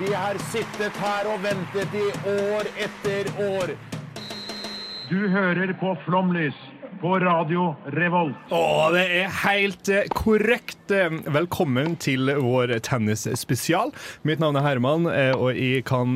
Vi 0.00 0.12
har 0.12 0.38
sittet 0.52 0.96
her 0.96 1.26
og 1.28 1.42
ventet 1.44 1.94
i 1.94 2.06
år 2.32 2.68
etter 2.80 3.28
år. 3.44 3.72
Du 5.10 5.28
hører 5.28 5.72
på 5.80 5.96
Flomlys 6.06 6.56
på 7.02 7.16
Radio 7.18 7.72
Revolt. 7.90 8.36
Å, 8.54 8.90
det 8.94 9.02
er 9.10 9.32
helt 9.42 9.88
eh, 9.90 10.04
korrekt. 10.14 10.84
Eh, 10.94 11.10
Velkommen 11.34 11.96
til 11.98 12.30
vår 12.38 12.76
tennisspesial. 12.86 13.90
Mitt 14.28 14.38
navn 14.42 14.60
er 14.60 14.66
Herman, 14.68 15.08
eh, 15.10 15.32
og 15.34 15.58
jeg 15.58 15.82
kan 15.88 16.14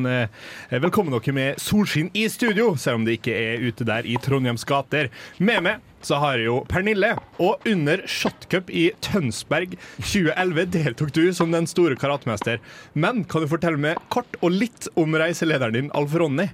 velkomme 0.71 1.11
dere 1.11 1.35
med 1.35 1.59
solskinn 1.59 2.07
i 2.15 2.23
studio, 2.31 2.69
selv 2.79 3.01
om 3.01 3.07
det 3.07 3.17
ikke 3.17 3.35
er 3.35 3.65
ute 3.67 3.87
der 3.87 4.07
i 4.07 4.15
Trondheims 4.23 4.63
gater. 4.67 5.11
Med 5.43 5.65
meg 5.67 5.83
så 6.07 6.21
har 6.21 6.39
jeg 6.39 6.47
jo 6.47 6.61
Pernille, 6.71 7.11
og 7.43 7.67
under 7.67 8.05
shotcup 8.07 8.71
i 8.71 8.87
Tønsberg 9.03 9.75
2011 9.97 10.69
deltok 10.77 11.11
du 11.17 11.23
som 11.35 11.51
den 11.51 11.67
store 11.67 11.99
karatemester. 11.99 12.63
Men 12.95 13.25
kan 13.27 13.43
du 13.43 13.51
fortelle 13.51 13.81
meg 13.89 13.99
kort 14.13 14.39
og 14.39 14.55
litt 14.55 14.87
om 14.95 15.19
reiselederen 15.19 15.81
din, 15.81 15.91
Alf 15.97 16.15
Ronny? 16.15 16.47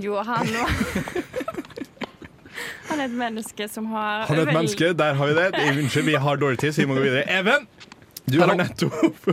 Jo, 0.00 0.22
han 0.24 0.48
Han 2.90 3.00
er 3.00 3.08
et 3.08 3.16
menneske 3.16 3.68
som 3.70 3.88
har 3.92 4.26
Han 4.28 4.38
er 4.38 4.50
et 4.50 4.56
menneske, 4.56 4.92
der 4.98 5.16
har 5.18 5.30
vi 5.30 5.38
det. 5.38 5.48
Unnskyld, 5.72 6.06
vi 6.10 6.18
har 6.26 6.40
dårlig 6.40 6.60
tid, 6.62 6.74
så 6.74 6.84
vi 6.84 6.88
må 6.90 6.98
gå 6.98 7.06
videre. 7.06 7.24
Even! 7.40 7.66
Du 8.30 8.38
har 8.38 8.54
nettopp 8.54 9.26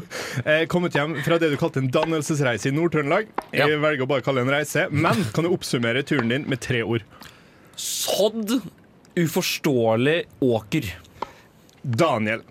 eh, 0.45 0.63
kommet 0.71 0.95
hjem 0.97 1.13
fra 1.21 1.37
det 1.41 1.51
du 1.51 1.57
kalte 1.61 1.81
en 1.83 1.91
dannelsesreise 1.93 2.71
i 2.71 2.73
Nord-Trøndelag. 2.73 3.29
Jeg 3.53 3.77
velger 3.83 4.05
å 4.05 4.09
bare 4.09 4.25
kalle 4.25 4.41
det 4.41 4.49
en 4.49 4.55
reise, 4.55 4.87
men 4.89 5.27
kan 5.35 5.45
du 5.45 5.51
oppsummere 5.53 6.01
turen 6.09 6.31
din 6.33 6.47
med 6.49 6.61
tre 6.65 6.81
ord? 6.81 7.05
Sådd, 7.79 8.57
uforståelig 9.19 10.23
åker. 10.41 10.89
Daniel. 11.81 12.41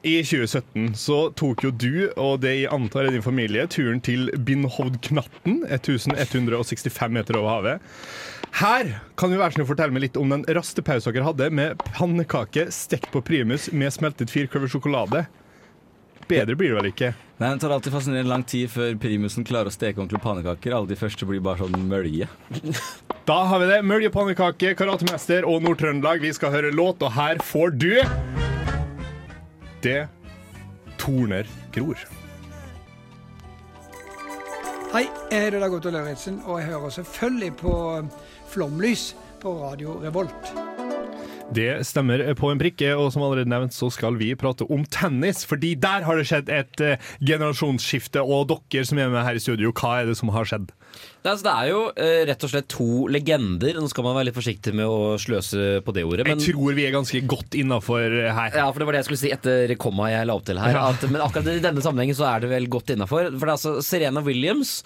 I 0.00 0.22
2017 0.24 0.94
så 0.96 1.16
tok 1.36 1.66
jo 1.66 1.70
du 1.76 1.94
og 2.14 2.38
det 2.40 2.54
jeg 2.62 2.70
antar 2.72 3.04
er 3.04 3.12
din 3.12 3.24
familie 3.24 3.66
turen 3.68 3.98
til 4.00 4.30
Binhovdknatten, 4.32 5.66
1165 5.68 7.12
meter 7.12 7.36
over 7.36 7.50
havet. 7.52 7.90
Her 8.58 8.90
kan 9.16 9.30
du 9.30 9.38
være 9.38 9.54
snill 9.54 9.64
å 9.64 9.70
fortelle 9.70 9.94
meg 9.94 10.04
litt 10.08 10.18
om 10.20 10.32
den 10.32 10.42
rastepausen 10.44 11.14
dere 11.14 11.28
hadde 11.28 11.46
med 11.54 11.80
pannekake 11.96 12.66
stekt 12.74 13.08
på 13.14 13.22
primus 13.24 13.70
med 13.72 13.92
smeltet 13.94 14.32
firkløver 14.32 14.68
sjokolade. 14.72 15.24
Bedre 16.30 16.54
blir 16.54 16.74
det 16.74 16.78
vel 16.78 16.88
ikke? 16.92 17.12
Nei, 17.40 17.48
Det 17.54 17.62
tar 17.62 17.72
alltid 17.74 17.94
fascinerende 17.94 18.30
lang 18.30 18.42
tid 18.46 18.70
før 18.70 18.92
primusen 19.00 19.46
klarer 19.48 19.70
å 19.70 19.74
steke 19.74 19.98
ordentlige 19.98 20.22
pannekaker. 20.22 20.74
Alle 20.76 20.90
de 20.90 20.98
første 20.98 21.26
blir 21.26 21.40
bare 21.42 21.64
sånn 21.64 21.88
mølje. 21.88 22.28
Da 23.30 23.36
har 23.46 23.60
vi 23.62 23.66
det. 23.68 23.76
Møljepannekake, 23.86 24.72
karatemester 24.74 25.44
og 25.46 25.60
Nord-Trøndelag. 25.62 26.22
Vi 26.24 26.32
skal 26.34 26.50
høre 26.50 26.72
låt, 26.74 27.02
og 27.06 27.12
her 27.14 27.38
får 27.46 27.76
du 27.78 27.92
Det 29.84 30.00
torner 30.98 31.46
gror. 31.72 32.00
Hei, 34.90 35.04
jeg 35.30 35.44
heter 35.44 35.62
Dag 35.62 35.76
Otto 35.76 35.92
Lauritzen, 35.94 36.40
og 36.42 36.58
jeg 36.58 36.72
hører 36.72 36.90
selvfølgelig 36.96 37.52
på 37.60 37.74
Flomlys 38.50 39.14
på 39.42 39.52
Radio 39.62 40.00
Revolt. 40.02 40.50
Det 41.54 41.86
stemmer 41.86 42.22
på 42.38 42.50
en 42.50 42.58
prikke, 42.58 42.92
og 42.98 43.12
som 43.14 43.24
allerede 43.26 43.50
nevnt 43.50 43.74
så 43.74 43.88
skal 43.94 44.18
vi 44.18 44.32
prate 44.38 44.66
om 44.70 44.82
tennis. 44.90 45.44
Fordi 45.46 45.72
der 45.78 46.06
har 46.06 46.18
det 46.18 46.26
skjedd 46.30 46.50
et 46.54 46.82
eh, 46.82 47.10
generasjonsskifte, 47.22 48.22
og 48.22 48.50
dere 48.50 48.86
som 48.86 48.98
er 48.98 49.10
med 49.10 49.22
her 49.26 49.38
i 49.38 49.42
studio, 49.42 49.72
hva 49.74 50.00
er 50.00 50.10
det 50.10 50.18
som 50.18 50.30
har 50.34 50.46
skjedd? 50.50 50.70
Det, 51.20 51.28
er- 51.28 51.34
altså, 51.34 51.44
det 51.44 51.52
er 51.52 51.68
jo 51.68 51.80
eh, 52.00 52.20
rett 52.30 52.44
og 52.46 52.50
slett 52.52 52.68
to 52.72 52.86
legender. 53.12 53.76
Nå 53.76 53.88
skal 53.92 54.06
man 54.06 54.14
være 54.16 54.30
litt 54.30 54.38
forsiktig 54.38 54.72
med 54.78 54.88
å 54.88 55.18
sløse 55.20 55.82
på 55.84 55.92
det 55.92 56.04
ordet. 56.08 56.24
Men, 56.24 56.40
Jeg 56.40 56.54
tror 56.54 56.72
vi 56.78 56.86
er 56.88 56.94
ganske 56.94 57.20
godt 57.28 57.58
innafor 57.60 58.06
her. 58.08 58.54
ja, 58.56 58.64
for 58.72 58.80
Det 58.80 58.88
var 58.88 58.96
det 58.96 59.02
jeg 59.02 59.08
skulle 59.10 59.20
si 59.26 59.32
etter 59.36 59.74
komma 59.80 60.08
jeg 60.14 60.26
la 60.30 60.38
opp 60.40 60.46
til 60.48 60.58
her. 60.62 60.72
Ja. 60.78 60.86
At, 60.94 61.04
men 61.12 61.20
akkurat 61.20 61.52
i 61.52 61.58
denne 61.60 61.84
sammenhengen 61.84 62.16
så 62.16 62.24
er 62.30 62.40
det 62.46 62.50
vel 62.54 62.70
godt 62.72 62.94
innafor. 62.96 63.28
For 63.36 63.44
det 63.44 63.52
er 63.52 63.56
altså 63.58 63.74
Serena 63.84 64.24
Williams 64.24 64.78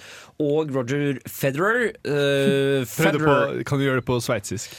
og 0.42 0.74
Roger 0.74 1.20
Federer 1.30 1.92
eh, 2.02 2.82
Prøvde 2.82 2.90
Federer 2.90 3.24
på, 3.30 3.64
kan 3.70 3.78
du 3.78 3.86
gjøre 3.86 4.02
det 4.02 4.08
på 4.10 4.18
sveitsisk? 4.26 4.74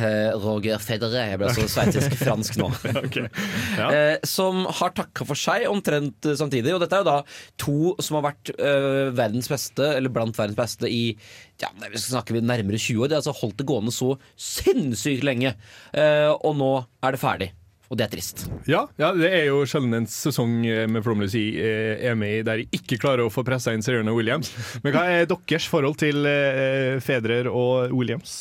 Eh, 0.00 0.32
Roger 0.42 0.80
Federer. 0.82 1.32
Jeg 1.32 1.40
ble 1.40 1.52
så 1.54 1.66
sveitsisk-fransk 1.70 2.58
nå. 2.60 2.68
okay. 3.04 3.28
Ja. 3.78 3.88
eh, 3.88 4.16
som 4.28 4.64
har 4.80 4.94
takka 4.96 5.26
for 5.28 5.38
seg 5.38 5.68
omtrent 5.70 6.28
eh, 6.28 6.36
samtidig. 6.38 6.74
Og 6.74 6.82
dette 6.82 6.98
er 6.98 7.04
jo 7.04 7.10
da 7.10 7.18
to 7.60 7.76
som 8.02 8.18
har 8.18 8.30
vært 8.30 8.52
verdens 9.16 9.50
beste, 9.50 9.86
eller 9.96 10.12
blant 10.12 10.36
verdens 10.38 10.58
beste, 10.58 10.90
i 10.90 11.16
ja, 11.62 11.70
vi 11.78 11.94
skal 11.94 12.18
snakke 12.18 12.34
vi 12.34 12.42
nærmere 12.44 12.80
20 12.80 13.02
år. 13.04 13.10
De 13.10 13.16
har 13.16 13.22
altså 13.22 13.36
holdt 13.42 13.60
det 13.60 13.68
gående 13.68 13.94
så 13.94 14.14
sinnssykt 14.40 15.26
lenge. 15.26 15.54
Og 16.42 16.54
nå 16.58 16.72
er 17.04 17.14
det 17.14 17.20
ferdig. 17.22 17.50
Og 17.92 17.98
det 18.00 18.06
er 18.06 18.12
trist. 18.14 18.46
Ja, 18.64 18.86
ja, 18.96 19.10
det 19.12 19.28
er 19.28 19.50
jo 19.50 19.66
sjelden 19.68 19.92
en 19.98 20.08
sesong 20.08 20.54
med 20.64 21.04
Flomlys 21.04 21.34
i 21.36 21.44
er 21.60 22.16
med 22.16 22.38
i 22.38 22.46
der 22.46 22.62
jeg 22.62 22.80
ikke 22.80 22.98
klarer 23.02 23.26
å 23.26 23.32
få 23.32 23.44
pressa 23.44 23.74
inn 23.76 23.84
Serena 23.84 24.14
Williams. 24.16 24.48
Men 24.82 24.96
hva 24.96 25.04
er 25.12 25.28
deres 25.28 25.68
forhold 25.68 26.00
til 26.00 26.24
Federer 27.04 27.50
og 27.52 27.92
Williams? 27.92 28.40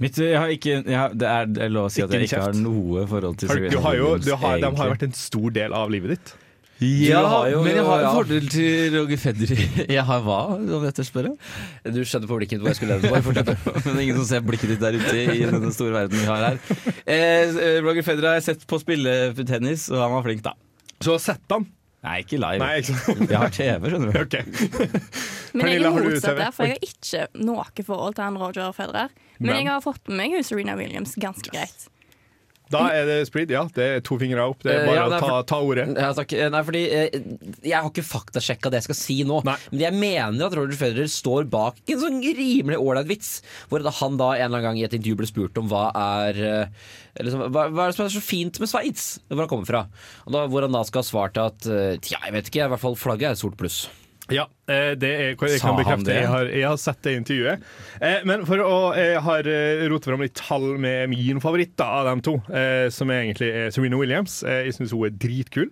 Mitt, 0.00 0.16
jeg 0.16 0.36
har 0.38 0.48
ikke, 0.48 0.78
jeg 0.80 0.96
har, 0.96 1.12
det, 1.12 1.28
er, 1.28 1.48
det 1.52 1.64
er 1.66 1.72
lov 1.72 1.90
å 1.90 1.92
si 1.92 2.00
at 2.00 2.12
jeg 2.16 2.28
ikke 2.30 2.44
har 2.46 2.54
noe 2.56 3.02
forhold 3.08 3.40
til 3.40 3.50
Har, 3.52 3.66
du 3.68 3.80
har 3.84 3.98
jo, 3.98 4.12
du 4.16 4.30
har, 4.32 4.60
de 4.62 4.70
har 4.70 4.88
jo 4.88 4.94
vært 4.94 5.10
en 5.10 5.18
stor 5.18 5.52
del 5.58 5.76
av 5.76 5.92
livet 5.92 6.16
ditt. 6.16 6.32
Ja, 6.80 7.44
jo- 7.52 7.60
men 7.60 7.74
jeg 7.76 7.84
har 7.84 8.00
ja. 8.00 8.12
fordel 8.16 8.46
til 8.48 8.94
Roger 8.94 9.18
Federer. 9.20 9.58
Jeg 9.96 10.04
har 10.08 10.22
hva, 10.24 10.38
om 10.56 10.84
dette 10.86 11.04
spørre? 11.04 11.34
Du 11.84 11.98
skjønner 12.08 12.30
på 12.30 12.38
blikket 12.40 12.56
mitt 12.56 12.62
hvor 12.64 12.72
jeg 12.72 12.78
skulle 12.78 12.96
lede. 12.96 13.10
Bare 13.12 13.26
fortsett. 13.26 13.66
Men 13.84 13.90
det 13.90 13.98
er 13.98 14.04
ingen 14.06 14.20
som 14.22 14.28
ser 14.30 14.46
blikket 14.46 14.72
ditt 14.72 14.80
der 14.80 14.96
ute 14.96 15.26
i 15.34 15.42
denne 15.44 15.74
store 15.76 15.92
verden 15.98 16.16
vi 16.16 16.30
har 16.30 16.46
her. 16.46 16.62
Eh, 17.04 17.52
Roger 17.84 18.06
Federer 18.06 18.30
har 18.30 18.40
jeg 18.40 18.46
sett 18.48 18.64
på 18.70 18.80
spille 18.80 19.18
tennis, 19.42 19.90
og 19.92 20.00
han 20.00 20.16
var 20.16 20.24
flink, 20.24 20.40
da. 20.46 20.56
Så 21.04 21.18
har 21.18 21.22
sett 21.26 21.52
han. 21.52 21.68
Nei, 22.00 22.22
ikke 22.24 22.40
live. 22.40 22.64
Nei, 22.64 22.72
ikke 22.80 22.96
sant? 22.96 23.26
Jeg 23.28 23.42
har 23.44 23.52
TV, 23.52 23.92
skjønner 23.92 24.16
du. 24.16 24.20
Ok. 24.24 24.40
Men 25.54 25.66
jeg 25.72 25.82
er 25.84 25.90
motsatt 25.90 26.36
der, 26.38 26.50
for 26.54 26.68
jeg 26.68 26.78
har 26.78 26.90
ikke 26.90 27.44
noe 27.46 27.86
forhold 27.86 28.14
til 28.18 28.24
han 28.24 28.36
Roger 28.40 28.72
Federer. 28.76 29.08
Men, 29.38 29.54
Men- 29.54 29.64
jeg 29.64 29.72
har 29.72 29.80
fått 29.80 30.06
med 30.08 30.16
meg 30.20 30.36
hun 30.36 30.44
Serena 30.44 30.76
Williams 30.76 31.14
ganske 31.16 31.50
greit. 31.50 31.88
Da 32.70 32.84
er 32.94 33.02
det 33.02 33.26
spreed. 33.26 33.50
Ja, 33.50 33.64
det 33.74 33.82
er 33.82 34.00
to 34.06 34.14
fingre 34.16 34.44
opp. 34.46 34.60
Det 34.62 34.70
er 34.70 34.84
Eh, 34.84 34.86
bare 34.86 34.94
ja, 34.94 35.06
å 35.06 35.10
det 35.10 35.16
er 35.16 35.24
ta, 35.26 35.42
ta 35.42 35.56
ordet. 35.58 35.86
Ja, 35.98 36.12
takk. 36.14 36.32
Eh, 36.38 36.50
Nei, 36.54 36.60
fordi 36.62 36.82
eh, 36.86 37.16
Jeg 37.66 37.72
har 37.74 37.88
ikke 37.90 38.04
faktasjekka 38.06 38.70
det 38.70 38.78
jeg 38.78 38.84
skal 38.84 38.94
si 38.94 39.16
nå. 39.26 39.40
Nei. 39.42 39.56
Men 39.72 39.80
jeg 39.80 39.92
mener 39.98 40.46
at 40.46 40.54
Roger 40.54 40.78
Federer 40.78 41.08
står 41.10 41.48
bak 41.50 41.80
en 41.90 41.98
sånn 41.98 42.20
rimelig 42.22 42.78
ålreit 42.78 43.08
vits. 43.10 43.42
Hvor 43.72 43.82
han 43.82 44.16
da 44.16 44.28
en 44.36 44.44
eller 44.44 44.58
annen 44.60 44.62
gang 44.68 44.78
i 44.78 44.84
et 44.86 44.94
intervju 44.94 45.16
ble 45.18 45.26
spurt 45.26 45.58
om 45.58 45.66
hva 45.66 45.90
er 45.98 46.38
liksom, 47.18 47.42
hva, 47.50 47.66
hva 47.74 47.88
er 47.88 47.90
det 47.90 47.96
som 47.98 48.06
er 48.06 48.14
så 48.14 48.22
fint 48.22 48.60
med 48.62 48.68
Sveits? 48.70 49.08
Hvor 49.26 49.42
han 49.42 49.48
kommer 49.50 49.66
fra. 49.66 49.82
Og 50.28 50.32
da, 50.32 50.46
hvor 50.46 50.62
han 50.62 50.70
da 50.78 50.84
skal 50.86 51.02
ha 51.02 51.10
svart 51.10 51.42
at 51.42 51.66
ja, 51.66 52.22
jeg 52.22 52.32
vet 52.38 52.52
ikke, 52.52 52.68
i 52.68 52.70
hvert 52.70 52.84
fall 52.86 52.94
flagget 52.94 53.32
er 53.32 53.34
et 53.34 53.42
stort 53.42 53.58
pluss. 53.58 53.88
Ja, 54.34 54.44
eh, 54.70 54.94
det 55.00 55.10
er, 55.10 55.22
jeg 55.34 55.60
kan 55.60 55.76
bekrefte. 55.78 56.12
Jeg 56.14 56.28
har, 56.30 56.44
jeg 56.54 56.66
har 56.68 56.76
sett 56.80 57.00
det 57.02 57.14
intervjuet. 57.18 57.62
Eh, 58.00 58.20
Men 58.24 58.44
for 58.46 58.62
å 58.62 58.76
Jeg 58.96 59.20
har 59.26 59.46
eh, 59.50 59.82
rotet 59.90 60.10
fram 60.12 60.20
litt 60.24 60.34
tall 60.38 60.78
med 60.78 61.10
min 61.10 61.40
favoritt 61.42 61.76
da, 61.80 61.88
av 62.00 62.06
dem 62.10 62.20
to, 62.22 62.36
som 62.94 63.10
er 63.10 63.22
egentlig 63.24 63.48
er 63.50 63.70
Serena 63.74 63.96
Williams. 64.00 64.40
Jeg 64.46 64.74
syns 64.76 64.92
hun 64.94 65.04
er 65.08 65.10
dritkul. 65.10 65.70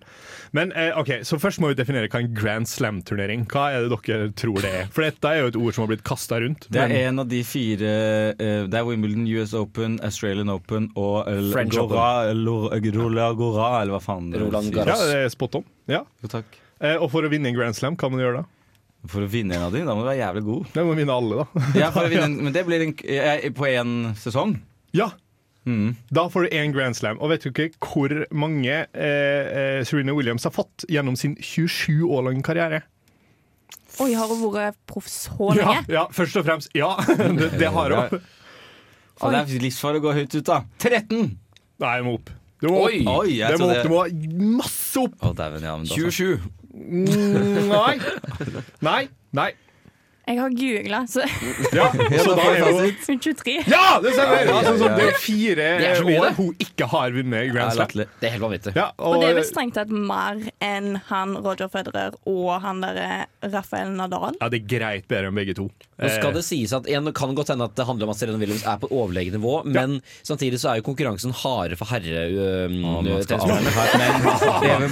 Men 0.51 0.71
ok, 0.97 1.19
så 1.23 1.37
først 1.39 1.59
må 1.61 1.69
vi 1.71 1.77
definere 1.77 2.09
hva 2.09 2.19
en 2.23 2.33
Grand 2.33 2.65
Slam-turnering 2.67 3.43
Hva 3.51 3.67
er 3.75 3.85
det 3.87 3.99
dere 4.07 4.29
tror 4.33 4.61
det 4.63 4.71
er? 4.73 4.87
For 4.91 5.05
dette 5.05 5.29
er 5.29 5.43
jo 5.43 5.51
et 5.51 5.59
ord 5.59 5.73
som 5.75 5.83
har 5.85 5.91
blitt 5.93 6.03
kasta 6.07 6.39
rundt. 6.41 6.65
Det 6.73 6.81
er 6.81 6.95
en 7.07 7.19
av 7.21 7.27
de 7.29 7.43
fire 7.45 7.91
Det 8.37 8.73
er 8.79 8.87
Wimbledon, 8.87 9.27
US 9.37 9.53
Open, 9.53 9.99
Australian 10.03 10.49
Open 10.49 10.89
og 10.97 11.29
French 11.53 11.77
Gora, 11.77 12.31
Lor- 12.33 12.71
Roland. 14.41 14.73
Garros. 14.73 14.99
ja, 14.99 15.05
det 15.05 15.19
er 15.25 15.29
spot 15.29 15.55
on. 15.61 15.65
Ja. 15.89 16.03
Jo, 16.23 16.27
takk. 16.31 16.45
Eh, 16.81 16.95
Og 16.97 17.09
for 17.11 17.25
å 17.27 17.29
vinne 17.31 17.49
en 17.51 17.55
Grand 17.57 17.75
Slam, 17.75 17.95
hva 17.99 18.09
må 18.11 18.19
du 18.19 18.23
gjøre 18.25 18.41
da? 18.43 18.45
For 19.07 19.23
å 19.23 19.29
vinne 19.31 19.55
en 19.55 19.63
av 19.69 19.71
de, 19.71 19.85
da 19.87 19.93
må 19.95 20.03
du 20.03 20.09
være 20.09 20.19
jævlig 20.19 20.43
god. 20.43 20.69
Du 20.75 20.79
må 20.83 20.95
vinne 20.97 21.15
alle, 21.15 21.43
da. 21.45 21.63
Ja, 21.79 21.89
for 21.95 22.03
å 22.07 22.11
vinne 22.11 22.27
en, 22.29 22.37
men 22.43 22.55
det 22.55 22.65
blir 22.67 22.83
en, 22.83 22.93
eh, 23.07 23.49
på 23.55 23.67
én 23.71 23.97
sesong. 24.19 24.57
Ja, 24.95 25.11
Mm. 25.67 25.91
Da 26.09 26.23
får 26.31 26.47
du 26.47 26.53
én 26.55 26.71
Grand 26.73 26.95
Slam. 26.95 27.17
Og 27.21 27.29
vet 27.29 27.43
du 27.43 27.49
ikke 27.51 27.65
hvor 27.83 28.09
mange 28.33 28.71
eh, 28.95 29.49
eh, 29.59 29.81
Serena 29.85 30.15
Williams 30.15 30.45
har 30.47 30.53
fått 30.55 30.85
gjennom 30.89 31.17
sin 31.19 31.35
27 31.35 32.07
år 32.07 32.23
lange 32.25 32.41
karriere? 32.47 32.79
Oi, 34.01 34.13
har 34.17 34.31
hun 34.31 34.39
vært 34.55 34.79
proff 34.89 35.05
så 35.11 35.51
Ja, 35.59 35.67
lenge? 35.75 35.83
ja, 35.91 36.05
først 36.15 36.39
og 36.39 36.47
fremst. 36.47 36.71
Ja, 36.79 36.95
det, 37.37 37.51
det 37.59 37.69
har 37.75 37.91
hun. 37.91 38.23
Ja, 39.19 39.29
det 39.35 39.41
er 39.43 39.61
livsfarlig 39.67 39.99
å 40.01 40.05
gå 40.07 40.15
høyt 40.15 40.37
ut, 40.39 40.45
da. 40.47 40.61
13! 40.81 41.35
Nei, 41.83 41.93
jeg 41.99 42.07
må 42.07 42.15
opp. 42.17 42.31
Du 42.63 42.69
må 42.71 42.79
opp. 42.87 42.95
Oi, 43.19 43.35
jeg 43.37 43.51
Det 43.53 43.59
må 43.61 43.69
opp. 43.69 43.83
Du 43.83 43.93
må 43.93 44.57
masse 44.63 45.03
opp. 45.03 45.19
Å, 45.21 45.33
dæven, 45.37 45.67
ja, 45.69 45.75
men 45.83 45.91
da 45.91 45.99
27. 45.99 46.49
Nei. 46.79 47.97
Nei. 48.81 49.01
Nei. 49.35 49.49
Jeg 50.29 50.37
har 50.37 50.51
googla, 50.53 50.97
så 51.09 51.23
Ja, 51.73 51.87
så 51.89 52.35
da 52.37 52.43
er 52.53 52.67
hun 52.69 52.91
23. 53.17 53.55
Ja, 53.65 53.97
det 54.03 54.11
stemmer! 54.13 54.43
Ja, 54.45 54.57
Altså, 54.59 54.73
sånn, 54.77 54.91
ja. 54.93 54.97
det 54.99 55.07
er 55.09 55.15
fire 55.23 55.69
Det 55.81 55.87
er 55.89 55.95
så 55.97 56.05
mye, 56.05 56.19
år 56.19 56.27
det. 56.27 56.33
hun 56.37 56.61
ikke 56.67 56.87
har 56.91 57.15
vunnet 57.15 57.49
Grand 57.55 57.73
Slam. 57.73 57.95
Det 58.21 58.29
er 58.29 58.35
helt 58.35 58.45
vanvittig. 58.45 58.73
Ja, 58.77 58.85
Og 58.99 59.15
og, 59.15 59.23
det 59.23 59.31
er 59.31 59.39
vel 59.39 59.47
strengt 59.49 59.73
tatt 59.79 59.89
mer 59.89 60.43
enn 60.61 60.91
han 61.09 61.33
Roger 61.41 61.71
Federer 61.73 62.13
og 62.29 62.51
han 62.61 62.83
derre 62.85 63.25
Rafael 63.49 63.89
Nadal. 63.97 64.37
ja, 64.37 64.51
det 64.53 64.61
er 64.61 64.69
greit 64.77 65.09
bedre 65.09 65.31
enn 65.33 65.41
begge 65.41 65.57
to. 65.57 65.65
Nå 65.99 66.07
skal 66.13 66.29
Eh, 66.29 66.33
det 66.39 66.43
sies 66.45 66.71
at 66.75 66.87
igjen, 66.87 67.05
det 67.07 67.13
kan 67.17 67.35
godt 67.35 67.49
hende 67.53 67.65
at 67.67 67.75
det 67.75 67.85
handler 67.87 68.05
om 68.07 68.11
at 68.13 68.19
Serena 68.19 68.37
Williams 68.39 68.65
er 68.67 68.77
på 68.81 68.87
overlegen 68.93 69.33
nivå, 69.35 69.53
men 69.67 70.01
samtidig 70.23 70.59
så 70.61 70.67
er 70.71 70.75
jo 70.79 70.83
konkurransen 70.87 71.31
hardere 71.35 71.77
for 71.79 71.87
herre... 71.91 72.19
Å, 72.29 72.31
man 72.79 73.05
skal 73.25 73.39
tennisspillerne. 73.43 74.29
avslutte 74.39 74.67
her, 74.69 74.79
men 74.83 74.91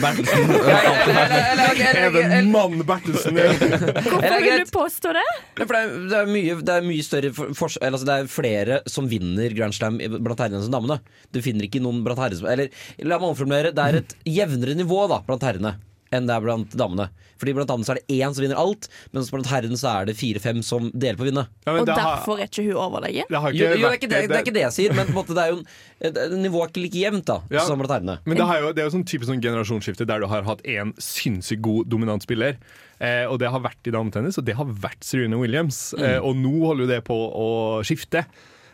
Even 2.37 2.51
Mann 2.51 2.75
Bertelsen. 2.87 3.35
Hvorfor 3.37 4.43
vil 4.43 4.63
du 4.63 4.71
påstå 4.73 5.13
det? 5.17 5.25
For 5.61 5.73
det, 5.73 5.81
er, 5.81 5.87
det, 6.11 6.21
er 6.21 6.31
mye, 6.31 6.57
det 6.67 6.77
er 6.77 6.87
mye 6.87 7.05
større 7.05 7.31
for, 7.35 7.71
eller, 7.79 7.97
altså, 7.97 8.07
Det 8.09 8.17
er 8.17 8.31
flere 8.31 8.79
som 8.89 9.09
vinner 9.11 9.55
Grand 9.57 9.75
Slam 9.75 9.97
blant 9.97 10.43
herrene 10.43 10.61
enn 10.61 10.67
som 10.67 10.75
damene. 10.75 10.99
Du 11.33 11.41
finner 11.45 11.67
ikke 11.67 11.83
noen 11.83 12.03
blant 12.05 12.21
herrene 12.21 12.41
som 12.41 12.49
Eller 12.51 12.71
la 13.03 13.19
meg 13.19 13.29
omformulere. 13.31 13.73
Det 13.75 13.85
er 13.85 14.01
et 14.01 14.17
jevnere 14.27 14.77
nivå 14.77 14.99
da 15.11 15.17
blant 15.27 15.45
herrene 15.47 15.77
enn 16.11 16.27
det 16.29 16.35
er 16.35 16.41
blant 16.45 16.71
damene. 16.77 17.09
Fordi 17.37 17.53
Blant 17.53 17.69
damene 17.69 17.85
så 17.85 17.93
er 17.93 17.99
det 18.01 18.15
én 18.17 18.33
som 18.33 18.41
vinner 18.41 18.57
alt, 18.57 18.87
mens 19.13 19.29
blant 19.29 19.45
herrene 19.51 19.77
så 19.77 19.89
er 20.01 20.05
det 20.09 20.15
fire-fem 20.17 20.63
som 20.65 20.87
deler 20.93 21.17
på 21.19 21.25
å 21.25 21.29
vinne. 21.29 21.43
Ja, 21.67 21.73
Og 21.77 21.85
derfor 21.85 22.37
har- 22.37 22.39
er 22.41 22.47
ikke 22.47 22.63
hun 22.65 22.79
overlege? 22.81 23.25
det 23.29 23.37
har 23.43 23.51
Jo, 23.53 23.65
jo, 23.67 23.75
det, 23.75 23.83
er 23.83 23.97
ikke 23.99 24.09
det, 24.09 24.21
det 24.29 24.37
er 24.37 24.43
ikke 24.43 24.53
det 24.53 24.63
jeg 24.65 24.73
sier, 24.77 24.95
men 24.95 25.05
på 25.05 25.13
en 25.13 25.19
måte, 25.19 25.35
det 25.37 25.43
er 25.45 25.51
jo 25.53 26.37
nivået 26.37 26.63
er 26.65 26.71
ikke 26.71 26.81
like 26.81 27.01
jevnt 27.03 27.25
da 27.25 27.39
Ja. 27.51 27.59
som 27.67 27.77
blant 27.77 27.91
herrene. 27.91 28.19
Men 28.25 28.37
det, 28.37 28.45
har 28.47 28.59
jo, 28.61 28.73
det 28.73 28.81
er 28.83 28.89
jo 28.89 28.97
sånn 28.97 29.05
typisk 29.05 29.29
sånn 29.29 29.41
generasjonsskifte 29.41 30.07
der 30.07 30.19
du 30.19 30.27
har 30.27 30.41
hatt 30.43 30.65
en 30.65 30.93
sinnssykt 30.97 31.61
god 31.61 31.87
dominant 31.89 32.21
spiller. 32.23 32.57
Eh, 32.99 33.25
og 33.29 33.37
det 33.39 33.51
har 33.51 33.59
vært 33.61 33.85
i 33.85 33.91
dametennis, 33.93 34.37
og 34.39 34.45
det 34.45 34.55
har 34.55 34.65
vært 34.65 35.03
Serena 35.05 35.37
Williams. 35.37 35.93
Eh, 35.93 36.17
og 36.17 36.35
nå 36.35 36.65
holder 36.65 36.85
jo 36.85 36.87
det 36.87 37.03
på 37.05 37.13
å 37.13 37.83
skifte. 37.85 38.25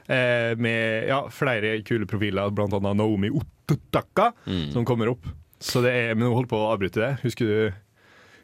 Eh, 0.08 0.56
med 0.56 1.08
ja, 1.08 1.22
flere 1.32 1.82
kule 1.84 2.06
profiler, 2.06 2.48
annet 2.52 2.96
Naomi 2.96 3.30
Ototaka, 3.30 4.32
som 4.72 4.86
kommer 4.86 5.10
opp. 5.12 5.26
Så 5.64 5.82
det 5.86 5.94
er, 5.96 6.14
Men 6.18 6.28
hun 6.30 6.36
holdt 6.42 6.52
på 6.52 6.60
å 6.60 6.70
avbryte 6.74 7.00
det. 7.02 7.12
Husker 7.24 7.48
du 7.48 7.56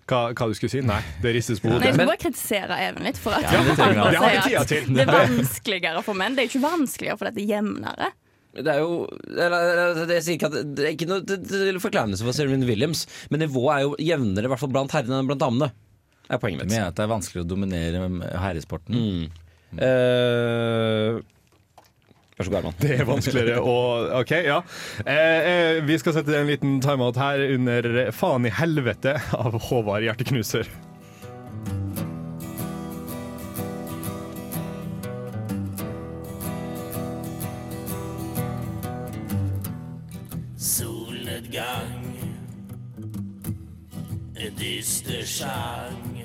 hva, 0.10 0.21
hva 0.33 0.48
du 0.50 0.56
skulle 0.57 0.71
si? 0.74 0.80
Nei, 0.81 1.01
det 1.21 1.36
ristes 1.36 1.60
på 1.62 1.68
Nei, 1.69 1.75
jeg 1.83 1.92
hodet. 1.92 1.98
skal 2.00 2.07
bare 2.10 2.21
kritisere 2.24 2.77
Even 2.88 3.04
litt. 3.06 3.19
For 3.21 3.36
at 3.38 3.44
Ja, 3.45 3.60
det 3.68 3.75
trenger 3.77 4.00
han. 4.01 4.13
Det 4.16 4.21
har 4.24 4.31
vi 4.33 4.39
tida 4.48 4.63
til. 4.71 4.88
det 4.95 5.04
er 5.06 5.12
vanskeligere 5.13 6.01
for 6.07 6.18
menn. 6.18 6.38
Det 6.38 6.45
er 6.45 6.50
ikke 6.50 6.63
vanskeligere 6.63 7.19
fordi 7.21 7.36
det 7.36 7.44
er 7.45 7.51
jevnere. 7.60 8.10
Det 8.60 8.71
er 8.74 8.80
jo 8.81 8.95
eller, 9.30 9.54
eller, 9.60 10.00
det, 10.10 10.16
jeg 10.18 10.24
sier 10.25 10.38
ikke 10.39 10.48
at 10.50 10.56
det 10.80 10.88
er 10.88 10.95
ikke 10.95 11.07
noe 11.12 11.83
forkleinelse 11.83 12.25
for 12.25 12.33
Serena 12.33 12.66
Williams, 12.66 13.04
men 13.30 13.44
nivået 13.44 13.75
er 13.75 13.83
jo 13.86 13.92
jevnere 14.01 14.50
i 14.50 14.51
hvert 14.56 14.63
fall 14.63 14.71
blant 14.74 14.95
herrene 14.98 15.19
enn 15.21 15.30
blant 15.30 15.44
damene. 15.44 15.69
Er 16.33 16.42
poenget 16.42 16.63
Jeg 16.63 16.69
mitt. 16.71 16.74
mener 16.74 16.89
at 16.89 16.98
det 16.98 17.04
er 17.06 17.12
vanskeligere 17.13 17.45
å 17.45 17.51
dominere 17.51 18.01
herresporten. 18.42 18.98
Mm. 18.98 19.30
Eh, 19.86 21.19
Vær 22.39 22.45
så 22.45 22.51
god, 22.51 22.62
Herman. 22.62 22.75
Det 22.80 22.94
er 22.95 23.03
vanskeligere 23.03 23.59
å 23.68 23.71
OK, 24.21 24.30
ja. 24.45 24.62
Eh, 25.03 25.47
eh, 25.51 25.80
vi 25.83 25.97
skal 26.00 26.13
sette 26.15 26.38
en 26.39 26.47
liten 26.47 26.77
timeout 26.80 27.19
her 27.19 27.41
under 27.51 28.13
Faen 28.15 28.47
i 28.47 28.53
helvete 28.56 29.18
av 29.36 29.57
Håvard 29.68 30.06
Hjerteknuser. 30.07 30.69
Solnedgang 40.56 42.07
En 44.39 44.56
dyster 44.56 45.27
sang 45.27 46.24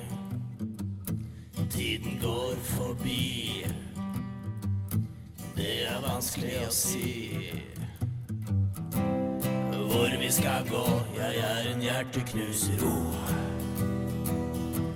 Tiden 1.75 2.15
går 2.23 2.55
forbi 2.71 3.65
Det 5.55 5.87
er 5.87 6.01
vanskelig 6.03 6.57
å 6.67 6.71
si 6.73 7.03
Hvor 9.71 10.11
vi 10.19 10.31
skal 10.31 10.67
gå. 10.67 10.83
Jeg 11.15 11.39
er 11.39 11.69
en 11.71 11.81
hjerteknuser. 11.81 12.83
Oh. 12.83 13.15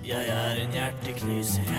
Jeg 0.07 0.27
er 0.35 0.61
en 0.65 0.75
hjerteknuser. 0.75 1.73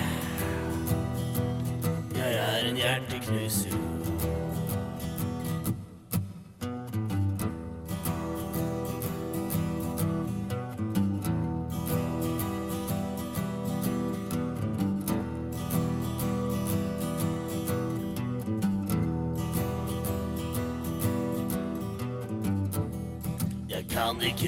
Jeg 2.15 2.33
er 2.33 2.69
en 2.71 2.77
hjerteknuser 2.81 4.00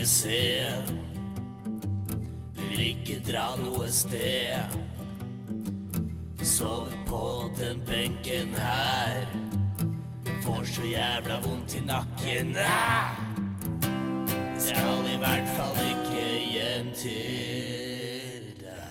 ikke 0.03 0.09
se 0.09 0.67
Vil 2.55 2.79
ikke 2.79 3.21
dra 3.31 3.55
noe 3.55 3.87
sted 3.87 4.73
Sover 6.43 6.97
på 7.07 7.51
den 7.59 7.79
benken 7.87 8.51
her 8.57 9.27
Får 10.43 10.63
så 10.67 10.83
jævla 10.83 11.39
vondt 11.45 11.75
i 11.75 11.85
nakken! 11.87 12.55
Skal 14.59 15.07
i 15.07 15.17
hvert 15.23 15.47
fall 15.55 15.79
ikke 15.87 16.25
hjem 16.51 16.91
til 16.99 18.43
deg 18.59 18.83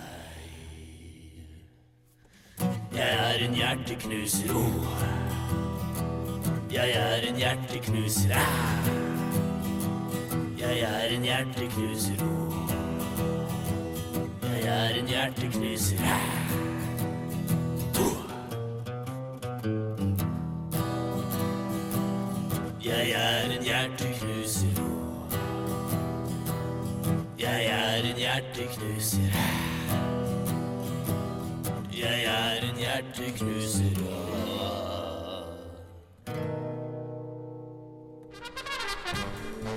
Jeg 2.97 3.13
er 3.29 3.47
en 3.51 3.55
hjerteknuser 3.61 4.57
oh. 4.57 4.97
Jeg 6.73 6.91
er 6.97 7.29
en 7.29 7.37
hjerteknuser 7.37 8.33
ah! 8.41 9.02
Jeg 10.63 10.81
er 10.81 11.17
en 11.17 11.23
hjerteknuser. 11.23 12.25
Jeg 14.43 14.91
er 14.91 14.95
en 14.99 15.07
hjerteknuser. 15.07 15.99
Jeg 22.85 23.11
er 23.11 23.51
en 23.57 23.63
hjerteknuser. 23.63 24.83
Jeg 27.39 27.65
er 27.67 28.11
en 28.11 28.17
hjerteknuser 28.17 29.33
Jeg 31.93 32.25
er 32.25 32.71
en 32.71 32.77
hjerteknuser 32.79 34.32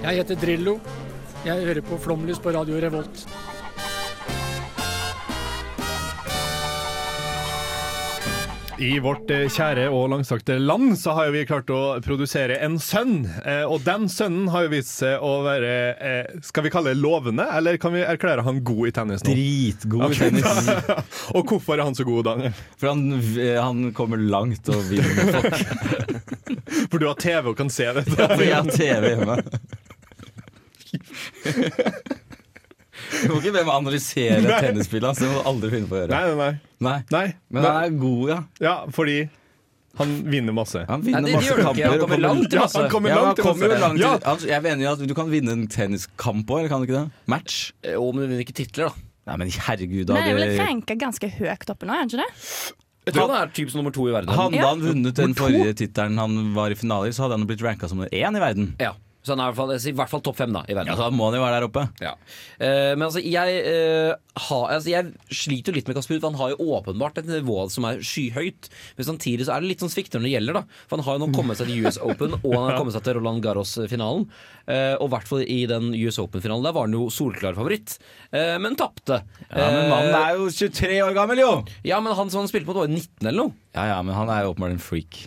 Jeg 0.06 0.20
heter 0.22 0.38
Drillo. 0.38 0.76
Jeg 1.48 1.66
hører 1.66 1.82
på 1.82 1.98
Flomlys 1.98 2.38
på 2.38 2.52
Radio 2.54 2.78
Revolt. 2.78 3.24
I 8.76 9.00
vårt 9.00 9.32
eh, 9.32 9.46
kjære 9.50 9.86
og 9.88 10.10
langsakte 10.12 10.58
land 10.60 10.98
så 11.00 11.16
har 11.16 11.32
vi 11.34 11.46
klart 11.48 11.72
å 11.74 11.80
produsere 12.06 12.58
en 12.62 12.76
sønn. 12.78 13.24
Eh, 13.48 13.64
og 13.64 13.82
den 13.88 14.06
sønnen 14.12 14.50
har 14.54 14.68
jo 14.68 14.74
vist 14.76 14.92
seg 15.00 15.24
å 15.24 15.32
være 15.46 15.72
eh, 15.96 16.36
Skal 16.46 16.68
vi 16.68 16.74
kalle 16.74 16.92
det 16.92 17.00
lovende, 17.00 17.48
eller 17.56 17.80
kan 17.82 17.96
vi 17.96 18.04
erklære 18.06 18.44
han 18.46 18.60
god 18.68 18.92
i 18.92 18.94
tennis 19.00 19.26
nå? 19.26 19.32
Dritgod 19.32 20.14
i 20.14 20.20
tennis. 20.20 20.70
og 21.36 21.50
hvorfor 21.50 21.80
er 21.80 21.86
han 21.88 21.98
så 21.98 22.06
god, 22.06 22.28
Daniel? 22.28 22.60
For 22.76 22.92
han, 22.92 23.08
han 23.58 23.90
kommer 23.98 24.22
langt 24.22 24.70
og 24.70 24.86
vinner 24.92 25.34
folk. 25.40 25.66
For 26.92 27.02
du 27.02 27.08
har 27.08 27.18
TV 27.18 27.50
og 27.50 27.58
kan 27.58 27.72
se 27.74 27.88
dette. 27.96 28.14
ja, 28.20 28.30
For 28.36 28.44
jeg 28.44 28.60
har 28.60 28.70
TV 28.76 29.12
hjemme. 29.16 29.40
Du 33.26 33.32
må 33.34 33.40
ikke 33.42 33.52
be 33.54 33.64
meg 33.68 33.74
analysere 33.76 34.38
Nei. 34.44 34.60
tennisspillet 34.64 35.10
hans. 35.10 35.20
Det 35.20 35.28
må 35.30 35.42
du 35.42 35.48
aldri 35.52 35.70
finne 35.74 35.90
på 35.90 35.98
å 35.98 36.04
gjøre. 36.04 36.12
Nei, 36.14 36.22
nei, 36.28 36.36
nei. 36.36 36.54
Nei. 36.86 37.00
nei. 37.12 37.26
Men 37.52 37.66
han 37.68 37.80
er 37.84 37.98
god, 38.00 38.24
ja. 38.32 38.38
Ja, 38.64 38.76
fordi 38.96 39.18
han 40.00 40.14
vinner 40.32 40.56
masse. 40.56 40.82
Han 40.90 41.04
vinner 41.04 41.22
Nei, 41.24 41.30
det 41.32 41.36
masse 41.38 41.50
gjør 41.50 41.60
ikke. 41.60 41.68
kamper. 41.68 41.90
Han 41.92 42.00
kommer 42.06 42.22
langt 42.24 42.48
til 42.50 42.58
Ja, 42.60 42.64
masse. 42.66 42.80
han 42.82 42.90
kommer 42.94 43.10
Ja, 43.12 43.18
langt 43.20 43.42
han 43.42 43.46
kommer 43.50 43.66
jo 43.68 43.72
masse. 43.74 43.84
langt 43.84 44.00
til 44.02 44.30
altså, 44.32 44.48
Jeg 44.52 44.64
mener 44.66 44.86
jo 44.86 44.94
at 44.96 45.04
du 45.12 45.14
kan 45.20 45.30
vinne 45.32 45.52
en 45.56 45.68
tenniskamp 45.72 46.48
òg, 46.56 46.60
eller 46.64 46.72
kan 46.72 46.82
du 46.84 46.88
ikke 46.88 47.02
det? 47.04 47.12
Match? 47.36 47.60
Jo, 47.84 48.08
men 48.12 48.24
du 48.24 48.28
vinner 48.32 48.44
ikke 48.48 48.58
titler, 48.64 48.90
da. 48.90 49.06
Nei, 49.32 49.38
men 49.44 49.54
herregud, 49.68 50.06
da. 50.08 50.14
Men 50.20 50.28
jeg 50.28 50.36
vil 50.36 50.44
tenke 50.46 50.56
det- 50.56 50.68
ranka 50.70 50.96
ganske 51.06 51.30
høyt 51.40 51.70
oppe 51.76 51.86
nå, 51.86 51.92
er 51.92 51.98
han 52.04 52.10
ikke 52.10 52.24
det? 52.24 52.32
Jeg 53.06 53.14
tror 53.14 53.28
han 53.30 53.38
er 53.44 53.52
typisk 53.54 53.76
nummer 53.76 53.92
to 53.94 54.08
i 54.10 54.12
verden. 54.16 54.30
Hadde 54.34 54.56
Ja. 54.56 54.68
han 54.72 54.82
vunnet 54.82 55.14
den 55.14 55.34
forrige 55.36 55.74
tittelen 55.78 56.18
han 56.18 56.54
var 56.56 56.72
i 56.72 56.76
finaler, 56.76 57.12
så 57.14 57.24
hadde 57.28 57.38
han 57.38 57.46
blitt 57.48 57.62
ranka 57.62 57.88
som 57.88 57.98
nummer 58.00 58.10
én 58.10 58.36
i 58.36 58.40
verden. 58.40 58.74
Ja. 58.80 58.94
Så 59.26 59.34
han 59.34 59.42
er 59.42 59.50
i 59.50 59.56
hvert 59.56 59.58
fall, 59.58 59.74
i 59.74 59.96
hvert 59.98 60.12
fall 60.12 60.22
topp 60.26 60.38
fem 60.38 60.54
da, 60.54 60.62
i 60.70 60.76
verden. 60.78 60.94
Ja, 60.94 60.98
da 61.00 61.10
må 61.10 61.30
han 61.30 61.38
jo 61.40 61.42
være 61.42 61.58
der 61.58 61.68
oppe. 61.68 61.86
Ja. 62.04 62.14
Eh, 62.60 62.92
men 62.94 63.08
altså, 63.08 63.24
jeg, 63.26 63.56
eh, 63.66 64.12
ha, 64.46 64.60
altså, 64.76 64.92
jeg 64.92 65.34
sliter 65.34 65.74
jo 65.74 65.80
litt 65.80 65.90
med 65.90 65.98
Kasper 65.98 66.20
Ruud, 66.20 66.28
han 66.30 66.38
har 66.40 66.54
jo 66.54 66.68
åpenbart 66.78 67.18
et 67.24 67.32
nivå 67.32 67.66
som 67.74 67.88
er 67.90 68.04
skyhøyt. 68.06 68.70
Men 69.00 69.10
samtidig 69.10 69.48
så 69.48 69.56
er 69.56 69.66
det 69.66 69.72
litt 69.74 69.82
sånn 69.82 69.94
svikter 69.94 70.22
når 70.22 70.30
det 70.30 70.36
gjelder, 70.36 70.60
da. 70.60 70.84
For 70.86 71.00
han 71.00 71.08
har 71.08 71.18
jo 71.18 71.26
nå 71.26 71.32
kommet 71.34 71.60
seg 71.60 71.72
til 71.72 71.88
US 71.88 72.00
Open, 72.06 72.38
og 72.38 72.54
han 72.54 72.68
har 72.70 72.78
kommet 72.78 72.98
seg 72.98 73.08
til 73.08 73.18
Roland 73.20 73.42
Garros-finalen. 73.46 74.30
Eh, 74.70 74.94
og 75.00 75.10
i 75.10 75.14
hvert 75.16 75.30
fall 75.30 75.44
i 75.46 75.60
den 75.70 75.92
US 76.06 76.22
Open-finalen, 76.22 76.66
der 76.66 76.78
var 76.78 76.88
han 76.88 76.96
jo 76.98 77.10
solklar 77.14 77.58
favoritt, 77.58 77.98
eh, 78.30 78.56
men 78.62 78.78
tapte. 78.78 79.24
Ja, 79.50 79.68
men 79.74 79.92
mannen 79.92 80.16
er 80.22 80.40
jo 80.40 80.50
23 80.54 81.02
år 81.06 81.18
gammel, 81.18 81.42
jo! 81.42 81.52
Ja, 81.86 82.02
men 82.02 82.14
han 82.18 82.30
som 82.34 82.44
han 82.44 82.50
spilte 82.52 82.70
mot, 82.70 82.78
var 82.78 82.90
jo 82.90 82.96
19 82.98 83.30
eller 83.30 83.42
noe. 83.48 83.62
Ja, 83.76 83.90
ja, 83.90 83.98
men 84.06 84.16
han 84.16 84.30
er 84.32 84.46
jo 84.46 84.54
åpenbart 84.54 84.72
en 84.72 84.80
freak. 84.80 85.18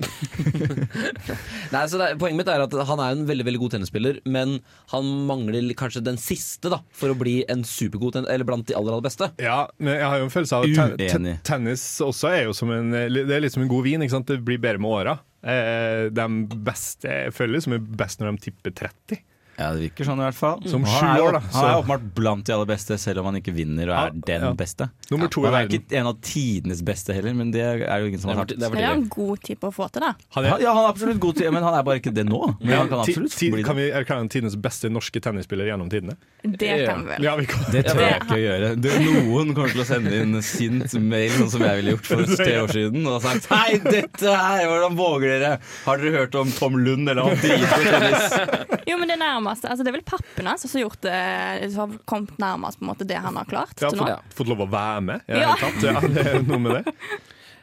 Nei, 1.75 1.83
så 1.91 2.01
det, 2.01 2.15
Poenget 2.21 2.39
mitt 2.41 2.49
er 2.49 2.65
at 2.65 2.77
han 2.89 3.03
er 3.05 3.13
en 3.13 3.27
veldig 3.29 3.45
veldig 3.45 3.61
god 3.61 3.75
tennisspiller, 3.89 4.21
men 4.25 4.61
han 4.93 5.05
mangler 5.27 5.75
kanskje 5.75 6.03
den 6.05 6.19
siste 6.21 6.71
da 6.71 6.81
for 6.93 7.11
å 7.13 7.19
bli 7.19 7.45
en 7.49 7.65
supergod 7.65 8.17
eller 8.21 8.45
blant 8.45 8.67
de 8.69 8.75
aller 8.77 8.93
aller 8.93 9.07
beste. 9.09 9.31
Ja, 9.39 9.69
men 9.79 9.97
jeg 9.99 10.07
har 10.09 10.19
jo 10.19 10.29
en 10.29 10.35
følelse 10.35 10.57
av 10.57 10.65
at 10.65 10.99
ten 10.99 11.09
ten 11.09 11.39
tennis 11.45 12.01
også 12.01 12.31
er 12.31 12.45
jo 12.49 12.53
som 12.57 12.71
en 12.71 12.91
Det 12.93 13.35
er 13.35 13.41
litt 13.43 13.53
som 13.53 13.63
en 13.63 13.71
god 13.71 13.85
vin. 13.85 14.03
ikke 14.03 14.17
sant? 14.17 14.29
Det 14.29 14.43
blir 14.45 14.59
bedre 14.59 14.79
med 14.79 14.91
åra. 14.91 15.19
Eh, 15.43 16.09
de 16.11 16.29
beste 16.67 17.31
føler 17.33 17.61
som 17.63 17.73
er 17.77 17.79
best 17.79 18.21
når 18.21 18.35
de 18.37 18.49
tipper 18.49 18.75
30. 18.75 19.23
Ja, 19.59 19.73
det 19.75 19.89
virker 19.89 20.07
sånn 20.07 20.21
i 20.23 20.25
hvert 20.29 20.37
fall. 20.39 20.61
Som 20.71 20.85
han 20.87 21.01
sju 21.01 21.07
er 21.09 21.23
år, 21.25 21.33
da, 21.35 21.41
Han 21.57 21.65
er 21.67 21.77
åpenbart 21.81 22.05
blant 22.15 22.47
de 22.47 22.55
aller 22.55 22.69
beste, 22.71 22.95
selv 23.03 23.23
om 23.25 23.27
han 23.33 23.39
ikke 23.41 23.51
vinner 23.57 23.91
og 23.91 23.97
er 23.97 24.13
Ja, 24.13 24.21
den 24.29 24.45
ja. 24.47 24.53
beste. 24.55 24.87
Nummer 25.11 25.31
to 25.35 25.43
i 25.43 25.49
han 25.49 25.57
er 25.59 25.73
ikke 25.73 25.99
en 25.99 26.11
av 26.13 26.21
tidenes 26.23 26.83
beste 26.87 27.17
heller, 27.17 27.35
men 27.35 27.51
det 27.51 27.65
er 27.67 28.05
jo 28.05 28.07
ingen 28.13 28.23
som 28.23 28.31
har 28.31 28.39
sagt. 28.45 28.55
Det 28.55 28.69
er 28.69 28.71
han 28.71 28.79
god 28.79 28.87
jo 28.87 29.03
en 29.03 29.09
god 29.17 29.43
type 29.49 29.67
å 29.67 29.75
få 29.75 29.89
til, 29.91 30.05
da. 30.07 30.13
Han 30.37 30.39
Han, 30.39 30.47
er, 30.47 30.63
ja, 30.63 30.75
han 30.77 30.85
er 30.85 30.89
absolutt 30.93 31.19
god 31.21 31.41
tid, 31.41 31.51
men 31.53 31.67
han 31.67 31.75
er 31.75 31.83
bare 31.89 31.99
ikke 31.99 32.15
det 32.15 32.25
nå. 32.29 32.43
Men 32.63 32.77
han 32.79 32.89
kan 32.93 33.03
absolutt 33.03 33.35
bli 33.39 33.51
det. 33.59 33.65
kan 33.67 33.77
vi 33.77 33.89
erklære 33.91 34.23
han 34.23 34.29
tidenes 34.31 34.57
beste 34.63 34.91
norske 34.93 35.21
tennisspiller 35.25 35.67
gjennom 35.73 35.91
tidene? 35.91 36.15
Det 36.45 36.71
kan 36.87 37.03
vi 37.03 37.11
vel. 37.17 37.25
Ja, 37.27 37.35
vi 37.41 37.47
kan. 37.51 37.65
Det 37.75 37.83
tør 37.89 38.03
jeg 38.05 38.21
ikke 38.23 38.37
å 38.39 38.41
gjøre. 38.45 38.71
Det, 38.79 38.95
noen 39.03 39.53
kommer 39.57 39.75
til 39.75 39.83
å 39.83 39.89
sende 39.89 40.15
inn 40.23 40.39
sint 40.47 40.95
mail, 41.03 41.35
sånn 41.35 41.51
som 41.57 41.65
jeg 41.67 41.81
ville 41.83 41.97
gjort 41.97 42.11
for 42.13 42.23
tre 42.39 42.55
år 42.63 42.73
siden, 42.77 43.07
og 43.11 43.19
sagt 43.27 43.51
Hei, 43.51 43.81
dette 43.83 44.37
her, 44.39 44.65
hvordan 44.71 44.97
våger 44.99 45.35
dere? 45.35 45.53
Har 45.85 45.99
dere 45.99 46.23
hørt 46.23 46.39
om 46.39 46.55
Tom 46.55 46.79
Lund 46.79 47.11
eller 47.11 47.27
han 47.27 47.43
driter 47.43 47.87
tennis? 47.91 48.79
Jo, 48.89 48.97
men 49.03 49.11
det 49.11 49.19
nærmeste 49.49 49.71
altså 49.73 49.85
Det 49.87 49.91
er 49.93 49.97
vel 49.99 50.05
pappen 50.07 50.51
hans 50.53 50.63
som 50.67 50.77
har 50.79 50.85
gjort 50.87 51.01
det 51.09 51.73
Som 51.75 51.81
har 51.83 51.99
kommet 52.13 52.39
nærmest 52.43 52.79
på 52.79 52.87
en 52.87 52.93
måte 52.93 53.09
det 53.09 53.19
han 53.25 53.41
har 53.41 53.49
klart 53.49 53.75
Ja, 53.81 53.91
til 53.91 53.99
nå. 54.03 54.07
fått, 54.13 54.39
fått 54.43 54.53
lov 54.53 54.63
å 54.67 54.71
være 54.73 55.03
med? 55.09 55.25
Ja. 55.29 55.55
hele 55.57 55.59
tatt. 55.65 55.83
Ja, 55.89 56.01
det 56.15 56.27
er 56.35 56.47
noe 56.47 56.63
med 56.69 56.79
det. 56.79 56.95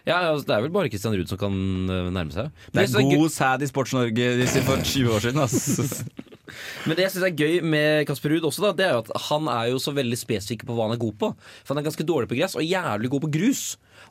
Ja, 0.06 0.20
altså, 0.22 0.46
Det 0.46 0.54
er 0.54 0.62
vel 0.68 0.74
bare 0.76 0.90
Christian 0.94 1.16
Ruud 1.18 1.32
som 1.32 1.40
kan 1.42 1.56
eh, 1.90 2.10
nærme 2.14 2.30
seg. 2.30 2.52
Det 2.76 2.84
er 2.86 3.08
god 3.10 3.32
sæd 3.34 3.64
i 3.66 3.70
Sports-Norge 3.72 4.28
for 4.68 4.84
20 4.86 5.16
år 5.16 5.24
siden. 5.24 5.40
ass. 5.42 6.04
Men 6.86 6.94
det 6.94 7.08
jeg 7.08 7.14
syns 7.16 7.26
er 7.26 7.34
gøy 7.34 7.56
med 7.66 8.04
Kasper 8.06 8.36
Ruud 8.36 8.46
også, 8.46 8.68
da, 8.68 8.72
det 8.78 8.86
er 8.86 8.94
jo 8.94 9.02
at 9.02 9.10
han 9.32 9.50
er 9.50 9.72
jo 9.72 9.80
så 9.82 9.96
veldig 9.98 10.20
spesifikk 10.22 10.68
på 10.70 10.76
hva 10.78 10.86
han 10.86 10.94
er 10.94 11.02
god 11.02 11.18
på. 11.24 11.32
For 11.66 11.74
han 11.74 11.82
er 11.82 11.88
ganske 11.90 12.06
dårlig 12.06 12.30
på 12.30 12.38
gress 12.38 12.54
og 12.54 12.62
jævlig 12.70 13.10
god 13.16 13.26
på 13.26 13.32
grus. 13.34 13.64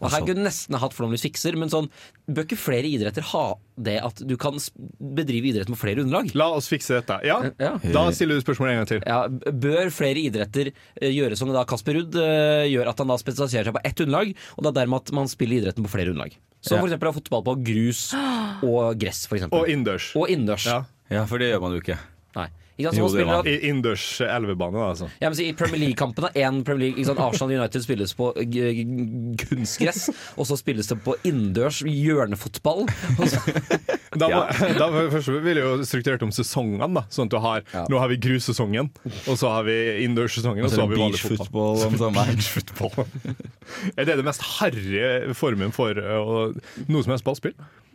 Og 0.04 0.12
her 0.12 0.24
kunne 0.28 0.44
nesten 0.46 0.76
hatt 0.78 0.94
flomlys 0.96 1.24
fikser, 1.24 1.56
men 1.60 1.70
sånn 1.72 1.88
bør 2.28 2.44
ikke 2.46 2.58
flere 2.60 2.88
idretter 2.88 3.24
ha 3.32 3.44
det 3.76 3.96
at 4.04 4.20
du 4.28 4.36
kan 4.40 4.54
bedrive 5.00 5.48
idrett 5.50 5.68
med 5.72 5.78
flere 5.80 6.04
underlag? 6.04 6.30
La 6.38 6.50
oss 6.54 6.68
fikse 6.70 6.94
dette. 7.00 7.16
Ja, 7.26 7.40
Ja. 7.58 7.72
Da 7.82 8.04
stiller 8.14 8.38
du 8.38 8.44
spørsmålet 8.44 8.74
en 8.74 8.80
gang 8.82 8.90
til. 8.92 9.02
Ja, 9.06 9.28
Bør 9.64 9.90
flere 9.94 10.20
idretter 10.22 10.70
eh, 10.70 11.10
gjøre 11.10 11.36
som 11.40 11.50
da 11.54 11.64
Kasper 11.68 11.96
Ruud 11.98 12.14
eh, 12.20 12.66
gjør, 12.70 12.90
at 12.92 12.98
han 13.02 13.10
da 13.10 13.16
spesialiserer 13.20 13.70
seg 13.70 13.76
på 13.78 13.84
ett 13.84 14.00
underlag, 14.04 14.34
og 14.56 14.62
det 14.64 14.70
er 14.72 14.78
dermed 14.82 15.00
at 15.02 15.12
man 15.16 15.30
spiller 15.32 15.60
idretten 15.62 15.84
på 15.86 15.90
flere 15.96 16.12
underlag? 16.14 16.36
Som 16.64 16.76
Ja. 16.78 16.80
for 16.80 16.88
eksempel 16.88 17.12
fotball 17.18 17.42
på 17.44 17.54
grus 17.66 18.02
og 18.64 18.98
gress, 18.98 19.26
for 19.28 19.36
eksempel. 19.36 19.58
Og 19.60 19.68
innendørs. 19.68 20.12
Og 20.16 20.28
innendørs. 20.32 20.64
Ja. 20.66 20.84
Ja, 21.12 21.24
for 21.28 21.38
det 21.38 21.50
gjør 21.52 21.60
man 21.66 21.74
jo 21.76 21.82
ikke. 21.82 21.98
Nei. 22.38 22.48
Ikke 22.74 22.90
sant, 22.90 22.98
Jo, 22.98 23.42
I 23.46 23.52
innendørs 23.68 24.04
elvebane, 24.26 24.74
da, 24.74 24.86
altså. 24.90 25.06
Ja, 25.22 25.28
men 25.30 25.36
så 25.38 25.44
I 25.46 25.52
Premier 25.54 25.78
League-kampene 25.84 26.32
Premier 26.66 26.88
League, 26.88 27.04
sant? 27.06 27.20
Arsenal 27.22 27.52
United 27.54 27.84
spilles 27.84 28.14
på 28.18 28.32
kunstgress, 29.44 30.08
og 30.34 30.48
så 30.48 30.58
spilles 30.58 30.90
det 30.90 30.96
på 31.04 31.14
innendørs 31.22 31.82
hjørnefotball. 31.86 32.88
Så, 33.34 33.40
Da, 34.14 34.28
må, 34.30 34.40
da 34.80 34.86
først 35.10 35.30
ville 35.42 35.58
jeg 35.58 35.66
jo 35.66 35.86
strukturert 35.86 36.22
om 36.26 36.30
sesongene, 36.34 36.86
da. 36.98 37.04
Sånn 37.14 37.30
at 37.30 37.34
du 37.34 37.38
har, 37.42 37.62
Ja. 37.74 37.84
Nå 37.90 37.98
har 38.02 38.10
vi 38.12 38.18
grussesongen, 38.22 38.90
og 39.26 39.38
så 39.38 39.50
har 39.50 39.66
vi 39.66 39.74
innendørssesongen, 40.04 40.66
og 40.66 40.70
så 40.74 40.84
har 40.84 40.90
vi 40.90 40.98
vanlig 41.00 41.22
fotball. 41.22 43.06
er 43.94 44.06
det 44.06 44.18
den 44.18 44.26
mest 44.30 44.44
harry 44.58 45.34
formen 45.34 45.74
for 45.74 45.98
uh, 45.98 46.54
noe 46.86 47.06
som 47.06 47.14
helst 47.14 47.26
ballspill? 47.26 47.54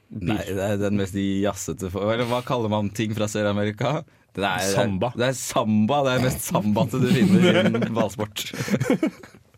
Nei, 0.10 0.40
det 0.48 0.64
er 0.66 0.80
den 0.82 0.98
mest 0.98 1.14
jazzete 1.14 1.92
Eller 1.94 2.26
hva 2.26 2.40
kaller 2.42 2.72
man 2.72 2.88
ting 2.98 3.12
fra 3.14 3.28
Sør-Amerika? 3.30 4.00
Det 4.38 4.46
er, 4.46 4.70
Samba. 4.76 5.10
Det 5.18 5.26
er 5.32 5.36
samba. 5.38 6.00
Det 6.06 6.14
er 6.14 6.24
mest 6.28 6.46
sambate 6.48 7.00
du 7.02 7.08
finner 7.12 7.62
innen 7.64 7.94
ballsport. 7.98 8.44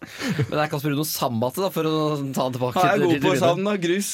men 0.01 0.53
det 0.55 0.61
er 0.63 0.69
Kasper 0.71 0.93
Ruud 0.93 1.01
noe 1.01 1.09
sambate, 1.09 1.61
da, 1.61 1.69
for 1.73 1.87
å 1.89 1.95
ta 2.33 2.45
han 2.47 2.55
tilbake. 2.55 2.81
Han 2.81 3.03
er 3.03 3.03
god 3.03 3.25
på 3.27 3.33
sand 3.41 3.71
og 3.73 3.83
grus. 3.83 4.11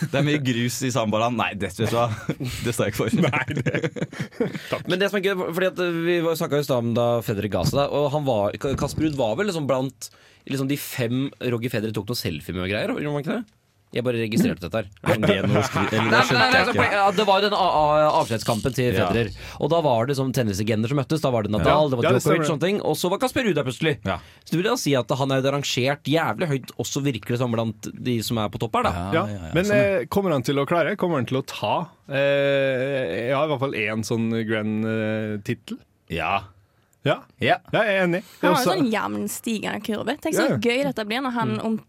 Det 0.00 0.20
er 0.20 0.24
mye 0.26 0.40
grus 0.44 0.78
i 0.86 0.92
sambaland. 0.94 1.36
Nei, 1.40 1.50
det 1.58 1.72
vet 1.72 1.82
du 1.90 1.98
hva. 1.98 2.06
Det 2.64 2.72
står 2.74 2.88
jeg 2.88 2.94
ikke 2.94 3.02
for. 3.02 3.18
Nei, 3.26 3.44
det. 3.58 4.80
Men 4.88 5.02
det 5.02 5.10
som 5.10 5.20
er 5.20 5.26
gøy, 5.26 5.44
fordi 5.58 5.70
at 5.72 5.84
vi 6.06 6.16
snakka 6.40 6.62
i 6.62 6.68
stad 6.70 6.86
om 6.86 6.94
da 6.96 7.08
Federer 7.26 7.52
ga 7.58 7.66
seg, 7.68 7.84
og 7.84 8.08
han 8.14 8.26
var, 8.28 8.56
Kasper 8.80 9.08
Ruud 9.08 9.18
var 9.20 9.36
vel 9.40 9.50
liksom 9.50 9.68
blant 9.68 10.10
liksom 10.48 10.68
de 10.70 10.78
fem 10.80 11.26
Roger 11.52 11.72
Federer 11.74 11.92
tok 11.92 12.08
noen 12.08 12.22
selfie 12.22 12.56
med 12.56 12.64
og 12.64 12.70
greier? 12.72 12.94
Gjorde 12.96 13.12
han 13.18 13.24
ikke 13.26 13.38
det? 13.40 13.57
Jeg 13.88 14.04
bare 14.04 14.20
registrerte 14.20 14.68
dette 14.68 14.82
her. 14.82 14.88
Er 15.08 15.20
det 15.24 15.48
noe 15.48 15.62
skri... 15.64 15.82
Eller 15.96 16.10
Nei, 16.12 16.20
nei, 16.28 16.48
nei, 16.52 16.58
altså, 16.60 16.84
ja, 16.92 17.04
det 17.16 17.24
var 17.24 17.40
jo 17.40 17.48
den 17.48 17.54
avskjedskampen 17.56 18.74
til 18.76 18.90
Federer. 18.92 19.30
Og 19.64 19.70
da 19.72 19.78
var 19.84 20.10
det 20.10 20.16
som 20.18 20.32
tennislegender 20.36 20.92
som 20.92 21.00
møttes. 21.00 21.22
Da 21.24 21.30
var 21.32 21.46
det 21.46 21.54
Nadal, 21.54 21.88
det 21.88 22.00
var 22.00 22.08
Djokovic 22.10 22.42
og 22.44 22.50
sånne 22.50 22.64
ting. 22.66 22.82
Og 22.84 22.98
så 23.00 23.08
var 23.08 23.22
Kasper 23.22 23.48
Ruud 23.48 23.56
der 23.56 23.64
plutselig. 23.64 23.94
Så 24.04 24.52
du 24.52 24.58
vil 24.60 24.68
da 24.68 24.76
si 24.80 24.92
at 24.98 25.16
han 25.22 25.32
er 25.32 25.48
rangert 25.56 26.12
jævlig 26.12 26.50
høyt, 26.52 26.74
også 26.84 27.02
virker 27.08 27.34
det 27.34 27.40
som 27.40 27.56
blant 27.56 27.90
de 27.96 28.18
som 28.28 28.42
er 28.44 28.52
på 28.52 28.60
topp 28.60 28.76
her, 28.76 28.90
da. 28.90 28.94
Ja. 28.98 29.08
ja, 29.24 29.40
ja, 29.48 29.52
Men 29.56 29.70
sånn, 29.70 29.80
eh, 29.80 30.06
kommer 30.12 30.36
han 30.36 30.44
til 30.44 30.60
å 30.60 30.68
klare? 30.68 30.92
Kommer 31.00 31.22
han 31.22 31.28
til 31.32 31.40
å 31.40 31.44
ta 31.48 31.74
eh, 32.12 33.32
Ja, 33.32 33.40
i 33.40 33.50
hvert 33.50 33.64
fall 33.64 33.76
én 33.78 34.04
sånn 34.04 34.30
grand-tittel? 34.52 35.80
Ja. 36.12 36.42
ja. 37.08 37.22
ja. 37.40 37.56
Ja, 37.72 37.84
jeg 37.88 38.02
er 38.02 38.04
enig. 38.04 38.26
Han 38.42 38.52
har 38.52 38.60
en 38.60 38.68
sånn 38.68 38.90
jevn 38.92 39.30
stigende 39.32 39.80
kurve. 39.80 40.20
Tenk 40.20 40.36
så 40.36 40.50
gøy 40.60 40.82
dette 40.84 41.08
blir 41.08 41.24
når 41.24 41.40
han 41.40 41.60
om 41.64 41.80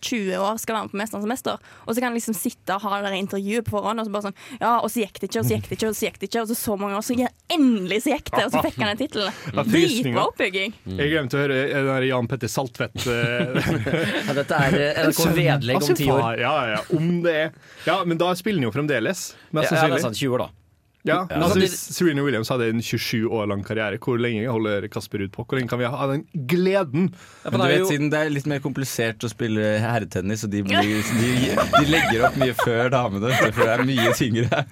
20 0.00 0.38
år 0.40 0.58
skal 0.62 0.76
være 0.76 0.86
med 0.88 0.92
på 0.94 1.00
Mesternes 1.00 1.28
mester, 1.30 1.58
og 1.84 1.90
så 1.92 1.96
kan 2.00 2.10
han 2.10 2.16
liksom 2.18 2.36
sitte 2.36 2.76
og 2.76 2.84
ha 2.86 3.00
det 3.00 3.10
der 3.10 3.16
intervjuet 3.20 3.66
på 3.66 3.74
forhånd, 3.76 4.00
og 4.02 4.08
så 4.08 4.14
bare 4.14 4.26
sånn 4.28 4.38
Ja, 4.60 4.72
og 4.80 4.88
så 4.92 5.02
gikk 5.04 5.20
det 5.20 5.28
ikke, 5.30 5.42
og 5.42 5.48
så 5.48 5.56
gikk 5.56 5.68
det 5.70 5.76
ikke, 5.78 5.90
og 5.90 5.96
så 5.98 6.06
gikk 6.08 6.18
det 6.20 6.28
ikke, 6.30 6.42
og 6.44 6.50
så 6.50 6.56
så 6.60 6.76
mange 6.80 6.98
år, 6.98 7.04
så 7.06 7.16
ja, 7.18 7.30
endelig 7.52 8.00
så 8.06 8.14
gikk 8.14 8.30
det, 8.34 8.44
og 8.46 8.54
så 8.54 8.62
fikk 8.66 8.78
han 8.80 8.92
den 8.92 9.00
tittelen. 9.02 9.40
Dritbra 9.70 10.26
oppbygging. 10.30 10.76
Jeg 11.00 11.12
glemte 11.14 11.38
å 11.38 11.42
høre 11.44 11.58
eh, 11.66 11.74
den 11.76 11.90
der 11.92 12.06
Jan 12.10 12.30
Petter 12.30 12.50
Saltvedt 12.50 13.06
eh, 13.10 13.74
Ja, 14.28 14.36
dette 14.40 14.62
er 14.68 14.78
eh, 14.80 15.02
NRK 15.08 15.20
vedlegg 15.36 15.80
Altså, 15.80 15.92
om 15.96 16.00
ti 16.00 16.08
år. 16.12 16.40
Ja, 16.40 16.54
ja, 16.74 16.80
om 16.96 17.10
det 17.24 17.36
er 17.36 17.52
Ja, 17.86 18.00
men 18.06 18.20
da 18.20 18.32
spiller 18.38 18.60
han 18.62 18.68
jo 18.70 18.74
fremdeles. 18.74 19.30
Ja, 19.50 19.62
sannsynlig. 19.62 19.80
ja, 19.80 19.88
det 19.94 20.00
er 20.00 20.06
sant. 20.08 20.20
20 20.20 20.36
år, 20.38 20.46
da. 20.46 20.50
Ja, 21.04 21.26
Ja. 21.30 21.36
altså 21.40 21.56
Hvis 21.62 21.74
Serena 21.96 22.20
Williams 22.22 22.48
hadde 22.52 22.66
en 22.68 22.82
27 22.84 23.24
år 23.32 23.46
lang 23.48 23.62
karriere, 23.64 23.96
hvor 23.98 24.18
lenge 24.20 24.44
holder 24.52 24.84
Kasper 24.92 25.22
ut 25.24 25.32
på? 25.32 25.46
Hvor 25.48 25.56
lenge 25.56 25.70
kan 25.72 25.78
vi 25.80 25.86
ha 25.88 26.06
den 26.10 26.26
gleden? 26.46 27.06
Ja, 27.44 27.50
Men 27.50 27.60
du 27.60 27.66
vet, 27.66 27.78
jo- 27.80 27.86
Siden 27.88 28.10
det 28.12 28.18
er 28.20 28.28
litt 28.34 28.46
mer 28.46 28.60
komplisert 28.60 29.24
å 29.24 29.30
spille 29.32 29.78
herretennis, 29.80 30.44
og 30.44 30.50
de, 30.52 30.60
blir, 30.62 30.82
de, 30.82 31.54
de 31.56 31.84
legger 31.88 32.26
opp 32.28 32.36
mye 32.36 32.52
før 32.60 32.90
damene, 32.92 33.32
for 33.52 33.62
det 33.64 33.70
er 33.78 33.84
mye 33.88 34.12
tyngre. 34.18 34.64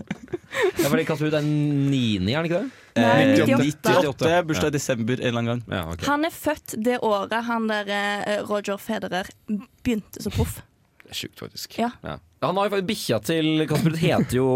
Ja, 0.78 0.88
fordi 0.88 1.04
Kasper 1.08 1.26
Ruud 1.30 1.34
er 1.40 1.42
niende, 1.48 2.30
er 2.32 2.36
han 2.36 2.44
ikke 2.50 2.60
det? 2.60 2.68
Nei, 2.68 2.76
Eh, 2.98 3.44
98. 3.46 3.96
98, 4.02 4.46
bursdag 4.48 4.66
i 4.72 4.74
desember 4.74 5.20
en 5.20 5.26
eller 5.28 5.38
annen 5.38 5.50
gang. 5.52 5.60
Ja, 5.70 5.82
okay. 5.92 6.06
Han 6.10 6.24
er 6.26 6.30
født 6.34 6.74
det 6.82 6.96
året 7.06 7.44
han 7.46 7.68
der 7.70 7.88
eh, 7.94 8.40
Roger 8.48 8.76
Federer 8.76 9.28
begynte 9.48 10.20
som 10.24 10.32
proff. 10.34 10.56
Det 11.04 11.12
er 11.14 11.20
Sjukt, 11.24 11.38
faktisk. 11.40 11.78
Ja. 11.78 11.92
Ja. 12.02 12.16
Han 12.42 12.56
har 12.58 12.66
jo 12.68 12.74
faktisk 12.74 12.88
Bikkja 12.90 13.20
til 13.24 13.66
Kasper 13.70 13.90
Ruud 13.94 14.00
heter 14.02 14.36
jo 14.40 14.48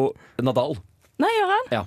Nadal. 0.42 0.76
Nei, 1.22 1.30
gjør 1.38 1.52
han? 1.52 1.68
Ja, 1.74 1.82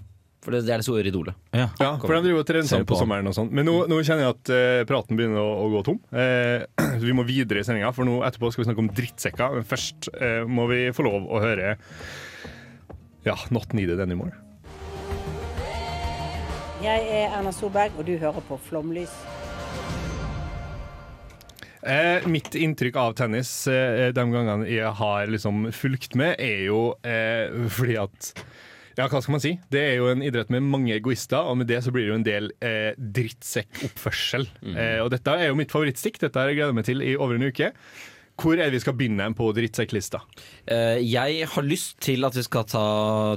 for 0.45 0.53
det, 0.53 0.61
det 0.67 0.75
er 0.75 0.81
det 0.81 0.85
store 0.85 1.09
idolet. 1.09 1.37
Ja, 1.57 1.67
for 1.81 2.13
de 2.13 2.21
driver 2.27 2.43
og 2.43 2.47
trener 2.47 2.69
sammen 2.69 2.87
på 2.87 2.93
på 2.93 3.01
sommeren 3.01 3.27
og 3.31 3.35
sånn. 3.35 3.49
Men 3.55 3.67
nå, 3.67 3.73
nå 3.89 3.97
kjenner 4.05 4.27
jeg 4.27 4.35
at 4.35 4.51
eh, 4.53 4.83
praten 4.87 5.17
begynner 5.17 5.41
å, 5.41 5.65
å 5.65 5.69
gå 5.73 5.81
tom. 5.87 5.99
Eh, 6.13 6.63
vi 7.05 7.15
må 7.17 7.25
videre 7.27 7.63
i 7.63 7.67
sendinga, 7.67 7.91
for 7.95 8.07
nå 8.07 8.19
etterpå 8.27 8.53
skal 8.53 8.63
vi 8.63 8.69
snakke 8.69 8.83
om 8.85 8.91
drittsekker. 9.01 9.57
Men 9.57 9.67
først 9.67 10.11
eh, 10.15 10.43
må 10.45 10.69
vi 10.71 10.83
få 10.95 11.07
lov 11.07 11.25
å 11.25 11.41
høre 11.43 11.75
ja, 13.25 13.35
Not 13.49 13.73
Needed 13.73 14.03
Anymore. 14.05 14.37
Jeg 16.85 17.07
er 17.09 17.31
Erna 17.33 17.49
Solberg, 17.55 17.95
og 17.97 18.05
du 18.05 18.13
hører 18.21 18.45
på 18.45 18.59
Flomlys. 18.67 19.13
Eh, 21.85 22.27
mitt 22.29 22.55
inntrykk 22.57 22.95
av 22.97 23.17
tennis 23.17 23.49
eh, 23.69 24.11
de 24.13 24.23
gangene 24.29 24.65
jeg 24.69 24.89
har 24.97 25.29
liksom 25.29 25.67
fulgt 25.73 26.15
med, 26.17 26.37
er 26.41 26.63
jo 26.65 26.79
eh, 27.05 27.49
fordi 27.69 27.97
at 28.01 28.29
ja, 28.95 29.07
hva 29.11 29.19
skal 29.21 29.35
man 29.35 29.43
si? 29.43 29.53
Det 29.71 29.81
er 29.81 29.95
jo 29.99 30.09
en 30.11 30.23
idrett 30.23 30.51
med 30.53 30.63
mange 30.63 30.95
egoister, 30.95 31.43
og 31.43 31.59
med 31.59 31.67
det 31.71 31.81
så 31.83 31.91
blir 31.91 32.05
det 32.05 32.11
jo 32.13 32.19
en 32.19 32.27
del 32.27 32.51
eh, 32.63 32.91
drittsekkoppførsel. 32.95 34.47
Eh, 34.71 34.99
og 35.03 35.11
dette 35.11 35.35
er 35.35 35.49
jo 35.49 35.57
mitt 35.59 35.73
favorittstikk. 35.75 36.21
Dette 36.23 36.39
har 36.39 36.51
jeg 36.51 36.61
gleda 36.61 36.77
meg 36.77 36.87
til 36.87 37.03
i 37.03 37.15
over 37.19 37.35
en 37.35 37.49
uke. 37.49 37.73
Hvor 38.35 38.59
er 38.59 38.67
det 38.67 38.75
vi 38.75 38.83
skal 38.83 38.95
begynne 38.99 39.29
på 39.37 39.47
drittsekklista? 39.55 40.19
Eh, 40.67 40.99
jeg 41.07 41.47
har 41.47 41.65
lyst 41.65 41.95
til 42.03 42.25
at 42.27 42.35
vi 42.35 42.43
skal 42.43 42.65
ta 42.67 42.85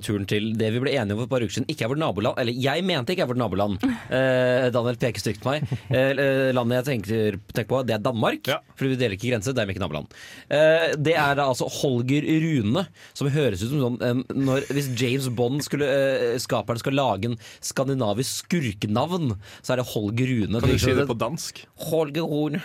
turen 0.03 0.27
til 0.29 0.51
det 0.59 0.73
vi 0.75 0.83
ble 0.83 0.95
enige 0.99 1.15
om 1.15 1.21
for 1.23 1.29
et 1.29 1.33
par 1.35 1.45
uker 1.45 1.55
siden. 1.55 1.69
Ikke 1.71 1.87
er 1.87 1.93
vårt 1.93 2.03
naboland. 2.03 2.39
Eller 2.43 2.59
jeg 2.59 2.85
mente 2.87 3.15
ikke 3.15 3.23
er 3.27 3.31
vårt 3.31 3.41
naboland. 3.41 3.79
Eh, 3.85 4.67
Daniel 4.75 4.99
peker 4.99 5.23
stygt 5.23 5.45
på 5.45 5.55
meg. 5.55 5.69
Eh, 5.89 6.51
landet 6.57 6.81
jeg 6.81 6.87
tenker, 6.89 7.39
tenker 7.53 7.71
på, 7.71 7.83
det 7.87 7.95
er 7.95 8.03
Danmark. 8.03 8.51
Ja. 8.51 8.59
For 8.75 8.91
vi 8.91 8.99
deler 8.99 9.15
ikke 9.15 9.31
grense, 9.31 9.55
er 9.55 9.69
vi 9.69 9.77
ikke 9.77 9.85
naboland. 9.85 10.11
Det 10.49 11.15
er 11.15 11.39
da 11.39 11.47
altså 11.47 11.69
Holger 11.79 12.25
Rune, 12.43 12.85
som 13.17 13.31
høres 13.33 13.63
ut 13.63 13.71
som 13.71 13.83
sånn 13.83 13.99
en, 14.05 14.23
når, 14.35 14.67
Hvis 14.75 14.91
James 14.99 15.29
Bond, 15.35 15.63
skulle, 15.67 15.89
skaperen, 16.43 16.81
skal 16.81 16.97
lage 16.97 17.31
en 17.31 17.39
skandinavisk 17.65 18.49
skurkenavn, 18.49 19.35
så 19.63 19.75
er 19.75 19.83
det 19.83 19.89
Holger 19.93 20.33
Rune. 20.33 20.63
Kan 20.63 20.75
du 20.75 20.83
si 20.83 20.95
det 20.97 21.07
på 21.09 21.17
dansk? 21.19 21.63
Holger 21.89 22.27
Rune. 22.29 22.63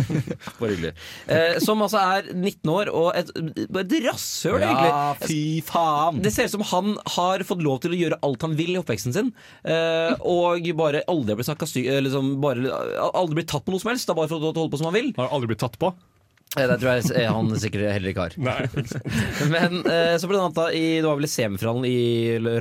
Bare 0.60 0.72
hyggelig. 0.72 0.94
Eh, 1.28 1.58
som 1.74 1.84
altså 1.84 2.00
er 2.00 2.30
19 2.32 2.70
år 2.70 2.90
og 2.94 3.10
et, 3.18 3.30
et 3.34 3.94
rasshøl, 4.06 4.60
egentlig. 4.62 4.90
Ja, 4.90 5.12
fy 5.20 5.40
faen! 5.66 6.22
Det 6.24 6.32
ser 6.34 6.48
ut 6.48 6.54
som 6.54 6.66
han 6.70 6.94
har 7.16 7.44
fått 7.46 7.64
lov 7.64 7.82
til 7.84 7.94
å 7.94 7.98
gjøre 7.98 8.20
alt 8.26 8.46
han 8.46 8.56
vil 8.58 8.74
i 8.76 8.80
oppveksten 8.80 9.14
sin. 9.16 9.32
Eh, 9.66 10.14
og 10.22 10.70
bare 10.78 11.04
aldri 11.10 11.34
har 11.34 11.40
blitt 11.42 11.50
liksom 12.06 12.34
bare, 12.44 12.80
Aldri 13.14 13.40
blitt 13.40 13.50
tatt 13.52 13.66
på 13.66 13.74
noe 13.74 13.82
som 13.82 13.90
helst. 13.92 14.06
Det 14.06 14.14
er 14.14 14.20
bare 14.22 14.30
for 14.30 14.40
å 14.40 14.52
holde 14.54 14.70
på 14.72 14.80
som 14.80 14.90
han 14.90 14.96
vil. 14.96 15.12
Har 15.18 15.32
aldri 15.34 15.52
blitt 15.52 15.64
tatt 15.64 15.78
på? 15.80 15.92
Eh, 16.56 16.68
Det 16.70 16.78
tror 16.80 16.90
jeg 16.94 17.10
eh, 17.18 17.30
han 17.30 17.50
sikkert 17.60 17.86
heller 17.94 18.12
ikke 18.12 18.26
har. 18.28 18.36
Men 19.54 19.80
eh, 19.90 20.14
så 20.20 20.30
blant 20.30 20.56
annet 20.58 20.76
i, 20.78 20.84
det 21.00 21.08
var 21.08 21.18
vel 21.18 21.28
i 21.28 21.32
semifinalen 21.32 21.86
i 21.88 21.98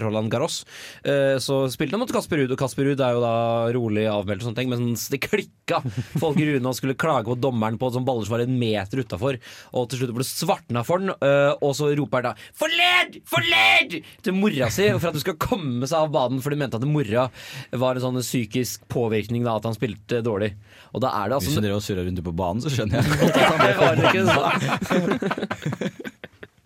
Roland 0.02 0.32
Garros, 0.34 0.62
eh, 1.06 1.38
så 1.44 1.64
spilte 1.74 1.98
han 1.98 2.04
mot 2.04 2.14
Kasper 2.14 2.42
Ruud, 2.42 2.54
og 2.56 2.60
Kasper 2.60 2.90
Ruud 2.90 3.04
er 3.04 3.18
jo 3.18 3.24
da 3.24 3.34
rolig 3.76 4.08
avmeldt 4.10 4.44
og 4.44 4.50
sånne 4.50 4.62
ting, 4.62 4.72
mens 4.74 5.08
det 5.14 5.22
klikka. 5.24 5.82
i 5.84 6.48
Rune 6.50 6.74
skulle 6.78 6.98
klage 7.00 7.30
på 7.30 7.38
dommeren 7.40 7.78
på 7.82 7.92
sånn 7.94 8.06
baller 8.08 8.26
som 8.28 8.36
var 8.38 8.46
en 8.46 8.58
meter 8.60 9.04
utafor, 9.04 9.38
og 9.74 9.90
til 9.92 10.02
slutt 10.02 10.16
ble 10.18 10.26
det 10.26 10.32
svartna 10.32 10.84
for 10.88 11.04
den, 11.04 11.14
eh, 11.14 11.54
og 11.60 11.76
så 11.78 11.92
roper 11.94 12.24
han 12.24 12.32
da 12.32 12.36
'forled! 12.58 13.22
Forled!' 13.30 14.00
til 14.24 14.34
mora 14.38 14.70
si 14.74 14.90
for 14.98 15.12
at 15.12 15.18
hun 15.18 15.26
skal 15.26 15.40
komme 15.42 15.88
seg 15.88 16.00
av 16.00 16.12
banen, 16.14 16.42
for 16.42 16.50
de 16.50 16.60
mente 16.60 16.80
at 16.80 16.88
mora 16.88 17.30
var 17.72 17.96
en 17.96 18.06
sånn 18.08 18.22
psykisk 18.24 18.88
påvirkning 18.88 19.44
da, 19.46 19.58
at 19.58 19.68
han 19.68 19.76
spilte 19.78 20.24
dårlig. 20.26 20.54
Og 20.94 21.02
da 21.02 21.10
er 21.24 21.30
det 21.30 21.40
Hvis 21.42 21.50
altså 21.54 21.62
du 21.62 21.68
drev 21.68 21.82
surrer 21.82 22.06
rundt 22.08 22.24
på 22.24 22.36
banen, 22.36 22.62
så 22.62 22.70
skjønner 22.70 23.02
jeg 23.02 23.78
var 23.84 23.96
det 24.00 24.04
ikke 24.10 24.24
Nei, 24.28 24.38
nei. 24.44 25.92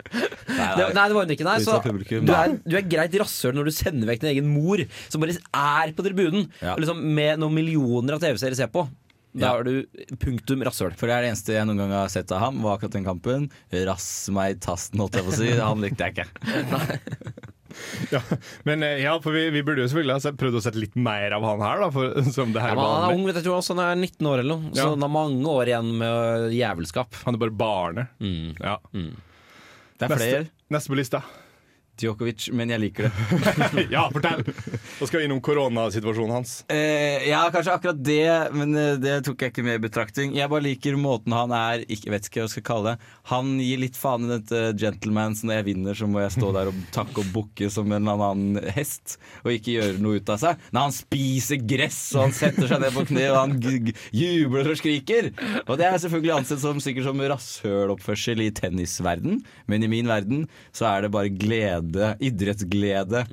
Det, 0.08 0.84
nei, 0.96 1.02
det 1.04 1.14
var 1.14 1.26
hun 1.26 1.32
ikke. 1.34 1.44
Nei, 1.44 1.58
så 1.60 1.74
du, 1.84 2.30
er, 2.32 2.54
du 2.64 2.74
er 2.78 2.86
greit 2.88 3.12
rasshøl 3.20 3.52
når 3.58 3.68
du 3.68 3.72
sender 3.76 4.08
vekk 4.08 4.22
din 4.24 4.30
egen 4.30 4.46
mor, 4.48 4.80
som 5.12 5.20
bare 5.22 5.34
er 5.36 5.92
på 5.94 6.04
tribunen, 6.06 6.46
Ja. 6.64 6.72
liksom 6.80 7.02
med 7.14 7.42
noen 7.42 7.52
millioner 7.58 8.16
av 8.16 8.22
TV-serier 8.24 8.56
ser 8.56 8.70
på. 8.72 8.86
Da 9.36 9.50
Ja. 9.52 9.58
er 9.60 9.68
du 9.68 10.16
punktum 10.16 10.64
rasshøl. 10.64 10.96
For 10.96 11.06
det 11.06 11.14
er 11.18 11.26
det 11.26 11.30
eneste 11.34 11.52
jeg 11.58 11.68
noen 11.68 11.82
gang 11.84 11.92
har 11.92 12.08
sett 12.08 12.32
av 12.32 12.40
ham, 12.46 12.62
var 12.64 12.78
akkurat 12.78 12.96
den 12.96 13.04
kampen. 13.04 13.50
Rass 13.84 14.08
meg 14.32 14.56
i 14.56 14.58
tasten, 14.64 14.98
holdt 15.04 15.20
jeg 15.20 15.28
på 15.28 15.34
å 15.36 15.38
si. 15.42 15.50
Han 15.60 15.84
likte 15.84 16.08
jeg 16.08 16.16
ikke. 16.16 16.28
Ja, 18.14 18.20
men 18.68 18.82
eh, 18.86 19.00
ja, 19.02 19.14
for 19.22 19.34
vi, 19.36 19.46
vi 19.54 19.62
burde 19.66 19.82
jo 19.84 19.88
selvfølgelig 19.90 20.16
ha 20.18 20.32
prøvd 20.40 20.58
å 20.60 20.62
sette 20.64 20.80
litt 20.80 20.94
mer 20.98 21.34
av 21.36 21.44
han 21.46 21.64
her, 21.64 21.82
da, 21.84 21.90
for, 21.94 22.18
som 22.36 22.54
det 22.54 22.62
her 22.64 22.74
Ja, 22.74 22.78
men 22.78 22.92
han 22.94 23.08
er 23.10 23.16
ung, 23.18 23.26
vet 23.28 23.40
du, 23.44 23.50
også 23.54 23.76
han 23.76 23.84
er 23.86 23.98
19 24.08 24.30
år 24.30 24.42
eller 24.44 24.54
noe, 24.56 24.72
så 24.76 24.90
han 24.94 25.04
har 25.04 25.12
mange 25.12 25.52
år 25.52 25.72
igjen 25.72 25.90
med 26.00 26.54
jævelskap. 26.56 27.18
Han 27.26 27.36
er 27.38 27.42
bare 27.44 27.58
barnet. 27.64 28.14
Mm. 28.22 28.54
Ja. 28.60 28.78
Det 28.92 30.06
er 30.06 30.12
Neste, 30.14 30.22
flere. 30.22 30.48
neste 30.74 30.92
på 30.92 30.98
lista. 30.98 31.22
Djokovic, 31.98 32.48
men 32.54 32.72
jeg 32.72 32.82
liker 32.82 33.08
det. 33.08 33.84
ja, 33.94 34.06
fortell! 34.12 34.44
Da 34.98 35.08
skal 35.08 35.20
vi 35.20 35.26
innom 35.26 35.40
koronasituasjonen 35.44 36.34
hans. 36.36 36.54
Eh, 36.72 37.28
ja, 37.28 37.42
kanskje 37.54 37.74
akkurat 37.74 38.00
det, 38.04 38.28
men 38.54 38.74
eh, 38.78 38.94
det 39.00 39.18
tok 39.26 39.42
jeg 39.42 39.52
ikke 39.52 39.64
med 39.66 39.78
i 39.78 39.84
betraktning. 39.88 40.34
Jeg 40.36 40.50
bare 40.50 40.66
liker 40.66 40.98
måten 41.00 41.34
han 41.36 41.52
er 41.54 41.84
ikke 41.86 42.12
vet 42.14 42.28
ikke 42.28 42.42
hva 42.42 42.46
jeg 42.46 42.54
skal 42.56 42.66
kalle 42.68 42.92
det. 42.92 43.10
Han 43.32 43.54
gir 43.62 43.82
litt 43.82 43.98
faen 43.98 44.26
i 44.26 44.32
dette 44.34 44.62
gentleman, 44.78 45.36
så 45.38 45.48
når 45.48 45.60
jeg 45.60 45.68
vinner, 45.70 45.98
så 45.98 46.08
må 46.10 46.22
jeg 46.22 46.34
stå 46.36 46.52
der 46.56 46.70
og 46.72 46.82
takke 46.94 47.22
og 47.22 47.32
bukke 47.34 47.70
som 47.72 47.90
en 47.92 48.00
eller 48.00 48.24
annen 48.28 48.72
hest, 48.76 49.18
og 49.44 49.52
ikke 49.54 49.76
gjøre 49.76 50.02
noe 50.02 50.20
ut 50.20 50.32
av 50.34 50.42
seg. 50.42 50.64
Når 50.72 50.86
han 50.88 50.96
spiser 50.96 51.62
gress, 51.74 52.00
og 52.14 52.26
han 52.26 52.36
setter 52.36 52.70
seg 52.70 52.82
ned 52.82 52.94
på 52.96 53.06
kne, 53.10 53.26
og 53.32 53.40
han 53.42 53.56
jubler 54.14 54.72
og 54.72 54.80
skriker. 54.80 55.32
Og 55.66 55.74
det 55.80 55.88
er 55.88 56.00
selvfølgelig 56.02 56.34
ansett 56.38 56.62
som 56.62 56.82
sikkert 56.82 57.08
som 57.08 57.22
rasshøloppførsel 57.34 58.44
i 58.46 58.50
tennisverden, 58.54 59.42
men 59.68 59.84
i 59.84 59.90
min 59.90 60.08
verden 60.10 60.46
så 60.74 60.88
er 60.92 61.04
det 61.04 61.12
bare 61.14 61.32
glede, 61.32 61.87
idrettsglede. 62.18 63.26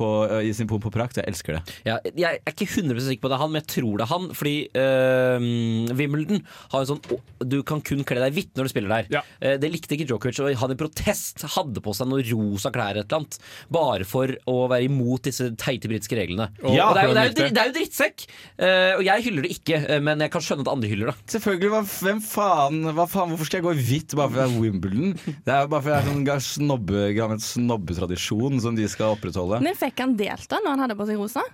På, 0.00 0.08
I 0.40 0.52
sin 0.56 0.68
pomp 0.70 0.86
og 0.88 0.94
prakt. 0.94 1.18
Jeg 1.20 1.28
elsker 1.28 1.58
det. 1.58 1.74
Ja, 1.84 1.98
jeg 2.08 2.40
er 2.40 2.54
ikke 2.54 2.64
100% 2.70 3.04
sikker 3.10 3.24
på 3.26 3.28
det 3.32 3.36
er 3.36 3.42
han, 3.42 3.50
men 3.52 3.60
jeg 3.60 3.68
tror 3.74 3.98
det 4.00 4.06
er 4.06 4.12
han. 4.14 4.28
Fordi 4.38 4.54
øh, 4.80 5.94
Wimbledon 5.98 6.40
har 6.72 6.84
en 6.84 6.88
sånn 6.88 7.02
Du 7.50 7.58
kan 7.66 7.82
kun 7.84 8.02
kle 8.08 8.20
deg 8.22 8.34
hvitt 8.36 8.52
når 8.56 8.68
du 8.68 8.72
spiller 8.72 8.92
der. 8.94 9.10
Ja. 9.18 9.22
Eh, 9.44 9.56
det 9.60 9.70
likte 9.72 9.96
ikke 9.96 10.06
Djokovic, 10.08 10.40
og 10.44 10.54
han 10.62 10.74
i 10.74 10.78
protest 10.80 11.44
hadde 11.56 11.82
på 11.84 11.92
seg 11.96 12.08
noen 12.10 12.24
rosa 12.30 12.72
klær 12.74 12.94
eller 12.94 13.04
et 13.04 13.10
eller 13.12 13.22
annet. 13.22 13.38
Bare 13.72 14.06
for 14.08 14.32
å 14.50 14.56
være 14.70 14.88
imot 14.88 15.26
disse 15.28 15.50
teite 15.60 15.90
britiske 15.90 16.16
reglene. 16.18 16.48
Ja, 16.64 16.88
og 16.90 16.96
det 16.96 17.04
er 17.04 17.10
jo, 17.10 17.14
det 17.16 17.20
er 17.24 17.28
jo, 17.28 17.28
han 17.28 17.28
likte 17.28 17.42
dri- 17.42 17.54
det 17.56 17.62
er 17.64 17.70
jo 17.70 17.76
drittsekk! 17.78 18.26
Eh, 18.60 18.92
og 18.96 19.04
jeg 19.06 19.26
hyller 19.28 19.46
det 19.46 19.52
ikke, 19.56 19.80
eh, 19.96 20.02
men 20.04 20.24
jeg 20.24 20.32
kan 20.34 20.44
skjønne 20.46 20.64
at 20.66 20.72
andre 20.72 20.90
hyller 20.92 21.12
det. 21.12 21.16
Selvfølgelig, 21.36 21.70
hva, 21.74 21.82
hvem 21.90 22.22
faen, 22.24 22.80
hva 22.96 23.06
faen 23.10 23.30
Hvorfor 23.34 23.46
skal 23.50 23.60
jeg 23.60 23.66
gå 23.68 23.72
i 23.76 23.84
hvitt 23.90 24.16
bare 24.18 24.32
fordi 24.32 24.40
det 24.40 24.48
er 24.48 24.64
Wimbledon? 24.64 25.14
Det 25.46 25.54
er 25.54 25.60
jo 25.66 25.70
bare 25.74 25.84
fordi 25.84 25.92
det 25.94 26.00
er 26.00 26.08
sånn 26.10 26.24
ga- 26.26 26.38
snobbe, 26.50 27.04
gammel 27.16 27.40
snobbetradisjon 27.44 28.60
som 28.64 28.76
de 28.78 28.86
skal 28.90 29.14
opprettholde. 29.16 29.60
Men 29.64 29.76
fikk 29.90 30.04
han 30.06 30.16
delta 30.18 30.62
når 30.62 30.76
han 30.76 30.84
hadde 30.86 30.98
på 30.98 31.08
seg 31.10 31.20
rosa? 31.20 31.44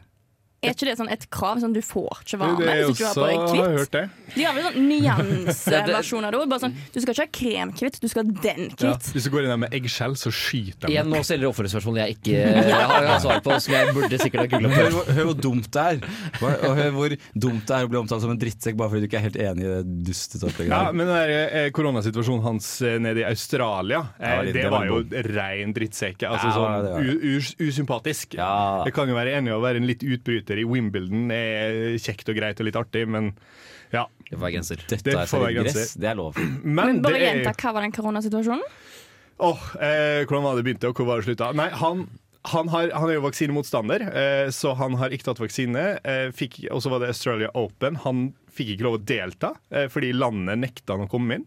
Er 0.65 0.73
ikke 0.73 0.87
det 0.89 0.95
sånn 0.99 1.11
et 1.13 1.25
krav? 1.31 1.59
Sånn, 1.61 1.75
du 1.77 1.83
får 1.85 2.23
ikke 2.25 2.39
være 2.41 2.55
med 2.59 2.79
hvis 2.87 2.89
ikke 2.89 2.99
du 2.99 3.05
har 3.07 3.15
på 3.15 3.27
deg 3.27 3.37
har 3.61 3.69
hvitt? 3.69 3.79
hørt 3.79 3.91
det. 3.93 4.05
De 4.35 4.45
har 4.47 4.55
vel 4.57 4.65
sånn 4.67 4.87
nyanseversjon 4.89 6.25
av 6.27 6.33
det. 6.33 6.39
òg. 6.41 6.55
sånn, 6.63 6.75
du 6.95 7.01
skal 7.03 7.13
ikke 7.15 7.27
ha 7.27 7.33
kremhvitt, 7.39 7.99
du 8.01 8.09
skal 8.09 8.25
ha 8.25 8.43
den 8.47 8.71
Ja. 8.81 9.13
Hvis 9.15 9.25
du 9.27 9.31
går 9.31 9.45
inn 9.45 9.53
der 9.53 9.61
med 9.61 9.75
eggskjell, 9.77 10.17
så 10.19 10.33
skyter 10.33 10.89
de. 10.89 10.95
Igjen 10.95 11.11
nå 11.13 11.21
selger 11.27 11.53
spørsmål 11.53 12.01
jeg 12.01 12.17
ikke 12.17 12.33
jeg 12.33 12.73
har 12.91 13.07
har 13.07 13.21
svar 13.21 13.41
på, 13.45 13.59
som 13.61 13.75
jeg 13.77 13.95
burde 13.95 14.19
sikkert 14.19 14.41
ha 14.41 14.47
googla 14.55 14.73
Hør, 14.77 14.91
på. 14.97 15.05
hør 15.19 15.29
hvor 15.31 15.39
dumt 15.47 15.69
det 15.77 15.85
er. 15.85 16.01
Og 16.41 16.73
hør 16.81 16.91
hvor 16.97 17.17
dumt 17.47 17.67
det 17.69 17.77
er 17.77 17.85
å 17.87 17.93
bli 17.93 17.99
omtalt 18.01 18.23
som 18.25 18.31
en 18.35 18.41
drittsekk 18.41 18.77
bare 18.81 18.91
fordi 18.93 19.05
du 19.05 19.09
ikke 19.11 19.21
er 19.21 19.27
helt 19.29 19.37
enig 19.37 19.67
i 19.67 19.71
det 19.77 19.95
dustete 20.09 20.49
opplegget. 20.49 20.73
Ja, 20.73 20.91
men 20.93 21.07
den 21.07 21.35
eh, 21.37 21.69
koronasituasjonen 21.77 22.43
hans 22.47 22.71
eh, 22.83 22.97
nede 23.03 23.23
i 23.23 23.29
Australia, 23.29 24.03
eh, 24.19 24.35
Ja, 24.37 24.43
det- 24.43 24.53
det, 24.57 24.63
det 24.63 24.71
var 24.73 24.87
jo 24.89 25.03
rein 25.37 25.73
drittsekk. 25.77 26.25
Altså 26.27 26.49
Ja, 26.49 26.57
sånn 26.57 26.75
det 26.83 26.97
det. 26.97 27.55
usympatisk. 27.69 28.35
Ja. 28.41 28.83
Jeg 28.87 28.95
kan 28.97 29.09
jo 29.09 29.15
være 29.15 29.37
enig 29.37 29.53
i 29.53 29.57
å 29.57 29.61
være 29.63 29.77
en 29.83 29.87
litt 29.87 30.03
utbryter 30.07 30.46
i 30.55 30.67
Wimbledon. 30.69 31.31
er 31.35 31.97
kjekt 31.99 32.29
og 32.31 32.39
greit 32.39 32.61
og 32.63 32.69
litt 32.69 32.79
artig, 32.79 33.03
men 33.11 33.33
ja. 33.93 34.05
Det 34.27 34.35
får 34.37 34.45
være 34.45 34.55
grenser. 34.57 34.85
Dette 34.91 35.05
det 35.07 35.17
er 35.17 35.57
grenser. 35.59 35.91
Det 36.01 36.11
er 36.11 36.19
lov. 36.19 36.39
Men, 36.63 36.77
Men 36.77 37.03
bare 37.05 37.21
gjenta, 37.23 37.53
hva 37.55 37.75
var 37.77 37.87
den 37.87 37.95
koronasituasjonen? 37.95 38.65
Åh, 39.47 39.67
eh, 39.85 40.23
Hvordan 40.25 40.47
var 40.47 40.57
det 40.57 40.65
begynte, 40.67 40.91
og 40.91 40.97
hvor 40.97 41.07
var 41.11 41.21
det 41.21 41.29
slutta? 41.29 41.51
Nei, 41.55 41.69
han, 41.77 42.07
han, 42.51 42.71
har, 42.73 42.91
han 42.95 43.11
er 43.11 43.19
jo 43.19 43.25
vaksinemotstander, 43.27 44.07
eh, 44.09 44.49
så 44.55 44.73
han 44.81 44.97
har 45.01 45.15
ikke 45.15 45.29
tatt 45.29 45.43
vaksine. 45.43 45.85
Eh, 46.03 46.47
og 46.73 46.83
så 46.83 46.93
var 46.93 47.03
det 47.03 47.13
Australia 47.13 47.53
Open. 47.55 48.01
Han 48.07 48.31
fikk 48.57 48.75
ikke 48.75 48.89
lov 48.89 48.99
å 48.99 49.05
delta 49.07 49.53
eh, 49.71 49.87
fordi 49.93 50.15
landet 50.17 50.63
nekta 50.63 50.97
han 50.97 51.07
å 51.07 51.11
komme 51.13 51.41
inn. 51.41 51.47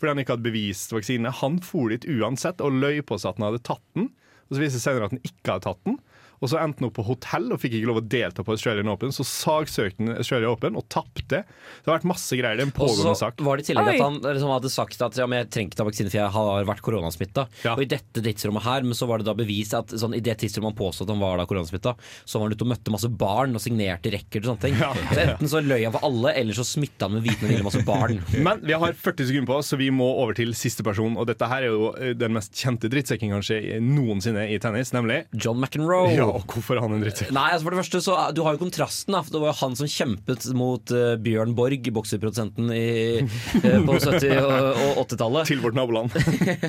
Fordi 0.00 0.14
han 0.14 0.22
ikke 0.22 0.36
hadde 0.36 0.48
bevist 0.48 0.94
vaksine. 0.94 1.32
Han 1.42 1.58
for 1.64 1.92
dit 1.92 2.06
uansett 2.08 2.62
og 2.64 2.78
løy 2.80 3.02
på 3.04 3.18
seg 3.20 3.34
at 3.34 3.40
han 3.40 3.50
hadde 3.50 3.64
tatt 3.68 3.84
den. 3.98 4.08
Og 4.48 4.56
så 4.56 4.62
viste 4.62 4.78
det 4.78 4.82
seg 4.82 4.86
senere 4.86 5.08
at 5.08 5.16
han 5.16 5.26
ikke 5.26 5.54
hadde 5.54 5.66
tatt 5.66 5.82
den. 5.88 5.98
Og 6.40 6.48
så 6.48 6.60
endte 6.60 6.80
han 6.80 6.88
opp 6.88 6.96
på 6.96 7.04
hotell 7.04 7.50
og 7.52 7.60
fikk 7.60 7.76
ikke 7.78 7.88
lov 7.90 8.00
å 8.00 8.04
delta 8.04 8.44
på 8.44 8.54
Australian 8.54 8.88
Open. 8.92 9.12
Så 9.12 9.26
saksøkte 9.28 10.00
han 10.00 10.14
Australia 10.16 10.50
Open 10.52 10.78
og 10.78 10.86
tapte. 10.92 11.42
Det 11.44 11.88
har 11.88 11.98
vært 11.98 12.08
masse 12.08 12.36
greier. 12.38 12.56
Det 12.56 12.64
er 12.64 12.70
en 12.70 12.76
pågående 12.76 13.16
sak. 13.18 13.36
Og 13.36 13.44
så 13.44 13.48
var 13.48 13.60
det 13.60 13.66
i 13.66 13.68
tillegg 13.70 13.90
at 13.92 14.04
han 14.04 14.16
liksom 14.24 14.52
hadde 14.54 14.72
sagt 14.72 15.04
at 15.04 15.20
ja, 15.20 15.26
men 15.28 15.42
jeg 15.42 15.50
trenger 15.52 15.70
ikke 15.70 15.80
ta 15.80 15.86
vaksine 15.88 16.12
for 16.12 16.20
jeg 16.20 16.34
har 16.36 16.68
vært 16.70 16.84
koronasmitta. 16.86 17.46
Ja. 17.66 17.74
Og 17.76 17.84
i 17.84 17.90
dette 17.92 18.24
tidsrommet 18.24 18.64
her, 18.64 18.86
men 18.88 18.96
så 18.96 19.08
var 19.10 19.20
det 19.20 19.28
da 19.28 19.36
bevist 19.36 19.76
at 19.76 19.92
sånn, 20.00 20.16
i 20.16 20.22
det 20.24 20.38
tidsrommet 20.40 20.72
han 20.72 20.78
påstod 20.80 21.08
at 21.08 21.14
han 21.14 21.22
var 21.22 21.42
da 21.42 21.46
koronasmitta, 21.50 21.94
så 22.24 22.40
var 22.40 22.48
han 22.48 22.56
ute 22.56 22.66
og 22.66 22.72
møtte 22.72 22.94
masse 22.96 23.12
barn 23.20 23.60
og 23.60 23.64
signerte 23.64 24.14
record 24.14 24.46
og 24.46 24.52
sånne 24.54 24.64
ting. 24.64 24.80
Ja. 24.80 24.90
Så 25.10 25.20
enten 25.26 25.52
så 25.52 25.62
løy 25.64 25.84
han 25.84 25.94
for 25.96 26.08
alle, 26.08 26.34
eller 26.40 26.56
så 26.56 26.64
smitta 26.64 27.10
han 27.10 27.18
med 27.18 27.28
vitende 27.28 27.50
og 27.50 27.54
ville 27.54 27.68
masse 27.68 27.84
barn. 27.84 28.22
Men 28.48 28.64
vi 28.64 28.80
har 28.80 28.96
40 28.96 29.28
sekunder 29.28 29.52
på 29.52 29.60
oss, 29.60 29.74
så 29.74 29.80
vi 29.80 29.90
må 29.92 30.08
over 30.24 30.36
til 30.40 30.56
siste 30.56 30.86
person. 30.86 31.20
Og 31.20 31.28
dette 31.28 31.52
her 31.52 31.68
er 31.68 31.74
jo 31.74 31.92
eh, 32.00 32.16
den 32.16 32.32
mest 32.36 32.56
kjente 32.56 32.88
drittsekken 32.92 33.36
kanskje 33.36 33.60
noensinne 33.84 34.48
i 34.48 34.58
tennis, 34.62 34.94
nemlig 34.96 35.22
John 35.36 35.60
McEnroe. 35.60 36.14
Ja, 36.16 36.29
og 36.36 36.44
hvorfor 36.50 36.78
er 36.78 36.84
han 36.84 36.94
en 36.96 37.02
drittsekk? 37.04 37.32
Nei, 37.34 37.46
altså 37.54 37.66
for 37.66 37.74
det 37.74 37.80
første 37.82 38.00
så 38.04 38.16
Du 38.36 38.42
har 38.46 38.56
jo 38.56 38.60
kontrasten. 38.62 39.14
da 39.14 39.22
for 39.24 39.34
Det 39.34 39.42
var 39.42 39.52
jo 39.52 39.58
han 39.60 39.76
som 39.78 39.90
kjempet 39.90 40.46
mot 40.56 40.92
uh, 40.94 41.14
Bjørn 41.20 41.54
Borg, 41.58 41.90
bokserprodusenten 41.96 42.70
i, 42.74 42.86
eh, 43.20 43.78
på 43.88 43.96
70- 43.98 44.40
og, 44.40 44.80
og 44.96 45.00
80-tallet. 45.04 45.50
Til 45.50 45.62
vårt 45.64 45.78
naboland. 45.78 46.14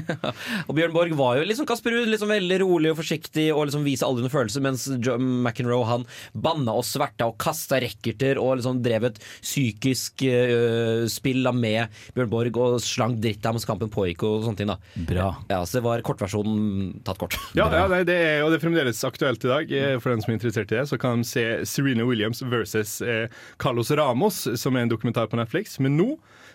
Og 0.67 0.75
Bjørn 0.77 0.93
Borg 0.95 1.13
var 1.17 1.39
jo 1.39 1.45
liksom 1.47 1.67
Kasper 1.69 1.93
Ruud, 1.95 2.09
liksom 2.11 2.31
veldig 2.31 2.57
rolig 2.61 2.91
og 2.93 2.99
forsiktig 2.99 3.47
og 3.53 3.65
liksom 3.67 3.83
viser 3.85 4.07
aldri 4.07 4.25
noen 4.25 4.33
følelser, 4.33 4.63
mens 4.63 4.85
John 5.03 5.23
McEnroe 5.43 5.85
han 5.89 6.05
banna 6.33 6.75
og 6.79 6.85
sverta 6.87 7.27
og 7.29 7.37
kasta 7.41 7.79
racketer 7.83 8.39
og 8.41 8.57
liksom 8.59 8.81
drev 8.85 9.09
et 9.09 9.19
psykisk 9.41 10.25
uh, 10.27 11.05
spill 11.11 11.43
da 11.45 11.53
med 11.55 11.91
Bjørn 12.15 12.31
Borg 12.31 12.59
og 12.61 12.77
slang 12.83 13.17
dritt 13.21 13.45
av 13.47 13.57
mens 13.57 13.67
kampen 13.67 13.91
pågikk 13.93 14.25
og 14.27 14.45
sånne 14.47 14.61
ting. 14.61 14.71
da 14.71 14.77
Bra. 15.11 15.29
Ja, 15.51 15.61
Så 15.65 15.79
det 15.79 15.85
var 15.87 16.03
kortversjonen 16.05 17.01
tatt 17.07 17.19
kort. 17.21 17.37
Ja, 17.57 17.67
ja 17.73 17.85
nei, 17.91 18.03
det 18.07 18.15
er, 18.17 18.43
og 18.45 18.51
det 18.53 18.59
er 18.59 18.65
fremdeles 18.65 19.01
aktuelt 19.07 19.43
i 19.45 19.50
i 19.51 19.53
dag. 19.53 19.75
Eh, 19.81 19.97
For 20.01 20.15
den 20.15 20.23
som 20.23 20.31
er 20.33 20.39
interessert 20.39 20.71
i 20.71 20.79
det, 20.79 20.87
så 20.89 20.97
kan 21.01 21.21
de 21.21 21.27
se 21.27 21.45
Serena 21.69 22.07
Williams 22.07 22.41
versus 22.41 22.97
eh, 23.05 23.27
Carlos 23.61 23.91
Ramos, 23.91 24.41
som 24.57 24.75
er 24.79 24.87
en 24.87 24.93
dokumentar 24.95 25.27
på 25.31 25.37
Netflix. 25.39 25.77
Men 25.83 25.99
nå 25.99 26.09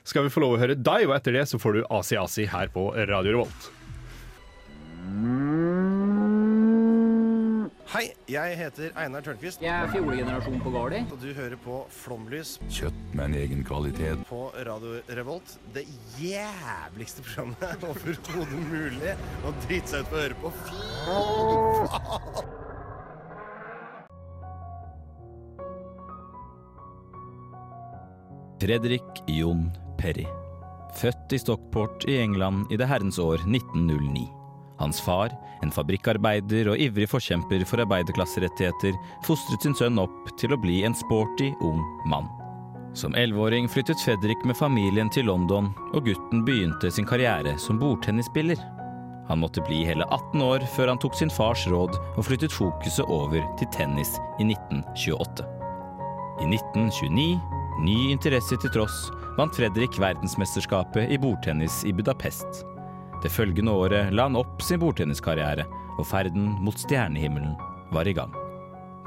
skal 0.07 0.27
vi 0.27 0.33
få 0.35 0.43
lov 0.45 0.57
å 0.57 0.61
høre 0.65 0.77
Dive, 0.79 1.11
og 1.13 1.17
etter 1.21 1.37
det 1.37 1.47
så 1.51 1.59
får 1.63 1.81
du 1.81 1.87
Asi 1.93 2.17
Asi 2.21 2.49
her 2.51 2.73
på 2.75 2.91
Radio 2.97 3.37
Revolt. 3.39 3.73
Hei, 7.87 8.09
jeg 8.29 8.57
heter 8.59 8.91
Einar 8.99 9.23
Tørnquist. 9.25 9.63
Jeg 9.63 9.71
er 9.71 9.89
fjolegenerasjon 9.93 10.59
på 10.65 10.73
Gardi. 10.75 10.99
Og 11.15 11.21
du 11.23 11.29
hører 11.37 11.55
på 11.63 11.79
Flomlys 11.95 12.57
Kjøtt 12.67 12.99
med 13.15 13.29
en 13.31 13.37
egen 13.39 13.63
kvalitet. 13.65 14.25
på 14.29 14.49
Radio 14.67 14.99
Revolt. 15.17 15.55
Det 15.73 15.87
jævligste 16.21 17.23
programmet 17.25 17.87
overhodet 17.93 18.63
mulig 18.69 19.15
å 19.47 19.55
drite 19.65 19.95
seg 19.95 20.05
ut 20.05 20.13
på 20.13 20.19
å 20.19 20.25
høre 20.27 20.41
på. 20.43 20.55
Fy 20.67 20.79
faen! 21.07 22.66
Fredrik 28.61 29.03
Jon 29.27 29.71
Perry. 29.99 30.27
Født 30.97 31.33
i 31.33 31.39
Stockport 31.39 32.05
i 32.09 32.17
England 32.17 32.73
i 32.73 32.77
det 32.81 32.87
herrens 32.89 33.19
år 33.21 33.43
1909. 33.45 34.23
Hans 34.79 35.01
far, 35.01 35.33
en 35.63 35.73
fabrikkarbeider 35.73 36.71
og 36.73 36.81
ivrig 36.81 37.09
forkjemper 37.13 37.67
for 37.69 37.85
arbeiderklasserettigheter, 37.85 38.97
fostret 39.25 39.65
sin 39.65 39.77
sønn 39.77 40.01
opp 40.01 40.33
til 40.41 40.55
å 40.57 40.61
bli 40.61 40.79
en 40.89 40.97
sporty, 40.97 41.51
ung 41.61 41.83
mann. 42.09 42.31
Som 42.97 43.13
elleveåring 43.13 43.69
flyttet 43.69 44.01
Fredrik 44.01 44.45
med 44.49 44.57
familien 44.57 45.13
til 45.13 45.29
London, 45.29 45.69
og 45.93 46.09
gutten 46.09 46.47
begynte 46.49 46.89
sin 46.93 47.09
karriere 47.09 47.59
som 47.61 47.81
bordtennisspiller. 47.81 48.61
Han 49.29 49.43
måtte 49.43 49.65
bli 49.69 49.83
hele 49.85 50.09
18 50.09 50.47
år 50.47 50.65
før 50.77 50.95
han 50.95 51.03
tok 51.03 51.19
sin 51.19 51.33
fars 51.33 51.67
råd 51.69 51.99
og 52.15 52.25
flyttet 52.25 52.57
fokuset 52.57 53.05
over 53.05 53.45
til 53.61 53.69
tennis 53.77 54.17
i 54.41 54.49
1928. 54.49 55.45
I 56.41 56.49
1929, 56.53 57.56
ny 57.83 58.13
interesse 58.13 58.57
til 58.61 58.73
tross, 58.73 59.11
vant 59.37 59.57
Fredrik 59.57 59.99
verdensmesterskapet 60.01 61.13
i 61.13 61.19
bordtennis 61.21 61.83
i 61.89 61.93
Budapest. 61.93 62.65
Det 63.23 63.33
følgende 63.33 63.73
året 63.73 64.13
la 64.15 64.29
han 64.29 64.39
opp 64.39 64.63
sin 64.65 64.81
bordtenniskarriere, 64.81 65.67
og 65.97 66.09
ferden 66.09 66.53
mot 66.65 66.77
stjernehimmelen 66.81 67.57
var 67.93 68.09
i 68.09 68.15
gang. 68.17 68.33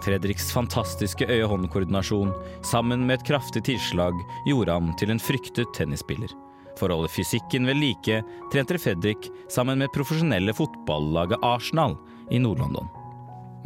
Fredriks 0.03 0.51
fantastiske 0.55 1.27
øye-hånd-koordinasjon, 1.27 2.31
sammen 2.63 3.05
med 3.07 3.19
et 3.19 3.25
kraftig 3.27 3.65
tilslag, 3.67 4.15
gjorde 4.47 4.77
han 4.77 4.93
til 4.99 5.11
en 5.13 5.21
fryktet 5.21 5.73
tennisspiller. 5.75 6.31
For 6.79 6.87
å 6.87 7.01
holde 7.01 7.11
fysikken 7.11 7.67
ved 7.67 7.81
like 7.81 8.21
trente 8.53 8.79
Fredrik 8.79 9.27
sammen 9.51 9.81
med 9.81 9.91
profesjonelle 9.95 10.55
fotballaget 10.55 11.43
Arsenal 11.43 11.97
i 12.31 12.39
Nord-London. 12.39 12.87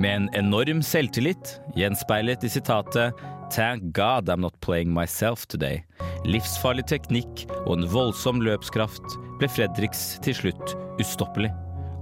Med 0.01 0.15
en 0.15 0.29
enorm 0.33 0.81
selvtillit, 0.81 1.59
gjenspeilet 1.77 2.43
i 2.43 2.49
sitatet 2.49 3.19
Thank 3.53 3.93
God 3.93 4.29
I'm 4.29 4.41
not 4.41 4.59
playing 4.61 4.89
myself 4.89 5.45
today, 5.45 5.83
livsfarlig 6.25 6.87
teknikk 6.89 7.43
og 7.67 7.75
en 7.75 7.83
voldsom 7.91 8.39
løpskraft 8.41 9.13
ble 9.37 9.49
Fredriks 9.51 10.15
til 10.25 10.33
slutt 10.39 10.73
ustoppelig. 10.97 11.51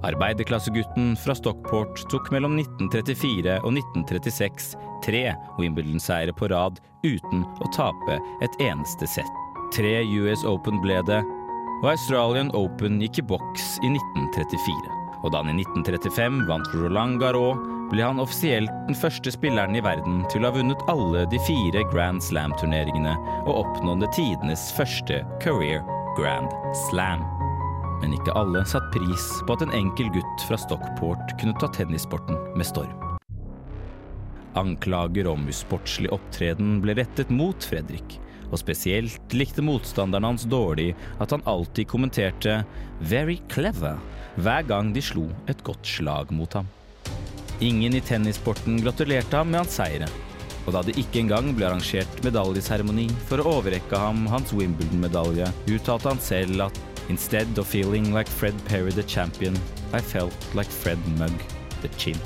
Arbeiderklassegutten 0.08 1.12
fra 1.20 1.36
Stockport 1.36 2.06
tok 2.14 2.30
mellom 2.32 2.56
1934 2.56 3.58
og 3.66 3.76
1936 3.76 4.70
tre 5.04 5.26
Wimbledon-seire 5.60 6.32
på 6.40 6.48
rad 6.54 6.80
uten 7.04 7.44
å 7.44 7.74
tape 7.76 8.22
et 8.48 8.56
eneste 8.64 9.10
sett. 9.12 9.44
Tre 9.76 9.98
US 10.24 10.48
Open 10.48 10.80
ble 10.80 11.04
det, 11.12 11.20
og 11.82 11.92
Australian 11.92 12.56
Open 12.56 13.04
gikk 13.04 13.20
i 13.20 13.28
boks 13.28 13.76
i 13.84 13.92
1934. 13.92 14.98
Og 15.20 15.36
da 15.36 15.44
han 15.44 15.52
i 15.52 15.60
1935 15.60 16.46
vant 16.48 16.74
Roland 16.80 17.20
Garros, 17.20 17.60
ble 17.92 18.06
han 18.06 18.22
offisielt 18.24 18.72
den 18.88 18.96
første 18.96 19.34
spilleren 19.34 19.76
i 19.76 19.84
verden 19.84 20.24
til 20.32 20.46
å 20.46 20.50
ha 20.50 20.56
vunnet 20.56 20.84
alle 20.92 21.26
de 21.32 21.40
fire 21.44 21.84
Grand 21.92 22.24
Slam-turneringene 22.24 23.14
og 23.44 23.66
oppnådde 23.66 24.10
tidenes 24.16 24.70
første 24.78 25.22
career 25.44 25.84
Grand 26.16 26.52
Slam. 26.88 27.26
Men 28.02 28.16
ikke 28.16 28.34
alle 28.40 28.64
satt 28.66 28.88
pris 28.96 29.28
på 29.46 29.58
at 29.58 29.66
en 29.66 29.76
enkel 29.78 30.10
gutt 30.16 30.48
fra 30.48 30.58
Stockport 30.60 31.36
kunne 31.42 31.58
ta 31.62 31.70
tennissporten 31.76 32.40
med 32.56 32.66
storm. 32.66 32.96
Anklager 34.58 35.30
om 35.32 35.46
usportslig 35.48 36.12
opptreden 36.12 36.80
ble 36.84 36.98
rettet 36.98 37.30
mot 37.32 37.64
Fredrik, 37.64 38.18
og 38.52 38.60
spesielt 38.60 39.36
likte 39.36 39.64
motstanderen 39.64 40.28
hans 40.28 40.44
dårlig 40.50 40.90
at 41.24 41.32
han 41.32 41.46
alltid 41.48 41.88
kommenterte 41.88 42.64
'very 43.00 43.40
clever' 43.48 44.00
hver 44.36 44.64
gang 44.68 44.94
de 44.94 45.02
slo 45.04 45.30
et 45.48 45.64
godt 45.64 45.86
slag 45.88 46.32
mot 46.32 46.54
ham. 46.54 46.68
Ingen 47.62 47.96
i 47.96 48.02
tennissporten 48.02 48.82
gratulerte 48.82 49.38
ham 49.38 49.52
med 49.54 49.62
hans 49.62 49.76
seire, 49.78 50.08
og 50.66 50.74
da 50.74 50.82
det 50.86 50.96
ikke 50.98 51.22
engang 51.22 51.52
ble 51.54 51.68
arrangert 51.68 52.24
medaljeseremoni 52.26 53.08
for 53.30 53.42
å 53.42 53.58
overrekke 53.60 54.00
ham 54.02 54.24
hans 54.32 54.54
Wimbledon-medalje, 54.54 55.50
uttalte 55.70 56.10
han 56.10 56.22
selv 56.22 56.70
at 56.70 56.88
Instead 57.10 57.58
of 57.60 57.68
feeling 57.68 58.14
like 58.14 58.30
Fred 58.30 58.54
Perry 58.66 58.92
the 58.92 59.04
champion, 59.04 59.58
I 59.92 60.00
felt 60.00 60.56
like 60.56 60.70
Fred 60.70 61.00
Mugg 61.18 61.34
the 61.82 61.90
chimp. 61.98 62.24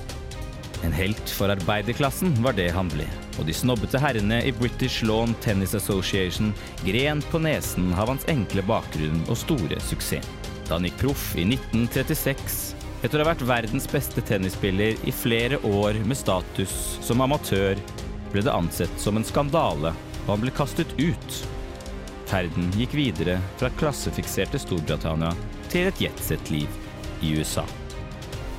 En 0.83 0.91
helt 0.93 1.29
for 1.29 1.49
arbeiderklassen 1.49 2.35
var 2.43 2.53
det 2.53 2.69
han 2.75 2.91
ble, 2.91 3.07
og 3.39 3.47
de 3.47 3.55
snobbete 3.55 3.99
herrene 3.99 4.43
i 4.45 4.53
British 4.53 5.01
Lawn 5.03 5.33
Tennis 5.41 5.73
Association 5.73 6.53
gren 6.85 7.23
på 7.31 7.41
nesen 7.41 7.89
av 7.95 8.11
hans 8.13 8.27
enkle 8.29 8.61
bakgrunn 8.67 9.23
og 9.25 9.39
store 9.41 9.79
suksess. 9.81 10.27
Da 10.67 10.77
han 10.77 10.85
gikk 10.85 11.01
proff 11.01 11.31
i 11.37 11.47
1936, 11.47 12.74
etter 13.05 13.21
å 13.21 13.25
ha 13.25 13.33
vært 13.35 13.45
verdens 13.45 13.85
beste 13.89 14.21
tennisspiller 14.25 14.97
i 15.05 15.11
flere 15.13 15.59
år 15.67 15.99
med 16.09 16.17
status 16.17 16.73
som 17.05 17.21
amatør, 17.21 17.77
ble 18.31 18.41
det 18.45 18.53
ansett 18.53 18.95
som 19.01 19.19
en 19.19 19.27
skandale, 19.27 19.91
og 20.23 20.31
han 20.31 20.41
ble 20.41 20.53
kastet 20.55 20.95
ut. 20.97 21.37
Ferden 22.25 22.71
gikk 22.73 22.95
videre 22.97 23.37
fra 23.59 23.69
klassefikserte 23.77 24.57
Storbritannia 24.63 25.35
til 25.69 25.91
et 25.91 26.01
jetset-liv 26.07 27.21
i 27.21 27.35
USA. 27.37 27.67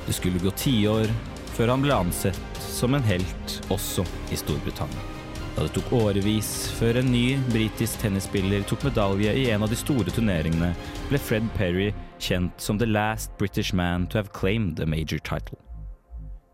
Det 0.07 0.15
skulle 0.15 0.39
gå 0.39 0.55
tiår 0.63 1.11
før 1.57 1.75
han 1.75 1.83
ble 1.83 1.99
ansett 1.99 2.63
som 2.63 2.95
en 2.95 3.03
helt 3.09 3.59
også 3.73 4.07
i 4.31 4.39
Storbritannia. 4.39 5.16
Da 5.57 5.63
det 5.65 5.73
tok 5.73 5.93
årevis 5.97 6.47
før 6.77 6.99
en 6.99 7.07
ny 7.09 7.39
britisk 7.49 8.03
tennisspiller 8.03 8.61
tok 8.69 8.83
medalje 8.85 9.31
i 9.33 9.47
en 9.49 9.63
av 9.65 9.71
de 9.71 9.79
store 9.79 10.13
turneringene, 10.13 10.69
ble 11.09 11.17
Fred 11.17 11.47
Perry 11.55 11.87
kjent 12.21 12.61
som 12.61 12.77
the 12.77 12.85
last 12.85 13.33
British 13.39 13.73
man 13.73 14.05
to 14.05 14.19
have 14.19 14.29
claimed 14.37 14.77
a 14.79 14.85
major 14.85 15.17
title. 15.17 15.57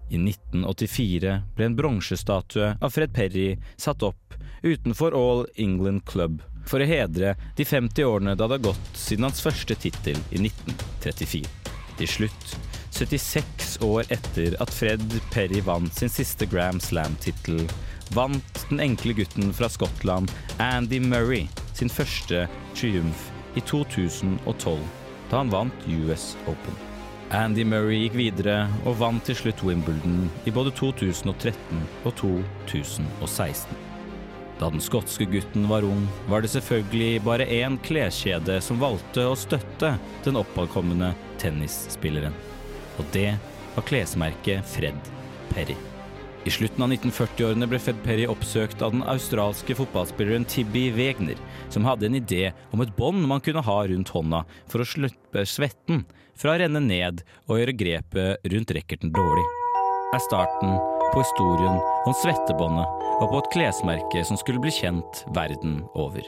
I 0.08 0.16
1984 0.16 1.36
ble 1.58 1.68
en 1.68 1.76
bronsestatue 1.76 2.78
av 2.80 2.96
Fred 2.96 3.12
Perry 3.12 3.58
satt 3.76 4.08
opp 4.08 4.38
utenfor 4.64 5.12
All 5.20 5.44
England 5.60 6.06
Club 6.08 6.40
for 6.64 6.80
å 6.80 6.88
hedre 6.88 7.36
de 7.58 7.68
50 7.68 8.08
årene 8.08 8.38
det 8.38 8.48
hadde 8.48 8.64
gått 8.70 8.96
siden 8.96 9.28
hans 9.28 9.44
første 9.44 9.76
tittel 9.76 10.16
i 10.32 10.46
1934. 10.46 11.44
Til 12.00 12.08
slutt, 12.10 12.56
76 12.96 13.82
år 13.84 14.08
etter 14.14 14.56
at 14.64 14.72
Fred 14.72 15.04
Perry 15.34 15.60
vant 15.66 15.92
sin 15.92 16.12
siste 16.14 16.48
Gram 16.48 16.80
Slam-tittel, 16.80 17.66
vant 18.12 18.66
den 18.70 18.82
enkle 18.84 19.14
gutten 19.14 19.54
fra 19.54 19.70
Skottland, 19.70 20.32
Andy 20.60 21.00
Murray, 21.00 21.48
sin 21.74 21.90
første 21.90 22.48
triumf 22.76 23.30
i 23.56 23.62
2012, 23.62 24.82
da 25.30 25.38
han 25.40 25.54
vant 25.54 25.88
US 25.88 26.34
Open. 26.48 26.82
Andy 27.34 27.64
Murray 27.66 28.04
gikk 28.04 28.18
videre 28.20 28.58
og 28.86 29.00
vant 29.00 29.24
til 29.26 29.38
slutt 29.40 29.64
Wimbledon 29.66 30.28
i 30.46 30.54
både 30.54 30.74
2013 30.78 31.80
og 32.04 32.14
2016. 32.20 33.80
Da 34.60 34.70
den 34.70 34.84
skotske 34.84 35.26
gutten 35.28 35.66
var 35.68 35.86
ung, 35.88 36.04
var 36.30 36.44
det 36.44 36.52
selvfølgelig 36.54 37.24
bare 37.26 37.48
én 37.50 37.80
kleskjede 37.84 38.60
som 38.62 38.82
valgte 38.84 39.26
å 39.28 39.40
støtte 39.40 39.96
den 40.28 40.38
oppadkommende 40.40 41.14
tennisspilleren. 41.42 42.38
Og 43.02 43.10
det 43.16 43.34
var 43.74 43.90
klesmerket 43.90 44.70
Fred 44.76 45.12
Perry. 45.50 45.93
I 46.44 46.52
slutten 46.52 46.84
av 46.84 46.92
1940-årene 46.92 47.68
ble 47.72 47.80
Fred 47.80 48.00
Perry 48.04 48.24
oppsøkt 48.28 48.82
av 48.84 48.92
den 48.92 49.04
australske 49.08 49.78
fotballspilleren 49.80 50.44
Tibby 50.52 50.90
Wegner, 50.92 51.40
som 51.72 51.86
hadde 51.88 52.10
en 52.10 52.18
idé 52.20 52.50
om 52.76 52.84
et 52.84 52.92
bånd 52.98 53.24
man 53.30 53.40
kunne 53.44 53.64
ha 53.64 53.78
rundt 53.88 54.12
hånda 54.12 54.42
for 54.72 54.84
å 54.84 54.88
slippe 54.88 55.46
svetten 55.48 56.04
fra 56.36 56.52
å 56.52 56.58
renne 56.60 56.82
ned 56.84 57.22
og 57.48 57.62
gjøre 57.62 57.76
grepet 57.80 58.50
rundt 58.52 58.74
racketen 58.76 59.14
dårlig. 59.16 59.46
Er 60.14 60.24
starten 60.26 60.76
på 61.14 61.24
historien 61.24 61.80
om 61.80 62.18
svettebåndet 62.20 63.08
og 63.22 63.32
på 63.32 63.40
et 63.40 63.50
klesmerke 63.56 64.26
som 64.28 64.40
skulle 64.42 64.60
bli 64.60 64.74
kjent 64.76 65.24
verden 65.38 65.80
over. 65.96 66.28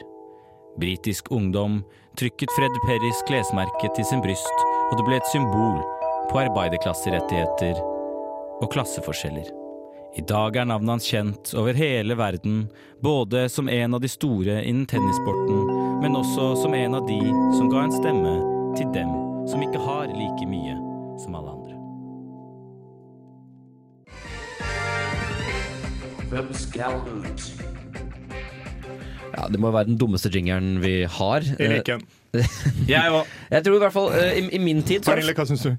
Britisk 0.80 1.28
ungdom 1.32 1.82
trykket 2.16 2.56
Fred 2.56 2.80
Perrys 2.86 3.20
klesmerke 3.28 3.92
til 3.92 4.08
sin 4.08 4.24
bryst, 4.24 4.64
og 4.88 4.96
det 4.96 5.06
ble 5.10 5.20
et 5.20 5.30
symbol 5.34 5.78
på 6.32 6.40
arbeiderklasserettigheter 6.46 7.84
og 8.62 8.72
klasseforskjeller. 8.72 9.65
I 10.16 10.22
dag 10.24 10.56
er 10.56 10.64
navnet 10.64 10.94
hans 10.94 11.06
kjent 11.10 11.50
over 11.60 11.76
hele 11.76 12.14
verden, 12.16 12.70
både 13.04 13.42
som 13.52 13.68
en 13.68 13.94
av 13.94 14.00
de 14.00 14.08
store 14.08 14.62
innen 14.64 14.86
tennissporten, 14.88 15.58
men 16.00 16.16
også 16.16 16.54
som 16.62 16.72
en 16.74 16.96
av 16.96 17.04
de 17.08 17.18
som 17.58 17.68
ga 17.68 17.82
en 17.84 17.92
stemme 17.92 18.32
til 18.78 18.88
dem 18.94 19.10
som 19.50 19.60
ikke 19.60 19.82
har 19.84 20.08
like 20.08 20.48
mye 20.48 20.78
som 21.20 21.36
alle 21.36 21.52
andre. 21.52 21.76
Hvem 26.32 26.48
skal 26.64 26.96
ut? 27.04 27.44
Ja, 29.36 29.44
Det 29.52 29.60
må 29.60 29.68
være 29.70 29.90
den 29.90 30.00
dummeste 30.00 30.32
jingeren 30.32 30.80
vi 30.80 31.02
har. 31.04 31.44
Jeg 31.60 31.74
liker 31.76 32.00
den. 32.00 32.08
Jeg 32.88 33.12
òg. 33.12 33.28
Jeg 33.52 33.64
tror 33.64 33.76
i 33.76 33.84
hvert 33.84 33.94
fall 33.94 34.10
eh, 34.16 34.40
i, 34.40 34.48
i 34.56 34.58
min 34.64 34.80
tid 34.84 35.04
så 35.04 35.12
Pernille, 35.12 35.36
hva 35.36 35.44
syns 35.48 35.68
du? 35.68 35.76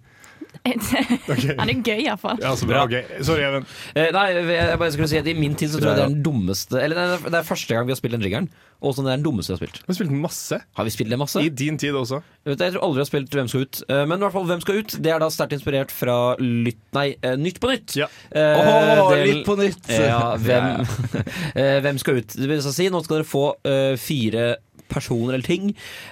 Han 1.62 1.70
er 1.72 1.82
gøy, 1.82 2.02
iallfall. 2.06 2.40
Ja, 2.44 2.54
så 2.60 2.68
bra. 2.70 2.84
Okay. 2.88 3.04
Sorry, 3.26 3.44
Even. 3.48 3.66
Eh, 3.96 4.10
Nei, 4.16 4.26
jeg 4.54 4.80
bare 4.82 4.92
skulle 4.96 5.10
si 5.12 5.20
at 5.20 5.28
i 5.32 5.36
min 5.38 5.56
tid 5.58 5.72
så 5.74 5.80
tror 5.82 5.92
jeg 5.94 6.00
det 6.00 6.06
er 6.08 6.14
den 6.16 6.24
dummeste 6.26 6.80
Eller 6.82 6.98
det 7.00 7.06
er, 7.18 7.30
det 7.32 7.40
er 7.42 7.48
første 7.48 7.74
gang 7.78 7.88
vi 7.90 7.94
har 7.96 8.00
spilt 8.00 8.18
den 8.18 8.26
jiggeren. 8.28 8.50
Og 8.78 8.94
sånn 8.94 9.08
det 9.08 9.14
er 9.16 9.18
den 9.18 9.26
dummeste 9.26 9.50
vi 9.50 9.56
har 9.56 9.62
spilt. 9.64 9.80
Vi 9.82 9.90
har 9.90 9.98
spilt 9.98 10.12
den 10.14 10.22
masse. 10.22 10.60
Har 10.78 10.86
vi 10.86 10.92
spilt 10.94 11.10
det 11.10 11.18
masse? 11.18 11.42
I 11.42 11.50
din 11.50 11.80
tid 11.82 11.96
også. 11.98 12.20
Vet 12.46 12.62
Jeg 12.62 12.76
tror 12.76 12.84
aldri 12.86 13.00
vi 13.00 13.06
har 13.06 13.10
spilt 13.10 13.38
Hvem 13.40 13.50
skal 13.52 13.66
ut. 13.66 13.80
Eh, 13.88 14.04
Men 14.06 14.20
i 14.20 14.26
hvert 14.28 14.36
fall 14.38 14.46
Hvem 14.52 14.62
skal 14.66 14.82
ut 14.84 14.98
Det 15.02 15.14
er 15.16 15.24
da 15.24 15.30
sterkt 15.34 15.56
inspirert 15.58 15.94
fra 15.94 16.18
lytt, 16.44 16.82
nei, 16.98 17.08
eh, 17.26 17.34
Nytt 17.42 17.58
på 17.64 17.72
nytt. 17.72 17.96
Ja. 17.98 18.10
Eh, 18.30 18.62
Åh, 18.62 19.10
del- 19.16 19.26
Lytt 19.32 19.44
på 19.48 19.56
nytt! 19.60 19.90
Ja, 19.90 20.36
hvem, 20.38 20.86
eh, 21.62 21.80
hvem 21.86 21.98
skal 22.02 22.22
ut? 22.22 22.38
Det 22.38 22.48
vil 22.52 22.62
si, 22.64 22.88
nå 22.94 23.02
skal 23.06 23.20
dere 23.22 23.28
få 23.28 23.46
uh, 23.66 23.96
fire 24.00 24.46
personer 24.92 25.36
eller 25.36 25.48
ting, 25.48 25.72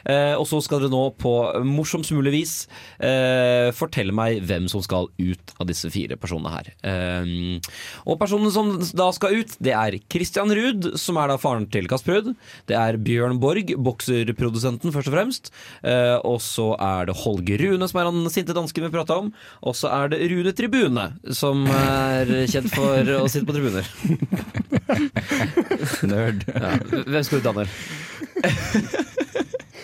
eh, 0.10 0.34
og 0.36 0.46
så 0.50 0.62
skal 0.64 0.84
dere 0.84 0.94
nå 0.94 1.04
på 1.22 1.34
morsomst 1.66 2.14
mulig 2.16 2.34
vis 2.36 2.54
eh, 3.00 3.72
fortelle 3.76 4.14
meg 4.16 4.42
hvem 4.46 4.68
som 4.72 4.84
skal 4.86 5.10
ut 5.18 5.56
av 5.60 5.70
disse 5.70 5.90
fire 5.94 6.18
personene 6.20 6.54
her. 6.54 6.72
Eh, 6.86 7.74
og 8.06 8.20
personen 8.22 8.52
som 8.54 8.76
da 8.96 9.10
skal 9.16 9.42
ut, 9.42 9.56
det 9.64 9.74
er 9.76 10.00
Christian 10.12 10.54
Ruud, 10.56 10.92
som 11.00 11.20
er 11.22 11.32
da 11.32 11.40
faren 11.42 11.68
til 11.72 11.90
Kasper 11.92 12.20
Ruud. 12.20 12.34
Det 12.70 12.78
er 12.78 13.00
Bjørn 13.02 13.40
Borg, 13.42 13.74
bokserprodusenten 13.86 14.94
først 14.96 15.12
og 15.12 15.18
fremst. 15.18 15.52
Eh, 15.84 16.18
og 16.26 16.40
så 16.44 16.72
er 16.82 17.10
det 17.10 17.18
Holger 17.24 17.66
Rune, 17.66 17.90
som 17.90 18.02
er 18.02 18.10
han 18.10 18.32
sinte 18.34 18.56
dansken 18.56 18.88
vi 18.88 18.94
prata 18.94 19.20
om. 19.24 19.32
Og 19.66 19.78
så 19.78 19.92
er 19.94 20.14
det 20.14 20.24
Rune 20.32 20.54
Tribune, 20.56 21.08
som 21.36 21.66
er 21.72 22.36
kjent 22.52 22.72
for 22.76 23.16
å 23.20 23.26
sitte 23.32 23.48
på 23.48 23.56
tribuner. 23.56 23.86
Nerd. 26.12 26.46
Ja. 26.50 26.76
Hvem 27.06 27.24
skal 27.26 27.42
ut, 27.42 27.46
Daniel? 27.46 27.72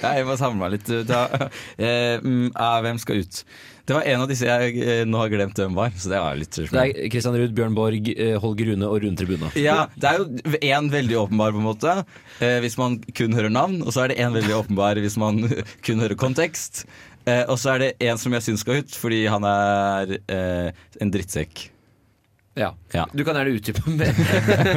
Ja, 0.02 0.16
jeg 0.18 0.26
må 0.26 0.34
samle 0.40 0.58
meg 0.58 0.72
litt. 0.74 0.90
Eh, 0.90 2.16
mm, 2.24 2.48
hvem 2.58 2.98
skal 3.02 3.22
ut? 3.22 3.42
Det 3.86 3.96
var 3.98 4.06
en 4.08 4.24
av 4.24 4.30
disse 4.30 4.48
jeg 4.48 4.78
eh, 4.82 5.02
nå 5.10 5.20
har 5.20 5.30
glemt 5.34 5.58
hvem 5.58 5.76
var. 5.78 5.94
Så 6.00 6.10
det 6.12 6.22
var 6.22 6.38
litt 6.40 6.58
Det 6.58 6.70
er 6.72 7.10
Christian 7.14 7.38
Ruud, 7.38 7.54
Bjørn 7.58 7.76
Borg, 7.78 8.10
eh, 8.14 8.38
Holger 8.42 8.72
Rune 8.72 8.90
og 8.90 9.02
Rune 9.04 9.20
Tribune. 9.20 9.52
Ja, 9.60 9.88
Det 9.96 10.10
er 10.10 10.22
jo 10.22 10.58
én 10.62 10.90
veldig 10.94 11.20
åpenbar, 11.26 11.54
på 11.54 11.62
en 11.62 11.68
måte, 11.68 11.96
eh, 12.40 12.58
hvis 12.64 12.78
man 12.82 13.00
kun 13.18 13.38
hører 13.38 13.54
navn. 13.54 13.82
Og 13.86 13.94
så 13.94 14.06
er 14.06 14.14
det 14.14 14.22
én 14.24 14.34
veldig 14.38 14.58
åpenbar 14.62 15.02
hvis 15.02 15.20
man 15.22 15.44
kun 15.86 16.02
hører 16.02 16.18
kontekst. 16.18 16.86
Eh, 17.30 17.44
og 17.46 17.60
så 17.62 17.76
er 17.76 17.86
det 17.86 17.92
en 18.10 18.18
som 18.22 18.34
jeg 18.34 18.48
syns 18.48 18.66
skal 18.66 18.82
ut, 18.82 18.98
fordi 18.98 19.26
han 19.30 19.46
er 19.46 20.18
en 20.32 21.14
drittsekk. 21.14 21.68
Ja. 22.60 22.74
Ja. 22.92 23.06
Du 23.16 23.24
kan 23.24 23.38
gjerne 23.40 23.56
utdype 23.56 23.94
mer. 23.96 24.12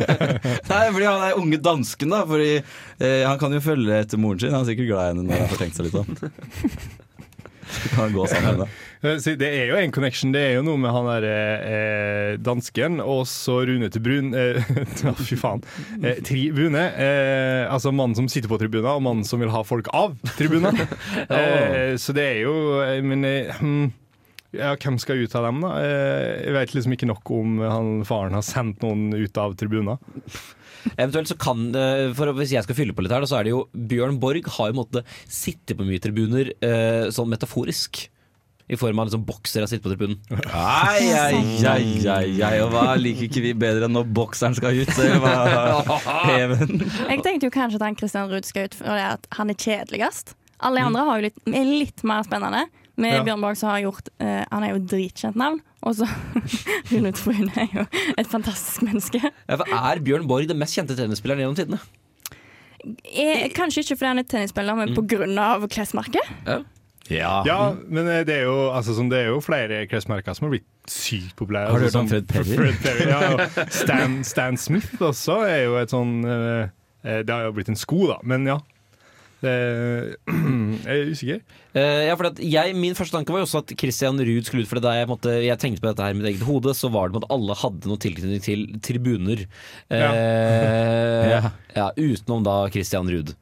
Nei, 0.71 0.83
fordi 0.95 1.07
han 1.09 1.25
er 1.27 1.41
unge 1.41 1.59
dansken, 1.59 2.13
da. 2.15 2.21
Fordi 2.29 2.53
eh, 2.61 3.25
Han 3.27 3.41
kan 3.41 3.55
jo 3.57 3.63
følge 3.65 3.97
etter 4.05 4.21
moren 4.23 4.39
sin. 4.43 4.55
Han 4.55 4.63
er 4.63 4.71
sikkert 4.71 4.93
glad 4.93 5.03
i 5.03 5.11
henne 5.15 5.27
når 5.27 5.43
han 5.43 5.51
får 5.51 5.65
tenkt 5.65 5.81
seg 5.81 5.89
litt 5.89 5.99
om. 5.99 6.07
Så 7.75 7.89
kan 7.91 8.03
han 8.05 8.13
gå 8.15 8.27
sammen 8.31 8.61
da. 8.61 8.67
Eh, 9.03 9.17
Det 9.41 9.49
er 9.49 9.73
jo 9.73 9.79
en 9.81 9.93
connection. 9.97 10.31
Det 10.37 10.43
er 10.45 10.53
jo 10.59 10.63
noe 10.69 10.79
med 10.79 10.95
han 10.95 11.09
derre 11.09 11.35
eh, 11.73 12.31
dansken 12.47 13.01
og 13.03 13.25
så 13.31 13.59
Rune 13.67 13.91
til 13.91 14.05
Brun 14.05 14.31
eh, 14.39 14.71
Fy 15.27 15.39
faen. 15.41 15.65
Eh, 15.99 16.21
tribune. 16.25 16.85
Eh, 16.95 17.65
altså 17.67 17.91
mannen 17.91 18.15
som 18.21 18.31
sitter 18.31 18.53
på 18.53 18.61
tribunen, 18.63 18.87
og 18.95 19.03
mannen 19.03 19.27
som 19.27 19.43
vil 19.43 19.51
ha 19.51 19.65
folk 19.67 19.91
av 19.97 20.15
tribunen. 20.39 20.79
eh, 21.27 21.99
så 21.99 22.15
det 22.15 22.31
er 22.37 22.41
jo 22.45 22.55
Men 23.03 23.27
eh, 23.29 23.51
hmm, 23.59 23.91
ja, 24.57 24.75
hvem 24.81 24.99
skal 25.03 25.23
ut 25.25 25.35
av 25.39 25.49
dem, 25.49 25.63
da? 25.65 25.73
Eh, 25.83 26.45
jeg 26.47 26.55
vet 26.57 26.75
liksom 26.77 26.97
ikke 26.97 27.11
nok 27.11 27.35
om 27.35 27.59
han 27.65 27.91
faren 28.09 28.37
har 28.37 28.45
sendt 28.47 28.85
noen 28.85 29.11
ut 29.15 29.41
av 29.41 29.57
tribunen. 29.61 29.99
Eventuelt 30.95 31.31
så 31.31 31.37
kan 31.41 31.71
for 32.13 32.29
Hvis 32.37 32.51
jeg 32.53 32.67
skal 32.67 32.77
fylle 32.77 32.93
på 32.93 33.01
litt 33.07 33.15
her, 33.15 33.25
så 33.25 33.39
er 33.39 33.47
det 33.47 33.55
jo 33.55 33.63
Bjørn 33.73 34.19
Borg 34.21 34.51
har 34.59 34.69
jo 34.69 34.77
måttet 34.83 35.09
sitte 35.33 35.73
på 35.79 35.87
mye 35.89 36.03
tribuner 36.05 36.51
eh, 36.61 37.07
sånn 37.15 37.31
metaforisk. 37.33 38.05
I 38.65 38.77
form 38.81 38.99
av 38.99 39.11
liksom 39.11 39.25
bokser 39.29 39.61
har 39.61 39.69
sittet 39.69 39.85
på 39.85 39.93
tribunen. 39.93 40.17
Ai, 40.57 41.11
ai, 41.13 41.41
ai, 41.69 42.09
ai, 42.09 42.31
ai. 42.41 42.55
Og 42.65 42.71
hva 42.73 42.95
liker 42.97 43.27
ikke 43.27 43.43
vi 43.45 43.53
bedre 43.61 43.89
enn 43.89 43.93
når 43.97 44.09
bokseren 44.17 44.57
skal 44.57 44.79
ut? 44.79 44.95
Jeg 46.33 47.21
tenkte 47.27 47.45
jo 47.45 47.53
kanskje 47.53 47.77
at 47.81 47.85
han 47.85 47.99
Christian 48.01 48.33
Ruud 48.33 48.49
skal 48.49 48.71
ut 48.71 48.79
fordi 48.79 49.05
at 49.05 49.29
han 49.37 49.53
er 49.53 49.59
kjedeligst. 49.61 50.33
Alle 50.65 50.81
de 50.81 50.89
andre 50.89 51.05
har 51.05 51.21
jo 51.21 51.27
litt, 51.27 51.39
er 51.51 51.69
litt 51.69 52.05
mer 52.09 52.25
spennende. 52.25 52.65
Med 52.97 53.17
Ja. 53.17 53.23
Bjørn 53.27 53.43
Borg 53.43 53.59
så 53.59 53.67
har 53.71 53.81
jeg 53.81 53.89
gjort 53.89 54.09
uh, 54.23 54.45
Han 54.53 54.63
er 54.63 54.75
jo 54.75 54.83
dritkjent 54.93 55.39
navn. 55.41 55.59
Og 55.83 55.97
så 55.99 56.09
Rune 56.93 57.13
Trune 57.13 57.51
er 57.59 57.73
jo 57.75 57.87
et 58.19 58.31
fantastisk 58.31 58.85
menneske. 58.87 59.21
Ja, 59.23 59.59
for 59.59 59.67
er 59.75 60.03
Bjørn 60.05 60.29
Borg 60.31 60.49
den 60.49 60.61
mest 60.63 60.79
kjente 60.79 60.97
tennisspilleren 60.99 61.43
gjennom 61.43 61.59
tidene? 61.59 61.83
Jeg, 62.85 63.51
kanskje 63.57 63.81
ikke 63.81 63.97
fordi 63.97 64.11
han 64.13 64.21
er 64.21 64.29
tennisspiller, 64.29 64.77
men 64.77 64.95
på 64.97 65.05
grunn 65.09 65.39
av 65.41 65.65
klesmerket. 65.73 66.33
Ja. 66.47 66.61
Ja. 67.13 67.43
Ja, 67.45 67.75
men 67.89 68.09
eh, 68.09 68.23
det 68.25 68.39
er 68.41 68.47
jo, 68.49 68.71
altså, 68.73 68.95
sånn, 68.97 69.11
det 69.13 69.25
er 69.25 69.33
jo 69.35 69.41
flere 69.45 69.83
klesmerker 69.91 70.37
som 70.37 70.47
har 70.47 70.55
blitt 70.55 70.69
sykt 70.89 71.35
populære. 71.37 71.73
Har 71.73 71.83
du 71.83 71.89
altså, 71.89 72.01
hørt 72.01 72.07
om 72.07 72.13
Fred 72.13 72.31
Perry? 72.31 72.57
Fred 72.57 72.79
Perry 72.85 73.09
ja, 73.11 73.19
og 73.35 73.59
Stan, 73.83 74.17
Stan 74.25 74.61
Smith 74.61 75.03
også 75.05 75.43
er 75.49 75.67
jo 75.67 75.77
et 75.81 75.93
sånn 75.93 76.15
eh, 76.25 76.71
eh, 77.05 77.21
Det 77.27 77.35
har 77.35 77.49
jo 77.49 77.53
blitt 77.59 77.73
en 77.73 77.79
sko, 77.81 78.07
da, 78.09 78.19
men 78.25 78.49
ja. 78.49 78.57
Jeg 80.85 80.95
er 81.05 81.11
usikker. 81.13 81.39
Eh, 81.75 82.01
ja, 82.09 82.15
for 82.19 82.29
at 82.31 82.41
jeg, 82.43 82.75
Min 82.79 82.95
første 82.99 83.17
tanke 83.17 83.33
var 83.35 83.43
jo 83.43 83.47
også 83.49 83.63
at 83.65 83.73
Christian 83.81 84.19
Ruud 84.21 84.47
skulle 84.47 84.65
ut. 84.65 84.71
For 84.71 84.83
da 84.83 84.93
jeg, 84.99 85.09
måtte, 85.11 85.33
jeg 85.45 85.59
tenkte 85.63 85.83
på 85.85 85.91
dette 85.91 86.05
her 86.07 86.15
i 86.15 86.19
mitt 86.19 86.29
eget 86.33 86.45
hode, 86.47 86.75
så 86.77 86.91
var 86.93 87.09
det 87.11 87.17
med 87.19 87.27
at 87.27 87.33
alle 87.35 87.57
hadde 87.61 87.91
noe 87.91 88.01
tilknytning 88.03 88.43
til 88.45 88.67
tribuner. 88.85 89.47
Eh, 89.93 91.31
Ja. 91.35 91.41
ja, 91.75 91.87
utenom 91.97 92.45
da 92.47 92.61
Christian 92.71 93.09
Ruud. 93.11 93.33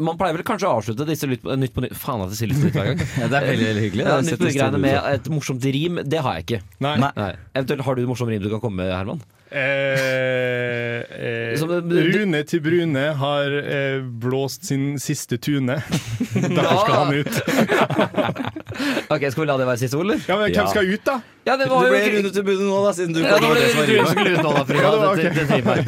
Man 0.00 0.16
pleier 0.18 0.34
vel 0.36 0.44
kanskje 0.46 0.68
å 0.68 0.78
avslutte 0.78 1.04
disse 1.08 1.26
lytt, 1.28 1.44
Nytt 1.60 1.74
på 1.76 1.82
Nytt 1.84 1.96
Faen 1.98 2.22
at 2.24 2.32
jeg 2.32 2.38
sier 2.40 2.50
Lytt 2.50 2.62
på 2.62 2.68
Nytt 2.70 2.78
hver 2.78 2.88
gang. 2.90 3.02
Ja, 3.20 3.28
det 3.30 3.38
er 3.40 3.48
veldig, 3.50 3.66
veldig 3.70 3.82
hyggelig. 3.84 4.04
Ja, 4.08 4.16
nytt 4.24 4.38
på 4.40 4.48
Nytt-greiene 4.48 4.80
med 4.82 4.98
et 5.12 5.30
morsomt 5.32 5.66
rim, 5.76 6.00
det 6.08 6.22
har 6.24 6.38
jeg 6.38 6.46
ikke. 6.48 6.60
Nei. 6.86 6.94
Nei. 7.02 7.10
Nei. 7.18 7.30
Eventuelt 7.54 7.84
har 7.88 7.98
du 7.98 8.04
et 8.04 8.10
morsomt 8.10 8.32
rim 8.34 8.44
du 8.44 8.50
kan 8.54 8.62
komme 8.64 8.82
med, 8.84 8.94
Herman? 8.94 9.20
Eh, 9.54 10.98
eh, 11.14 11.54
Rune 11.54 12.40
til 12.42 12.58
Brune 12.64 13.02
har 13.20 13.52
eh, 13.54 14.00
blåst 14.02 14.64
sin 14.66 14.96
siste 14.98 15.36
tune. 15.38 15.76
Derfor 16.34 16.80
skal 16.82 16.94
han 16.98 17.14
ut. 17.20 17.34
Ok, 19.14 19.22
Skal 19.30 19.44
vi 19.44 19.46
la 19.46 19.54
det 19.60 19.66
være 19.68 19.78
siste 19.78 19.94
ord, 20.00 20.08
eller? 20.08 20.18
Ja, 20.26 20.34
men 20.40 20.50
Hvem 20.50 20.66
skal 20.72 20.88
ut, 20.90 21.04
da? 21.06 21.14
Ja, 21.46 21.54
det 21.60 21.68
var 21.70 21.84
jo 21.86 21.92
ble 21.92 22.00
Rune 22.16 22.30
til 22.34 22.44
Brune 22.48 22.66
nå, 22.66 22.78
da, 22.82 22.90
siden 22.96 23.14
du 23.14 23.20
Ja, 23.22 23.36
kom 23.38 23.44
ble 23.52 23.60
det 23.60 23.62
det 23.62 23.70
som 23.70 23.78
var 23.78 23.86
du 23.86 23.92
skulle 24.10 24.32
ut 24.32 24.42
nå, 24.42 24.50
da. 24.56 24.62
For 24.64 24.74
Ja, 24.74 24.90
det 24.90 24.98
var 24.98 25.14
det, 25.20 25.22
ok. 25.22 25.22
det, 25.22 25.30
det 25.36 25.54
rim 25.54 25.66
her. 25.70 25.78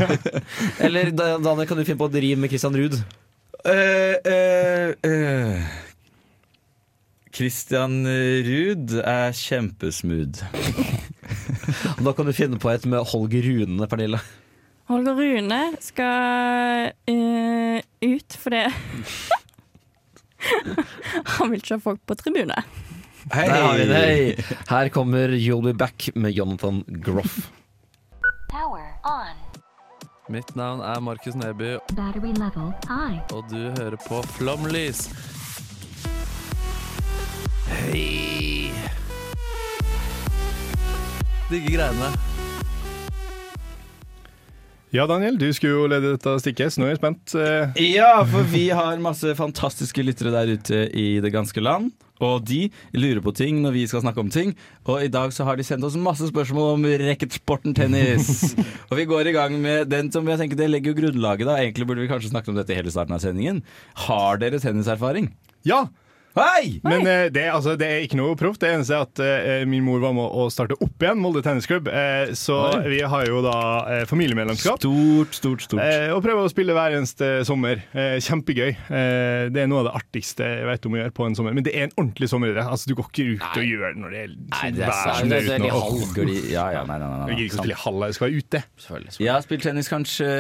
Eller 0.87 1.11
Da- 1.11 1.39
Daniel, 1.43 1.67
kan 1.67 1.81
du 1.81 1.85
finne 1.89 1.99
på 2.05 2.09
et 2.13 2.19
rim 2.23 2.39
med 2.45 2.53
Christian 2.55 2.77
Ruud? 2.79 2.95
Uh, 3.67 4.15
uh, 4.31 4.89
uh. 5.11 5.59
Christian 7.35 7.99
Ruud 8.47 8.95
er 9.03 9.35
kjempesmooth. 9.35 10.45
Da 12.05 12.13
kan 12.17 12.27
du 12.27 12.33
finne 12.37 12.59
på 12.63 12.71
et 12.73 12.87
med 12.87 13.05
Holger 13.13 13.43
Rune, 13.47 13.87
Pernille. 13.91 14.21
Holger 14.91 15.15
Rune 15.19 15.61
skal 15.83 16.93
uh, 17.11 17.79
ut 18.07 18.37
fordi 18.39 18.63
Han 21.37 21.51
vil 21.51 21.59
ikke 21.59 21.75
ha 21.75 21.81
folk 21.83 22.01
på 22.07 22.15
tribune. 22.21 22.59
Hei! 23.33 23.47
Der 23.51 23.63
har 23.65 23.75
vi 23.81 23.87
det. 23.91 23.97
Hei. 23.99 24.57
Her 24.69 24.89
kommer 24.95 25.35
You'll 25.35 25.65
Be 25.65 25.75
Back 25.75 26.09
med 26.15 26.31
Jonathan 26.37 26.85
Groff. 27.03 27.51
Power 28.53 28.87
on. 29.03 29.35
Mitt 30.31 30.57
navn 30.57 30.81
er 30.81 31.01
Markus 31.01 31.35
Neby, 31.35 31.79
Battery 31.95 32.33
level 32.35 32.73
high. 32.87 33.19
og 33.35 33.45
du 33.51 33.71
hører 33.79 33.97
på 34.09 34.23
Flomlys. 34.23 35.07
Hei! 37.67 38.71
Digge 41.51 41.77
greiene. 41.77 42.09
Ja, 44.95 45.05
Daniel, 45.11 45.37
du 45.39 45.49
skulle 45.53 45.75
jo 45.77 45.87
lede 45.91 46.15
dette 46.15 46.33
stikket, 46.41 46.73
så 46.73 46.81
nå 46.81 46.87
er 46.87 46.95
jeg 46.95 47.01
spent. 47.03 47.35
Eh, 47.37 47.77
Ja, 47.97 48.23
for 48.27 48.47
vi 48.49 48.69
har 48.75 48.97
masse 49.03 49.35
fantastiske 49.37 50.03
lyttere 50.07 50.33
der 50.33 50.55
ute 50.57 50.85
i 50.97 51.19
det 51.21 51.33
ganske 51.35 51.61
land. 51.63 51.91
Og 52.25 52.47
de 52.49 52.71
lurer 52.97 53.21
på 53.21 53.35
ting 53.37 53.59
når 53.61 53.75
vi 53.75 53.83
skal 53.91 54.01
snakke 54.01 54.23
om 54.23 54.31
ting. 54.33 54.55
Og 54.89 55.03
i 55.05 55.11
dag 55.13 55.35
så 55.37 55.45
har 55.45 55.59
de 55.59 55.67
sendt 55.67 55.85
oss 55.85 55.99
masse 56.01 56.31
spørsmål 56.31 56.79
om 56.79 56.87
racketsporten 57.03 57.77
tennis. 57.77 58.55
og 58.89 58.97
vi 58.97 59.05
går 59.11 59.29
i 59.29 59.37
gang 59.37 59.59
med 59.61 59.91
den 59.93 60.09
som 60.15 60.25
jeg 60.31 60.41
tenker 60.41 60.57
det 60.63 60.71
legger 60.73 60.95
jo 60.95 61.01
grunnlaget. 61.03 61.45
da 61.51 61.59
Egentlig 61.61 61.87
burde 61.91 62.07
vi 62.07 62.09
kanskje 62.09 62.33
snakket 62.33 62.55
om 62.55 62.59
dette 62.63 62.73
i 62.73 62.79
hele 62.81 62.95
starten 62.95 63.19
av 63.19 63.21
sendingen. 63.21 63.61
Har 64.07 64.41
dere 64.41 64.63
tenniserfaring? 64.63 65.29
Ja! 65.69 65.85
Hei! 66.37 66.81
Men 66.85 67.07
eh, 67.09 67.31
det, 67.33 67.47
altså, 67.49 67.73
det 67.81 67.87
er 67.89 68.03
ikke 68.05 68.19
noe 68.21 68.35
proft. 68.37 68.61
Det 68.61 68.69
eneste 68.69 68.93
er 68.93 69.05
at 69.07 69.21
eh, 69.25 69.63
min 69.65 69.81
mor 69.87 70.03
var 70.03 70.13
med 70.13 70.27
å 70.37 70.43
starte 70.53 70.77
opp 70.85 71.01
igjen 71.01 71.17
Molde 71.23 71.41
tennisklubb. 71.41 71.87
Eh, 71.89 72.35
så 72.37 72.59
Oi. 72.75 72.83
vi 72.93 72.99
har 73.09 73.25
jo 73.31 73.39
da 73.41 73.55
eh, 73.95 74.03
familiemedlemskap. 74.11 74.77
Stort, 74.83 75.33
stort, 75.39 75.65
stort. 75.65 75.81
Eh, 75.81 76.11
og 76.13 76.21
prøver 76.27 76.45
å 76.45 76.53
spille 76.53 76.77
hver 76.77 76.99
eneste 76.99 77.31
sommer. 77.49 77.81
Eh, 77.97 78.19
kjempegøy. 78.21 78.69
Eh, 78.69 79.47
det 79.55 79.63
er 79.65 79.71
noe 79.73 79.81
av 79.81 79.89
det 79.89 79.95
artigste 80.03 80.45
jeg 80.59 80.69
vet 80.69 80.91
om 80.91 80.99
å 80.99 81.01
gjøre 81.01 81.15
på 81.17 81.29
en 81.31 81.39
sommer. 81.41 81.57
Men 81.57 81.65
det 81.65 81.73
er 81.73 81.89
en 81.89 81.97
ordentlig 81.97 82.29
sommeridrett. 82.35 82.69
Altså, 82.69 82.93
du 82.93 82.97
går 83.01 83.09
ikke 83.15 83.29
ut 83.33 83.49
og 83.49 83.65
gjør 83.71 83.87
det 83.97 84.03
når 84.05 84.15
det 84.19 84.21
er 84.27 84.37
Nei, 84.37 84.71
det 84.77 84.85
er 84.85 84.93
vær 84.93 85.01
sant. 85.01 85.23
som 85.23 85.33
Det 85.33 85.41
er 85.41 85.41
er 85.41 85.49
ute 85.49 85.59
litt 85.65 85.73
nå. 85.73 85.83
halvgøy. 85.89 86.37
Ja, 86.53 86.67
ja, 86.77 86.85
nei, 86.93 87.01
nei, 87.01 87.09
nei, 87.09 87.19
nei. 87.25 87.33
Jeg 87.33 87.41
gidder 87.41 87.49
ikke 87.49 87.57
å 87.57 87.65
spille 87.65 87.79
i 87.81 87.83
hall, 87.87 88.05
jeg 88.11 88.19
skal 88.21 88.29
være 88.29 88.45
ute. 88.45 88.65
Jeg 89.25 89.33
har 89.33 89.49
spilt 89.49 89.65
tennis 89.71 89.89
kanskje 89.89 90.31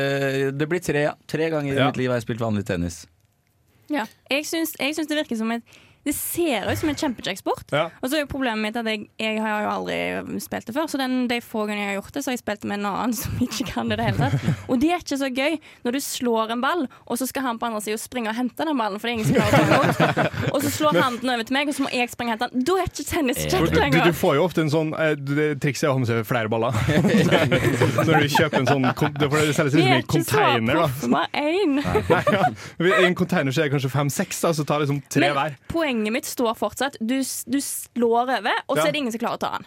Det 0.60 0.68
blir 0.76 0.84
tre, 0.92 1.08
ja. 1.08 1.16
Tre 1.24 1.48
ganger 1.56 1.72
i 1.72 1.80
Ja. 1.80 1.88
mitt 1.88 2.04
liv 2.04 2.12
har 2.12 2.20
jeg 2.20 2.28
spilt 2.28 2.44
vanlig 2.44 2.68
tennis. 2.68 3.06
Ja. 3.88 4.04
Jeg 4.28 4.44
syns, 4.44 4.76
jeg 4.76 4.92
syns 4.98 5.08
det 5.08 5.16
virker 5.24 5.38
som 5.40 5.50
et 5.56 5.62
det 6.06 6.14
ser 6.14 6.68
ut 6.70 6.78
som 6.78 6.90
en 6.92 6.98
kjempekjekksport. 7.00 7.72
Ja. 7.74 7.88
Og 7.98 8.06
så 8.08 8.16
er 8.18 8.22
jo 8.22 8.28
problemet 8.30 8.62
mitt 8.62 8.76
at 8.78 8.86
jeg, 8.86 9.08
jeg 9.18 9.40
har 9.42 9.64
jo 9.64 9.70
aldri 9.72 9.96
spilt 10.44 10.68
det 10.68 10.74
før. 10.76 10.86
Så 10.90 11.00
den, 11.00 11.24
de 11.30 11.40
få 11.42 11.64
gangene 11.66 11.88
jeg 11.88 11.96
har 11.96 11.98
gjort 12.00 12.14
det, 12.14 12.22
så 12.22 12.30
har 12.30 12.36
jeg 12.36 12.42
spilt 12.44 12.66
med 12.70 12.78
en 12.78 12.86
annen 12.92 13.16
som 13.20 13.40
ikke 13.42 13.66
kan 13.72 13.90
det 13.90 13.96
i 13.96 14.00
det 14.00 14.06
hele 14.12 14.28
tatt. 14.30 14.62
Og 14.70 14.78
det 14.82 14.92
er 14.94 15.02
ikke 15.02 15.18
så 15.18 15.30
gøy 15.34 15.56
når 15.82 15.96
du 15.96 16.00
slår 16.04 16.54
en 16.54 16.62
ball, 16.62 16.84
og 17.10 17.18
så 17.18 17.26
skal 17.26 17.48
han 17.48 17.58
på 17.58 17.66
andre 17.68 17.82
sida 17.82 17.98
springe 17.98 18.30
og 18.30 18.38
hente 18.38 18.66
den 18.68 18.78
ballen, 18.78 19.00
for 19.02 19.08
det 19.08 19.12
er 19.12 19.18
ingen 19.18 19.26
som 19.26 19.36
klarer 19.40 19.50
å 19.50 19.58
ta 19.58 20.06
imot. 20.22 20.52
Og 20.54 20.62
så 20.62 20.72
slår 20.76 21.00
han 21.02 21.18
den 21.22 21.32
over 21.34 21.48
til 21.50 21.58
meg, 21.58 21.72
og 21.72 21.76
så 21.76 21.86
må 21.86 21.90
jeg 21.94 22.12
springe 22.14 22.36
og 22.36 22.38
hente 22.38 22.50
den. 22.54 22.66
Da 22.70 22.78
er 22.78 22.90
ikke 22.92 23.06
tennis 23.10 23.42
kjekt 23.42 23.76
lenger. 23.80 24.06
du 24.06 24.18
får 24.22 24.38
jo 24.38 24.46
ofte 24.46 24.62
en 24.62 24.72
sånn 24.72 24.94
eh, 24.94 25.14
det 25.18 25.48
Trikset 25.66 25.88
er 25.88 25.90
å 25.90 25.96
ha 25.96 26.02
med 26.04 26.10
seg 26.12 26.22
flere 26.28 26.50
baller. 26.52 26.76
Når 28.06 28.22
du 28.22 28.28
kjøper 28.36 28.58
en 28.62 28.68
sånn 28.70 28.86
Det 29.16 29.28
selges 29.56 29.74
Vi 29.74 29.82
liksom 29.82 29.90
er 29.90 29.98
i 29.98 30.04
ikke 30.04 30.22
så 30.22 30.38
container. 30.38 30.78
da. 30.78 30.86
proffe 30.86 31.10
med 31.10 31.38
én. 31.42 31.76
Nei, 32.12 32.22
ja. 32.36 32.46
I 33.02 33.06
en 33.08 33.18
container 33.18 33.54
så 33.54 33.64
er 33.64 33.68
det 33.68 33.74
kanskje 33.74 33.90
fem-seks, 33.92 34.42
så 34.60 34.66
tar 34.66 34.84
liksom 34.84 35.00
tre 35.10 35.26
Men 35.26 35.36
hver. 35.38 35.56
poenget 35.72 35.95
mitt 36.12 36.24
står 36.28 36.54
fortsatt. 36.54 36.96
Du, 37.00 37.16
du 37.46 37.58
slår 37.60 38.22
over, 38.22 38.50
og 38.68 38.76
så 38.76 38.82
Ja. 38.82 38.86
er 38.88 38.92
det 38.92 38.98
ingen 38.98 39.12
som 39.12 39.20
klarer 39.20 39.36
å 39.36 39.38
ta 39.38 39.58
den. 39.58 39.66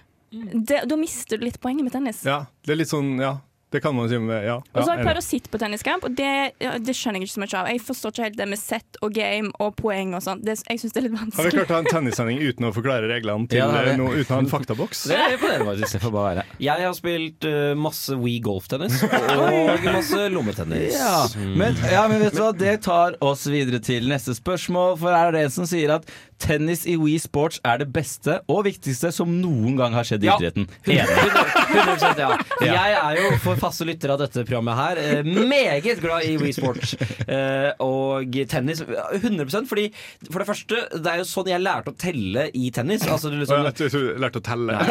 Det, 0.65 0.83
da 0.87 0.95
mister 0.95 1.37
du 1.37 1.45
litt 1.45 1.59
poenget 1.59 1.83
med 1.83 1.91
tennis. 1.91 2.23
Ja, 2.23 2.45
det 2.65 2.71
er 2.71 2.75
litt 2.83 2.91
sånn, 2.91 3.15
ja. 3.19 3.39
Det 3.71 3.81
kan 3.81 3.93
man 3.95 4.09
si 4.09 4.17
med 4.17 4.45
ja. 4.45 4.55
Og 4.73 4.81
så 4.81 4.89
har 4.89 4.97
jeg 4.97 5.05
prøvd 5.05 5.19
å 5.19 5.23
sitte 5.23 5.51
på 5.53 5.59
tenniskamp, 5.61 6.05
og 6.07 6.15
det, 6.17 6.29
det 6.57 6.95
skjønner 6.97 7.21
jeg 7.21 7.29
ikke 7.29 7.35
så 7.35 7.41
mye 7.43 7.59
av. 7.59 7.67
Jeg 7.69 7.81
forstår 7.85 8.13
ikke 8.13 8.25
helt 8.25 8.37
det 8.39 8.47
med 8.49 8.59
set 8.61 8.97
og 9.05 9.13
game 9.13 9.51
og 9.61 9.75
poeng 9.77 10.15
og 10.17 10.23
sånn. 10.25 10.41
Jeg 10.47 10.81
syns 10.81 10.95
det 10.95 11.01
er 11.03 11.05
litt 11.05 11.13
vanskelig. 11.13 11.37
Har 11.43 11.49
vi 11.51 11.53
klart 11.59 11.73
å 11.73 11.77
ha 11.77 11.83
en 11.83 11.89
tennissending 11.89 12.41
uten 12.41 12.69
å 12.69 12.71
forklare 12.73 13.11
reglene 13.11 13.45
til 13.51 13.61
Ja, 13.61 13.67
eh, 13.83 13.91
noe, 13.99 14.15
uten 14.17 14.33
å 14.33 14.39
ha 14.39 14.41
en 14.41 14.49
faktaboks? 14.49 15.03
Det 15.11 15.19
er 15.19 15.35
imponerende, 15.35 15.69
faktisk. 15.69 15.99
Det 15.99 16.01
får 16.05 16.15
bare 16.15 16.31
være. 16.31 16.45
Jeg 16.65 16.85
har 16.87 16.97
spilt 16.97 17.49
uh, 17.49 17.59
masse 17.77 18.17
Wii 18.23 18.39
golftennis 18.49 18.97
og 19.37 19.85
masse 19.85 20.25
lommetennis. 20.33 20.97
Ja, 20.97 21.13
men, 21.37 21.77
ja, 21.93 22.07
men 22.09 22.25
vet 22.25 22.39
du 22.39 22.41
hva, 22.41 22.51
det 22.57 22.75
tar 22.87 23.19
oss 23.25 23.45
videre 23.51 23.83
til 23.85 24.09
neste 24.09 24.33
spørsmål. 24.37 24.97
For 24.97 25.13
her 25.13 25.29
er 25.29 25.37
det 25.37 25.45
en 25.45 25.55
som 25.59 25.69
sier 25.69 25.93
at 25.99 26.09
tennis 26.39 26.85
i 26.87 26.95
Wii 26.99 27.19
Sports 27.19 27.59
er 27.67 27.81
det 27.83 27.89
beste 27.93 28.39
og 28.49 28.63
viktigste 28.67 29.11
som 29.15 29.31
noen 29.41 29.75
gang 29.79 29.93
har 29.97 30.07
skjedd 30.07 30.23
i 30.23 30.29
Ja. 30.29 30.37
idretten. 30.39 30.67
100 30.87 32.19
ja. 32.23 32.29
Ja. 32.63 32.73
Jeg 32.73 32.95
er 32.99 33.19
jo 33.21 33.31
for 33.43 33.59
faste 33.59 33.85
lyttere 33.87 34.15
av 34.15 34.21
dette 34.23 34.43
programmet 34.47 34.77
her 34.79 35.01
eh, 35.03 35.23
meget 35.27 35.99
glad 36.03 36.25
i 36.27 36.35
Wii 36.41 36.53
Sports 36.55 36.95
eh, 37.27 37.71
og 37.83 38.33
tennis. 38.51 38.81
100% 38.83 39.67
fordi 39.69 39.87
For 40.29 40.39
det 40.41 40.47
første, 40.49 40.81
det 40.95 41.11
er 41.13 41.21
jo 41.21 41.27
sånn 41.29 41.49
jeg 41.51 41.63
lærte 41.63 41.93
å 41.93 41.97
telle 41.99 42.47
i 42.55 42.69
tennis. 42.75 43.03
Altså, 43.09 43.31
liksom, 43.33 43.65
Jeg 43.69 43.75
tror 43.79 43.89
du 43.93 44.21
lærte 44.23 44.41
å 44.41 44.45
telle. 44.45 44.79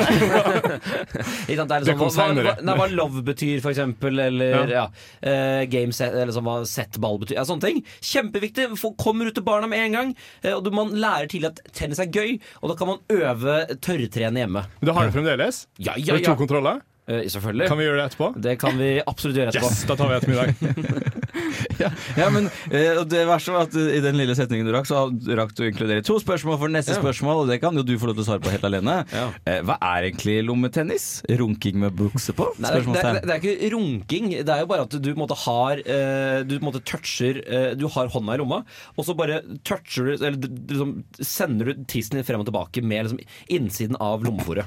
Det 1.48 1.54
er 1.56 1.64
Det 1.64 1.78
liksom, 1.82 1.98
hva, 1.98 2.06
hva, 2.06 2.12
senere. 2.12 2.76
hva 2.78 2.86
love 2.92 3.22
betyr, 3.26 3.60
for 3.64 3.72
eksempel. 3.72 4.18
Eller 4.22 4.70
ja. 4.72 4.84
ja 5.22 5.64
game 5.70 5.92
set, 5.96 6.12
eller 6.14 6.32
sånn, 6.34 6.46
hva 6.46 6.58
set-ball 6.68 7.18
betyr. 7.22 7.38
Ja, 7.38 7.44
sånne 7.48 7.64
ting. 7.64 7.80
Kjempeviktig. 8.04 8.68
Folk 8.80 8.96
kommer 9.00 9.28
ut 9.30 9.36
til 9.38 9.44
barna 9.46 9.68
med 9.70 9.82
en 9.86 9.96
gang. 9.96 10.12
eh, 10.42 10.54
Og 10.56 10.68
man 10.74 10.92
lærer 10.98 11.26
tidlig 11.30 11.37
at 11.46 11.60
tennis 11.72 12.00
er 12.02 12.10
gøy, 12.10 12.38
og 12.62 12.72
da 12.72 12.78
kan 12.78 12.90
man 12.90 13.02
øve 13.12 13.58
tørrtrene 13.84 14.42
hjemme. 14.42 14.64
Men 14.80 14.90
du 14.90 14.94
har 14.96 15.06
det 15.06 15.14
fremdeles? 15.14 15.66
Ja, 15.78 15.94
ja, 15.96 16.14
ja, 16.14 16.18
du 16.18 16.24
to 16.32 16.36
kontroller? 16.40 16.82
Eh, 17.08 17.22
selvfølgelig. 17.32 17.68
Kan 17.70 17.78
vi 17.80 17.86
gjøre 17.88 18.00
det 18.02 18.06
etterpå? 18.10 18.26
Det 18.44 18.56
kan 18.60 18.76
vi 18.76 18.88
absolutt 19.00 19.38
gjøre 19.40 19.52
etterpå. 19.54 19.70
Yes, 19.72 19.84
da 19.88 19.96
tar 19.96 20.10
vi 20.12 20.18
ettermiddag. 20.20 21.14
Ja, 21.78 22.26
men 22.34 22.48
eh, 22.74 22.98
det 23.06 23.20
verste 23.28 23.52
var 23.54 23.68
at 23.68 23.74
eh, 23.78 23.92
i 23.98 24.00
den 24.02 24.16
lille 24.18 24.34
setningen 24.34 24.66
du 24.66 24.72
rakk, 24.74 24.88
så 24.88 25.04
rakk 25.38 25.52
du 25.54 25.60
å 25.62 25.68
inkludere 25.68 26.02
to 26.04 26.16
spørsmål 26.20 26.56
for 26.58 26.72
neste 26.72 26.96
Ja. 26.96 26.98
spørsmål, 26.98 27.44
og 27.44 27.50
det 27.52 27.60
kan 27.62 27.76
jo 27.78 27.84
du 27.86 27.92
få 28.00 28.08
lov 28.10 28.16
til 28.18 28.24
å 28.24 28.26
svare 28.26 28.42
på 28.42 28.50
helt 28.50 28.64
alene. 28.66 28.96
Eh, 29.46 29.60
Hva 29.66 29.76
er 29.78 30.08
egentlig 30.08 30.40
lommetennis? 30.48 31.06
Runking 31.30 31.78
med 31.84 31.94
bukse 31.98 32.34
på? 32.36 32.48
Nei, 32.58 32.72
det, 32.74 32.82
det, 32.96 33.12
det 33.28 33.34
er 33.36 33.38
ikke 33.44 33.70
runking. 33.76 34.28
Det 34.42 34.54
er 34.56 34.64
jo 34.64 34.70
bare 34.72 34.86
at 34.88 34.96
du 34.96 35.06
på 35.06 35.14
en 35.14 35.22
måte 35.22 35.38
har 35.44 35.82
eh, 35.84 36.40
Du 36.48 36.56
på 36.56 36.62
en 36.64 36.68
måte 36.72 36.82
toucher 36.88 37.38
Du 37.78 37.86
har 37.94 38.10
hånda 38.12 38.34
i 38.34 38.42
lomma, 38.42 38.60
og 38.98 39.06
så 39.06 39.14
bare 39.18 39.40
toucher 39.68 40.10
du 40.10 40.12
Eller 40.18 40.38
liksom, 40.42 40.96
sender 41.20 41.70
du 41.72 41.84
tissen 41.88 42.18
din 42.18 42.26
frem 42.26 42.42
og 42.42 42.48
tilbake 42.50 42.82
med 42.82 43.06
liksom, 43.06 43.22
innsiden 43.54 43.96
av 44.02 44.26
lommeforet. 44.26 44.66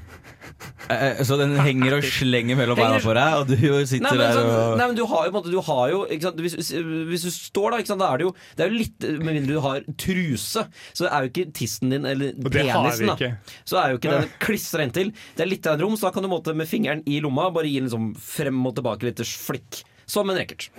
Eh, 0.89 1.21
Så 1.27 1.37
den 1.41 1.57
henger 1.59 1.99
og 1.99 2.07
slenger 2.31 2.59
mellom 2.59 2.79
beina 2.79 2.99
på 3.03 3.15
deg, 3.15 3.37
og 3.37 3.49
du 3.49 3.55
sitter 3.57 4.05
Nei, 4.05 4.13
men, 4.15 4.21
der 4.21 4.37
sånn, 4.37 4.49
og 4.51 4.75
nei, 4.79 4.87
men 4.91 4.97
du 4.97 5.03
har 5.11 5.27
jo, 5.27 5.31
på 5.31 5.31
en 5.31 5.37
måte, 5.37 5.53
du 5.53 5.61
har 5.67 5.83
jo 5.91 6.01
ikke 6.07 6.27
sant? 6.27 6.41
Hvis, 6.45 6.71
hvis 7.11 7.25
du 7.27 7.31
står 7.35 7.75
da, 7.75 7.81
ikke 7.81 7.91
sant? 7.91 8.03
da 8.03 8.09
er 8.11 8.21
det 8.21 8.27
jo 8.27 8.33
Det 8.57 8.65
er 8.65 8.71
jo 8.71 8.79
litt 8.79 9.07
Med 9.21 9.35
mindre 9.35 9.57
du 9.57 9.61
har 9.63 9.85
truse, 9.99 10.65
så 10.97 11.09
er 11.09 11.27
jo 11.27 11.31
ikke 11.31 11.47
tissen 11.57 11.93
din 11.93 12.07
eller 12.07 12.35
penisen 12.47 13.11
da. 13.11 13.31
Så 13.67 13.79
er 13.81 13.93
jo 13.93 13.99
ikke 14.01 14.15
den 14.15 14.31
klistra 14.41 14.85
inntil. 14.85 15.11
Det 15.37 15.45
er 15.45 15.51
litt 15.51 15.67
av 15.67 15.77
en 15.77 15.85
rom, 15.85 15.97
så 15.99 16.09
da 16.09 16.15
kan 16.15 16.25
du 16.25 16.31
måte 16.31 16.55
med 16.57 16.69
fingeren 16.69 17.03
i 17.09 17.19
lomma 17.23 17.49
bare 17.53 17.69
gi 17.69 17.81
en 17.81 17.89
liksom 17.89 18.11
frem 18.21 18.63
og 18.67 18.77
tilbake 18.79 19.09
litt 19.09 19.23
flikk. 19.27 19.83
Som 20.09 20.31
en 20.31 20.39
racket. 20.41 20.71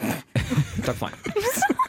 Takk 0.84 0.96
for 0.96 1.08
meg. 1.08 1.78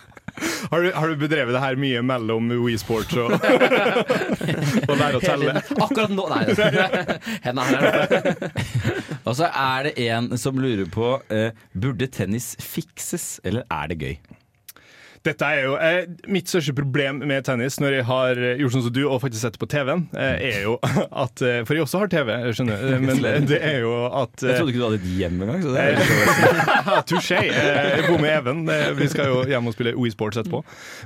Har 0.71 0.81
du, 0.83 0.91
har 0.95 1.07
du 1.11 1.15
bedrevet 1.21 1.53
det 1.55 1.61
her 1.63 1.79
mye 1.79 2.01
mellom 2.05 2.51
Wii 2.63 2.77
Sports 2.81 3.15
og, 3.19 3.33
og 4.89 4.95
lære 4.99 5.19
å 5.19 5.23
telle? 5.23 5.55
Akkurat 5.77 6.13
nå 6.13 6.27
Nei. 6.33 6.43
Hendene 7.45 7.65
her. 7.69 8.37
Og 9.27 9.35
så 9.39 9.47
er 9.47 9.87
det 9.89 9.93
en 10.09 10.31
som 10.39 10.57
lurer 10.59 10.87
på 10.91 11.13
eh, 11.31 11.51
Burde 11.71 12.07
tennis 12.11 12.53
fikses, 12.59 13.37
eller 13.47 13.63
er 13.71 13.91
det 13.91 13.99
gøy? 14.01 14.15
Dette 15.23 15.47
er 15.47 15.61
jo 15.63 15.75
eh, 15.79 16.05
Mitt 16.27 16.49
største 16.51 16.73
problem 16.75 17.21
med 17.29 17.45
tennis 17.47 17.77
når 17.79 17.93
jeg 17.99 18.05
har 18.09 18.39
eh, 18.43 18.57
gjort 18.59 18.73
sånn 18.75 18.83
som 18.87 18.93
du 18.95 19.01
og 19.07 19.21
faktisk 19.23 19.43
sett 19.45 19.55
det 19.55 19.61
på 19.61 19.69
TV-en, 19.71 20.01
eh, 20.19 20.41
er 20.49 20.57
jo 20.65 20.73
at 21.23 21.43
eh, 21.45 21.61
For 21.67 21.77
jeg 21.77 21.85
også 21.85 22.01
har 22.03 22.11
TV, 22.11 22.31
jeg 22.49 22.57
skjønner 22.57 22.83
du, 22.83 22.93
men 23.07 23.21
eh, 23.29 23.37
det 23.47 23.59
er 23.63 23.77
jo 23.85 23.93
at 24.09 24.43
Jeg 24.43 24.57
trodde 24.59 24.73
ikke 24.73 24.81
du 24.81 24.85
hadde 24.89 24.99
et 24.99 25.07
hjem 25.21 25.39
engang. 25.45 25.63
Så 25.63 25.71
det 25.75 25.85
er 25.85 26.01
Eh, 26.83 27.01
Touché. 27.09 27.37
Eh, 27.47 27.87
Jeg 27.97 28.05
bor 28.09 28.19
med 28.21 28.31
Even. 28.33 28.63
Eh, 28.69 28.89
Vi 28.97 29.07
skal 29.11 29.29
jo 29.31 29.39
hjem 29.47 29.67
og 29.69 29.75
spille 29.75 29.93
Wii 29.95 30.11
Sports 30.13 30.39
etterpå. 30.41 30.59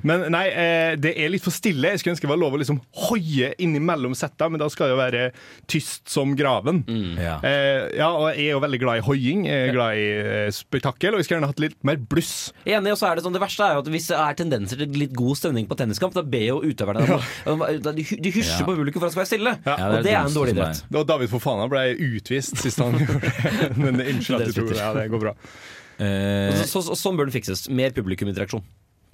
Men 0.07 0.25
nei, 0.33 0.45
eh, 0.49 0.95
det 0.99 1.13
er 1.21 1.29
litt 1.33 1.43
for 1.45 1.53
stille. 1.53 1.91
Jeg 1.93 2.01
skulle 2.01 2.15
ønske 2.15 2.25
det 2.27 2.31
var 2.31 2.39
lov 2.41 2.55
å 2.57 2.61
liksom 2.61 2.79
hoie 3.07 3.51
innimellom 3.63 4.15
setta, 4.17 4.47
men 4.51 4.59
da 4.61 4.67
skal 4.73 4.89
det 4.89 4.95
jo 4.95 4.99
være 4.99 5.23
tyst 5.69 6.09
som 6.11 6.33
graven. 6.39 6.81
Ja. 7.19 7.37
Eh, 7.45 7.87
ja, 7.99 8.09
og 8.09 8.31
jeg 8.33 8.47
er 8.49 8.55
jo 8.55 8.63
veldig 8.65 8.79
glad 8.81 9.01
i 9.01 9.05
hoiing. 9.05 9.45
Glad 9.75 10.01
i 10.01 10.07
eh, 10.17 10.49
spektakel, 10.55 11.13
og 11.15 11.21
jeg 11.21 11.27
skulle 11.29 11.39
gjerne 11.41 11.51
hatt 11.53 11.63
litt 11.63 11.77
mer 11.87 12.01
bluss. 12.01 12.33
Enig, 12.65 12.95
og 12.95 12.99
så 12.99 13.11
er 13.11 13.19
det 13.21 13.25
sånn 13.27 13.35
Det 13.37 13.43
verste 13.43 13.67
er 13.69 13.77
jo 13.77 13.83
at 13.85 13.91
hvis 13.93 14.06
det 14.11 14.17
er 14.17 14.37
tendenser 14.39 14.79
til 14.81 14.97
litt 14.99 15.13
god 15.17 15.37
stemning 15.39 15.67
på 15.69 15.77
tenniskamp, 15.79 16.13
da 16.15 16.23
ber 16.23 16.45
jo 16.49 16.57
utøverne 16.63 17.19
om 17.53 17.63
De 17.83 18.03
de 18.03 18.31
hysjer 18.33 18.61
Ja. 18.61 18.65
på 18.65 18.75
publikum 18.77 19.01
for 19.01 19.07
at 19.07 19.13
det 19.13 19.15
skal 19.15 19.23
være 19.25 19.31
stille. 19.33 19.53
Ja, 19.67 19.75
og 19.97 20.03
det 20.07 20.13
er 20.15 20.21
en 20.25 20.33
dårlig 20.35 20.55
idrett. 20.55 20.83
Og 20.95 21.07
David 21.07 21.29
Fofana 21.31 21.67
ble 21.71 21.85
utvist 21.97 22.57
sist 22.63 22.79
han 22.83 22.97
gjorde 22.99 23.21
det. 23.21 23.77
Men 23.77 24.01
unnskyld 24.01 24.41
at 24.41 24.47
du 24.51 24.57
tror 24.61 24.71
det. 24.73 24.79
Ja, 24.81 24.93
det 24.97 25.07
går 25.13 25.23
bra. 25.27 25.35
Eh, 25.97 26.49
Og 26.53 26.65
Så, 26.69 26.81
så, 26.85 26.95
sånn 26.99 27.17
bør 27.17 27.25
den 27.29 27.33
fikses. 27.35 27.67
Mer 27.73 27.89
publikuminteraksjon. 27.95 28.63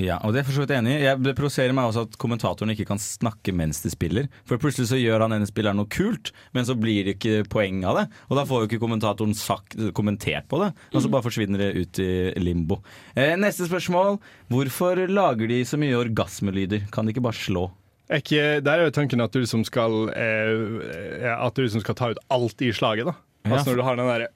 Ja, 0.02 0.18
og 0.26 0.34
det 0.34 0.42
er 0.42 0.48
for 0.48 0.56
så 0.56 0.64
vidt 0.64 0.74
enig 0.74 0.96
i. 0.98 1.10
Det 1.22 1.36
provoserer 1.38 1.74
meg 1.76 1.92
også 1.92 2.08
at 2.08 2.16
kommentatoren 2.22 2.74
ikke 2.74 2.88
kan 2.90 3.02
snakke 3.02 3.54
mens 3.56 3.84
de 3.84 3.92
spiller. 3.94 4.30
For 4.50 4.62
plutselig 4.62 4.90
så 4.90 4.98
gjør 4.98 5.26
han 5.26 5.36
ene 5.36 5.50
spilleren 5.50 5.78
noe 5.78 5.90
kult, 5.92 6.32
men 6.58 6.66
så 6.66 6.76
blir 6.80 7.06
det 7.06 7.18
ikke 7.20 7.44
poeng 7.54 7.84
av 7.86 8.00
det. 8.02 8.08
Og 8.30 8.40
da 8.40 8.46
får 8.50 8.64
jo 8.64 8.70
ikke 8.72 8.82
kommentatoren 8.82 9.38
sagt, 9.38 9.78
kommentert 9.94 10.50
på 10.50 10.64
det, 10.64 10.72
og 10.94 11.06
så 11.06 11.12
bare 11.14 11.26
forsvinner 11.28 11.62
det 11.62 11.72
ut 11.78 12.02
i 12.02 12.12
limbo. 12.42 12.82
Eh, 13.14 13.36
neste 13.38 13.70
spørsmål. 13.70 14.18
Hvorfor 14.54 15.06
lager 15.12 15.52
de 15.52 15.62
så 15.68 15.78
mye 15.82 16.00
orgasmelyder? 16.02 16.88
Kan 16.94 17.06
de 17.06 17.14
ikke 17.14 17.28
bare 17.30 17.38
slå? 17.38 17.68
Ikke, 18.14 18.60
der 18.66 18.74
er 18.82 18.90
jo 18.90 18.94
tanken 18.94 19.24
at 19.24 19.32
du 19.34 19.40
liksom 19.40 19.62
skal 19.66 20.10
eh, 20.12 21.24
At 21.32 21.56
du 21.56 21.64
liksom 21.64 21.82
skal 21.82 21.96
ta 21.98 22.10
ut 22.12 22.20
alt 22.34 22.62
i 22.62 22.74
slaget, 22.76 23.08
da. 23.08 23.16
Ja, 23.44 23.58
Altså 23.58 23.74
når 23.74 23.76
du 23.76 23.84
har 23.84 23.98
den 24.00 24.08
derre 24.08 24.28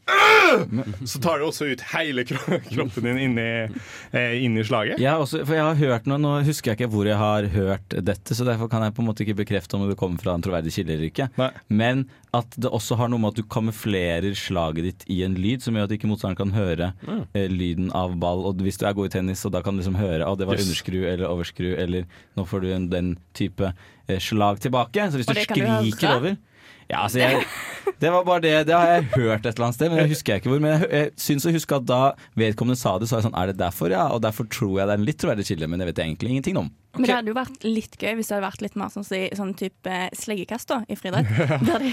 Så 1.07 1.19
tar 1.23 1.39
du 1.39 1.45
også 1.47 1.67
ut 1.71 1.81
hele 1.93 2.23
kroppen 2.27 3.03
din 3.07 3.17
inni, 3.19 3.43
i, 3.43 3.81
eh, 4.15 4.33
inn 4.43 4.57
i 4.59 4.63
slaget. 4.67 4.99
Jeg 4.99 5.15
også, 5.19 5.41
for 5.47 5.55
jeg 5.57 5.63
har 5.63 5.79
hørt 5.79 6.07
noe, 6.07 6.19
Nå 6.23 6.33
husker 6.47 6.71
jeg 6.73 6.79
ikke 6.81 6.89
hvor 6.93 7.07
jeg 7.07 7.17
har 7.19 7.47
hørt 7.53 7.95
dette, 8.07 8.35
så 8.35 8.45
derfor 8.47 8.69
kan 8.71 8.83
jeg 8.85 8.95
på 8.97 9.03
en 9.03 9.09
måte 9.09 9.23
ikke 9.25 9.35
bekrefte 9.41 9.75
om 9.77 9.85
det 9.89 9.97
kommer 9.99 10.19
fra 10.23 10.35
en 10.37 10.43
troverdig 10.45 10.71
kilde 10.75 10.95
eller 10.95 11.09
ikke. 11.09 11.27
Men 11.69 12.05
at 12.35 12.55
det 12.59 12.69
også 12.71 12.97
har 12.99 13.09
noe 13.11 13.19
med 13.23 13.33
at 13.35 13.39
du 13.41 13.47
kamuflerer 13.49 14.35
slaget 14.37 14.87
ditt 14.89 15.05
i 15.11 15.21
en 15.25 15.35
lyd, 15.39 15.63
som 15.63 15.75
gjør 15.79 15.87
at 15.89 15.95
ikke 15.97 16.09
motstanderen 16.11 16.41
kan 16.43 16.55
høre 16.57 16.91
Mm. 17.07 17.21
eh, 17.33 17.47
lyden 17.51 17.91
av 17.95 18.15
ball. 18.19 18.43
Og 18.49 18.59
hvis 18.63 18.77
du 18.79 18.85
er 18.87 18.93
god 18.97 19.07
i 19.09 19.13
tennis, 19.17 19.39
så 19.43 19.51
da 19.51 19.61
kan 19.63 19.75
du 19.75 19.81
liksom 19.81 19.95
høre 19.99 20.25
at 20.27 20.37
det 20.39 20.47
var 20.47 20.55
Yes. 20.59 20.67
underskru 20.67 20.99
eller 21.07 21.27
overskru, 21.27 21.71
eller 21.77 22.03
nå 22.37 22.45
får 22.47 22.61
du 22.61 22.67
en, 22.73 22.89
den 22.89 23.17
type 23.33 23.71
eh, 24.07 24.19
slag 24.19 24.59
tilbake. 24.63 25.07
Så 25.11 25.17
hvis 25.19 25.27
du 25.27 25.33
skriker 25.33 26.15
over 26.17 26.37
ja, 26.87 27.03
altså 27.03 27.19
jeg, 27.19 27.43
Det 27.99 28.11
var 28.11 28.25
bare 28.27 28.43
det, 28.43 28.53
det 28.67 28.75
har 28.75 28.89
jeg 28.91 29.05
hørt 29.15 29.45
et 29.45 29.53
eller 29.53 29.67
annet 29.67 29.77
sted, 29.77 29.89
men 29.91 30.01
jeg 30.03 30.11
husker 30.11 30.33
jeg 30.33 30.43
ikke 30.43 30.51
hvor. 30.51 30.63
Men 30.63 30.73
jeg, 30.75 30.89
jeg 30.91 31.13
syns 31.23 31.47
å 31.47 31.53
huske 31.55 31.77
at 31.79 31.87
da 31.87 32.01
vedkommende 32.37 32.79
sa 32.79 32.97
det, 32.99 33.07
så 33.09 33.15
var 33.15 33.23
jeg 33.23 33.29
sånn 33.29 33.39
Er 33.39 33.51
det 33.51 33.61
derfor, 33.61 33.93
ja? 33.93 34.09
Og 34.13 34.21
derfor 34.23 34.49
tror 34.51 34.75
jeg 34.79 34.89
det 34.89 34.97
er 34.97 35.01
en 35.01 35.07
litt 35.07 35.21
troverdig 35.21 35.47
kilde, 35.47 35.69
men 35.71 35.81
det 35.81 35.89
vet 35.89 36.01
jeg 36.01 36.11
egentlig 36.11 36.35
ingenting 36.35 36.59
om. 36.61 36.69
Men 36.97 37.05
det 37.05 37.13
hadde 37.13 37.29
jo 37.29 37.35
vært 37.37 37.65
litt 37.67 37.95
gøy 38.01 38.15
hvis 38.17 38.29
det 38.29 38.35
hadde 38.35 38.47
vært 38.47 38.63
litt 38.63 38.77
mer 38.79 38.89
sånn, 38.93 39.05
sånn 39.05 39.53
type 39.59 39.97
sleggekast 40.17 40.71
da, 40.71 40.79
i 40.89 40.97
friidrett. 40.97 41.29
Der, 41.67 41.83
de, 41.83 41.91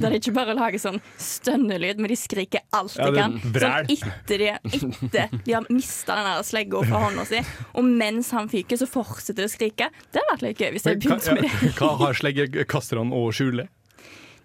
der 0.00 0.14
de 0.14 0.18
ikke 0.18 0.32
bare 0.34 0.54
lager 0.56 0.80
sånn 0.82 0.98
stønnelyd, 1.20 2.00
men 2.00 2.10
de 2.10 2.16
skriker 2.18 2.64
alt 2.74 2.94
de 2.96 3.06
ja, 3.06 3.12
kan. 3.14 3.36
Sånn 3.42 3.92
etter 3.94 4.42
de, 4.42 4.48
etter 4.80 5.34
de 5.46 5.54
har 5.54 5.66
mista 5.70 6.16
den 6.18 6.30
der 6.30 6.46
slegga 6.46 6.82
fra 6.88 7.02
hånda 7.06 7.26
si, 7.28 7.42
og 7.74 7.86
mens 7.86 8.32
han 8.34 8.50
fyker, 8.50 8.80
så 8.80 8.88
fortsetter 8.90 9.44
de 9.44 9.50
å 9.50 9.52
skrike. 9.52 9.90
Det 10.10 10.22
hadde 10.22 10.32
vært 10.32 10.46
litt 10.48 10.64
gøy 10.64 10.72
hvis 10.74 10.86
de 10.86 10.96
hadde 10.96 11.10
hva, 11.10 11.36
med 11.36 11.46
det. 11.46 11.74
hva 11.78 11.92
har 12.02 12.18
sleggekasterne 12.22 13.20
å 13.20 13.28
skjule? 13.34 13.68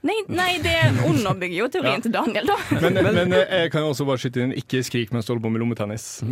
Nei, 0.06 0.16
nei, 0.30 0.52
det 0.62 0.74
underbygger 1.10 1.58
jo 1.58 1.68
teorien 1.74 1.96
Ja. 1.98 2.02
til 2.06 2.14
Daniel, 2.14 2.46
da. 2.52 2.56
Men, 2.84 2.94
men 3.16 3.34
eh, 3.34 3.56
jeg 3.66 3.72
kan 3.74 3.82
jo 3.86 3.90
også 3.94 4.06
bare 4.06 4.22
skyte 4.22 4.44
inn 4.46 4.52
ikke 4.60 4.84
skrik 4.86 5.10
mens 5.16 5.26
du 5.26 5.32
holder 5.34 5.46
på 5.48 5.52
med 5.56 5.64
lommetennis. 5.64 6.06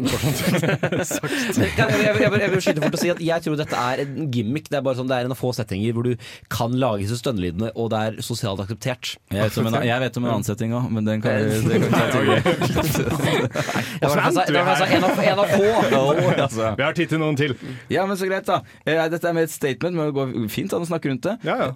Jeg, 1.54 1.72
jeg, 1.78 2.16
jeg, 2.22 2.32
jeg 2.42 2.52
vil 2.52 2.62
skyte 2.64 2.82
fort 2.84 2.96
og 2.96 3.02
si 3.02 3.10
at 3.12 3.20
jeg 3.24 3.44
tror 3.46 3.56
dette 3.60 3.78
er 3.80 4.02
en 4.04 4.28
gimmick. 4.34 4.68
Det 4.72 4.78
er 4.80 4.84
bare 4.86 4.98
sånn, 4.98 5.08
det 5.10 5.16
er 5.18 5.28
en 5.28 5.34
av 5.34 5.40
få 5.40 5.52
settinger 5.56 5.94
hvor 5.96 6.06
du 6.08 6.14
kan 6.54 6.74
lage 6.80 7.04
disse 7.04 7.18
stønnelydene, 7.20 7.70
og 7.80 7.90
det 7.94 8.00
er 8.08 8.18
sosialt 8.26 8.62
akseptert. 8.64 9.14
Jeg 9.34 9.42
vet 9.48 9.58
om 9.62 9.70
en, 9.70 9.78
jeg 9.88 10.04
vet 10.04 10.20
om 10.20 10.28
en 10.28 10.32
annen 10.36 10.48
setting 10.48 10.74
òg, 10.78 10.88
men 10.94 11.08
den 11.08 11.24
kan 11.24 11.38
vi 11.38 11.42
det 11.74 11.82
kan 11.84 11.98
jeg 11.98 12.14
derfor 14.04 14.18
jeg 14.20 14.34
sa 14.38 14.44
en 14.48 15.08
av- 15.10 15.20
en 15.24 15.44
få. 15.54 16.70
Vi 16.78 16.84
har 16.84 16.94
tid 16.98 17.08
til 17.14 17.22
noen 17.24 17.38
til. 17.40 17.56
Ja, 17.94 18.06
men 18.10 18.18
så 18.20 18.28
greit, 18.30 18.46
da. 18.50 18.62
Eh, 18.86 19.02
Dette 19.14 19.30
er 19.30 19.34
med 19.38 19.50
et 19.50 19.54
statement, 19.54 19.96
men 19.98 20.10
det 20.10 20.16
går 20.18 20.34
fint 20.54 20.74
an 20.78 20.86
å 20.86 20.90
snakke 20.90 21.10
rundt 21.12 21.24
det. 21.30 21.38
Ja, 21.48 21.58
Ja, 21.64 21.72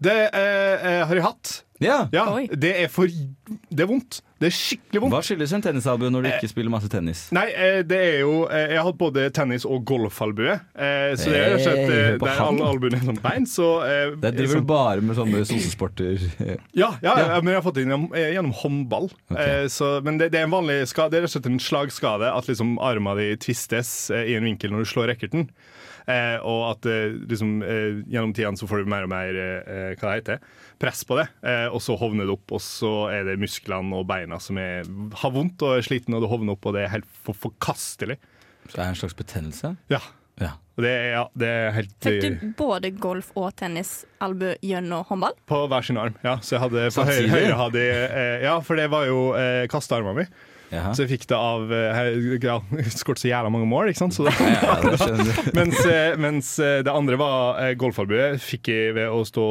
det 0.00 0.18
eh, 0.34 0.86
eh, 1.00 1.06
har 1.06 1.14
jeg 1.14 1.24
hatt. 1.24 1.62
Ja. 1.78 2.08
Det 2.10 2.72
er 2.82 2.88
for 2.90 3.06
Det 3.06 3.84
er 3.84 3.86
vondt. 3.86 4.16
Det 4.38 4.48
er 4.48 4.54
skikkelig 4.54 5.00
vondt. 5.02 5.14
Hva 5.14 5.20
skyldes 5.26 5.52
en 5.54 5.62
tennisalbue 5.62 6.10
når 6.10 6.24
du 6.24 6.28
ikke 6.32 6.48
spiller 6.50 6.70
masse 6.72 6.88
tennis? 6.90 7.20
Nei, 7.34 7.44
eh, 7.54 7.80
det 7.86 7.98
er 7.98 8.16
jo 8.24 8.32
eh, 8.50 8.72
Jeg 8.72 8.78
har 8.80 8.86
hatt 8.88 8.98
både 8.98 9.24
tennis- 9.34 9.66
og 9.66 9.84
golfalbue. 9.86 10.56
Eh, 10.74 11.14
så 11.18 11.30
det 11.30 11.38
er 11.38 11.54
rett 11.54 11.60
og 11.60 11.64
slett 11.66 11.78
Hey, 11.78 12.00
eh, 12.14 12.18
der 12.22 12.42
alle 12.48 12.66
albuene 12.66 12.98
er 12.98 13.06
sånn 13.06 13.20
bein, 13.22 13.46
så 13.50 13.68
eh, 13.86 14.16
Der 14.18 14.34
driver 14.34 14.58
sånn- 14.58 14.66
du 14.66 14.70
bare 14.72 15.06
med 15.06 15.18
sånne 15.18 15.44
sosesporter. 15.46 16.26
Ja, 16.74 16.92
ja, 17.02 17.14
ja, 17.18 17.40
men 17.42 17.52
jeg 17.54 17.60
har 17.60 17.66
fått 17.66 17.78
det 17.78 17.86
gjennom, 17.86 18.08
eh, 18.14 18.32
gjennom 18.34 18.54
håndball. 18.58 19.10
Eh, 19.34 19.66
så, 19.70 19.94
men 20.02 20.18
det, 20.18 20.32
det 20.34 20.42
er 20.42 20.50
en 20.50 20.54
vanlig 20.58 20.80
skade. 20.90 21.14
Det 21.14 21.22
er 21.22 21.26
rett 21.28 21.34
og 21.34 21.38
slett 21.38 21.50
en 21.52 21.62
slagskade. 21.62 22.30
At 22.34 22.50
liksom 22.50 22.76
arma 22.82 23.14
di 23.18 23.30
tvistes 23.38 24.10
eh, 24.10 24.32
i 24.34 24.38
en 24.38 24.46
vinkel 24.50 24.74
når 24.74 24.82
du 24.86 24.90
slår 24.94 25.12
racketen. 25.14 25.48
Eh, 26.08 26.38
og 26.40 26.62
at 26.70 26.86
eh, 26.88 27.18
liksom, 27.28 27.50
eh, 27.62 27.98
gjennom 28.08 28.30
tidene 28.32 28.56
så 28.56 28.64
får 28.70 28.80
du 28.80 28.88
mer 28.88 29.04
og 29.04 29.10
mer 29.12 29.36
eh, 29.36 29.90
hva 30.00 30.14
det 30.14 30.22
heter, 30.22 30.38
press 30.80 31.02
på 31.04 31.18
det. 31.20 31.26
Eh, 31.44 31.66
og 31.68 31.82
så 31.84 31.98
hovner 32.00 32.24
det 32.24 32.32
opp, 32.32 32.54
og 32.56 32.62
så 32.64 32.92
er 33.12 33.26
det 33.28 33.34
musklene 33.42 33.92
og 33.98 34.06
beina 34.08 34.38
som 34.40 34.56
er, 34.62 34.88
har 35.20 35.34
vondt 35.34 35.60
og 35.68 35.76
er 35.76 35.84
slitne, 35.84 36.16
og 36.16 36.24
det 36.24 36.30
hovner 36.32 36.56
opp, 36.56 36.64
og 36.70 36.78
det 36.78 36.86
er 36.86 36.94
helt 36.96 37.10
for, 37.26 37.36
forkastelig. 37.36 38.16
Så 38.68 38.78
det 38.78 38.86
er 38.86 38.94
en 38.94 38.98
slags 39.02 39.18
betennelse? 39.20 39.74
Ja. 39.92 40.00
Ja. 40.38 40.52
Det, 40.78 40.86
er- 40.94 41.08
ja, 41.16 41.22
det 41.34 41.46
er 41.50 41.72
helt 41.74 41.94
Fikk 42.06 42.22
du 42.22 42.42
både 42.60 42.92
golf 43.02 43.32
og 43.34 43.48
tennisalbu 43.58 44.52
gjennom 44.62 45.02
håndball? 45.08 45.34
På 45.50 45.64
hver 45.68 45.82
sin 45.88 45.98
arm, 45.98 46.14
ja. 46.22 46.36
Så 46.38 46.54
jeg 46.54 46.62
hadde 46.62 46.84
på 46.94 47.04
høyre, 47.08 47.32
høyre 47.32 47.56
hadde 47.58 47.82
jeg, 47.82 48.04
eh, 48.14 48.44
Ja, 48.46 48.52
for 48.62 48.78
det 48.78 48.86
var 48.92 49.08
jo 49.10 49.32
eh, 49.34 49.64
kastearma 49.72 50.12
mi. 50.14 50.24
Så 50.68 51.04
jeg 51.06 51.10
fikk 51.14 51.26
det 51.30 51.36
av 51.38 51.70
Jeg 51.72 52.40
Ja, 52.44 52.58
skåret 52.92 53.20
så 53.22 53.28
jævla 53.30 53.50
mange 53.52 53.66
mål, 53.70 53.88
ikke 53.92 54.02
sant? 54.02 54.16
Så 54.16 54.24
da, 54.28 54.32
Ja, 54.36 54.74
det 54.84 55.54
mens, 55.58 55.78
eh, 55.88 56.16
mens 56.20 56.50
eh, 56.60 56.82
det 56.84 56.92
andre 56.92 57.16
var 57.20 57.60
eh, 57.62 57.72
golfalbue. 57.80 58.34
Fikk 58.42 58.68
jeg 58.72 58.94
ved 58.98 59.08
å 59.12 59.22
stå 59.28 59.44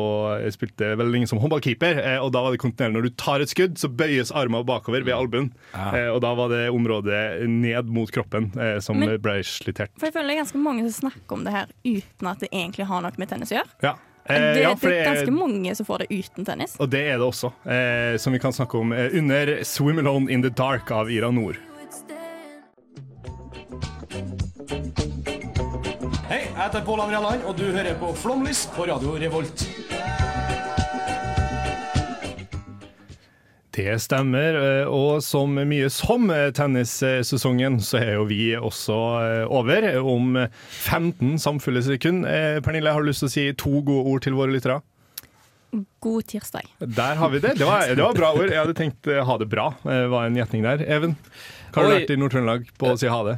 Jeg 0.43 0.55
spilte 0.57 0.91
veldig 0.99 1.13
lenge 1.15 1.30
som 1.32 1.41
håndballkeeper, 1.41 2.01
eh, 2.03 2.18
og 2.22 2.32
da 2.36 2.43
var 2.45 2.53
det 2.53 2.61
kontinuerlig. 2.61 2.97
Når 2.99 3.07
du 3.09 3.15
tar 3.20 3.43
et 3.45 3.53
skudd, 3.53 3.78
så 3.82 3.89
bøyes 3.89 4.32
armen 4.36 4.65
bakover 4.68 5.05
ved 5.07 5.15
albuen. 5.18 5.51
ja. 5.74 6.07
og 6.13 6.22
da 6.24 6.34
var 6.38 6.49
det 6.53 6.63
området 6.74 7.47
ned 7.49 7.89
mot 7.93 8.11
kroppen 8.13 8.51
eh, 8.59 8.78
som 8.84 8.99
Men- 8.99 9.18
ble 9.22 9.39
slittert. 9.45 9.91
For 9.97 10.07
jeg 10.09 10.15
føler 10.15 10.32
det 10.32 10.38
er 10.38 10.43
ganske 10.43 10.61
mange 10.61 10.86
som 10.91 11.07
snakker 11.09 11.38
om 11.39 11.43
det 11.47 11.53
her 11.55 11.72
uten 11.86 12.30
at 12.30 12.39
det 12.43 12.49
egentlig 12.53 12.86
har 12.89 13.01
noe 13.05 13.18
med 13.18 13.30
tennis 13.32 13.51
å 13.53 13.57
gjøre. 13.59 13.74
Ja. 13.84 13.95
Eh, 14.30 14.36
det, 14.54 14.62
ja, 14.62 14.74
det 14.76 14.84
er 14.84 14.90
det 14.90 14.98
er- 15.00 15.06
ganske 15.14 15.32
mange 15.32 15.76
som 15.76 15.86
får 15.86 16.00
det 16.04 16.08
uten 16.12 16.46
tennis. 16.46 16.76
Og 16.80 16.90
det 16.92 17.00
er 17.14 17.18
det 17.18 17.28
også, 17.28 17.52
eh, 17.66 18.18
som 18.20 18.34
vi 18.34 18.40
kan 18.40 18.52
snakke 18.52 18.76
om 18.78 18.92
eh, 18.92 19.10
under 19.14 19.64
'Swim 19.64 20.00
Alone 20.00 20.30
in 20.32 20.42
the 20.42 20.50
Dark' 20.50 20.92
av 20.92 21.10
Ira 21.12 21.32
Nord. 21.32 21.56
Hei, 26.28 26.42
jeg 26.44 26.56
heter 26.58 26.82
Pål 26.86 27.00
André 27.06 27.22
Land, 27.24 27.44
og 27.48 27.56
du 27.58 27.64
hører 27.72 27.96
på 28.02 28.12
Flomlys 28.20 28.66
på 28.76 28.86
Radio 28.90 29.16
Revolt. 29.22 29.64
Det 33.78 33.94
stemmer, 34.02 34.56
eh, 34.58 34.88
og 34.90 35.20
som 35.22 35.52
mye 35.54 35.90
som 35.94 36.32
eh, 36.34 36.48
tennissesongen, 36.58 37.78
så 37.86 38.00
er 38.00 38.16
jo 38.16 38.24
vi 38.26 38.42
også 38.58 38.96
eh, 39.22 39.42
over 39.54 39.86
om 40.02 40.40
15 40.40 41.36
samfulle 41.44 41.84
sekunder. 41.86 42.58
Pernille, 42.66 42.94
har 42.94 43.06
du 43.06 43.12
lyst 43.12 43.22
til 43.22 43.30
å 43.30 43.34
si 43.36 43.44
to 43.54 43.84
gode 43.86 44.10
ord 44.10 44.24
til 44.26 44.38
våre 44.38 44.56
lyttere? 44.56 44.80
God 46.02 46.26
tirsdag. 46.32 46.66
Der 46.80 47.20
har 47.20 47.30
vi 47.30 47.42
det. 47.44 47.54
Det 47.60 47.68
var, 47.68 47.86
det 47.92 48.02
var 48.02 48.18
bra 48.18 48.32
ord. 48.34 48.50
Jeg 48.50 48.64
hadde 48.64 48.74
tenkt 48.80 49.12
ha 49.30 49.36
det 49.38 49.50
bra, 49.52 49.68
var 49.84 50.26
en 50.26 50.40
gjetning 50.40 50.66
der. 50.66 50.82
Even, 50.88 51.14
hva 51.70 51.84
har 51.84 51.86
du 51.86 51.92
Oi. 51.92 52.00
vært 52.00 52.14
i 52.16 52.18
Nord-Trøndelag 52.18 52.72
på 52.82 52.90
å 52.90 52.98
si 52.98 53.12
ha 53.12 53.20
det? 53.28 53.36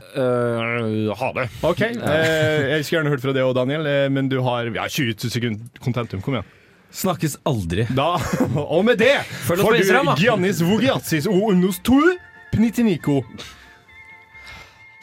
ha 1.20 1.32
det. 1.36 1.48
OK. 1.68 1.84
Eh, 1.84 2.70
jeg 2.78 2.86
skulle 2.86 3.02
gjerne 3.02 3.12
hørt 3.12 3.26
fra 3.26 3.36
det 3.36 3.44
òg, 3.44 3.52
Daniel, 3.58 3.92
men 4.14 4.32
du 4.32 4.38
har 4.46 4.72
ja, 4.72 4.88
20 4.88 5.34
sekunder 5.34 5.84
kontentum. 5.84 6.24
Kom 6.24 6.40
igjen. 6.40 6.48
Snakkes 6.92 7.38
aldri. 7.46 7.86
Da, 7.96 8.16
og 8.76 8.86
med 8.86 8.98
det 9.02 9.16
får 9.46 9.62
du 9.62 10.22
Giannis 10.22 10.62
Vogiatsis 10.66 11.30
og 11.30 11.52
Unnos 11.54 11.82
Tue 11.86 12.18
Pnitiniko. 12.54 13.22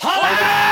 Ha 0.02 0.16
det! 0.22 0.65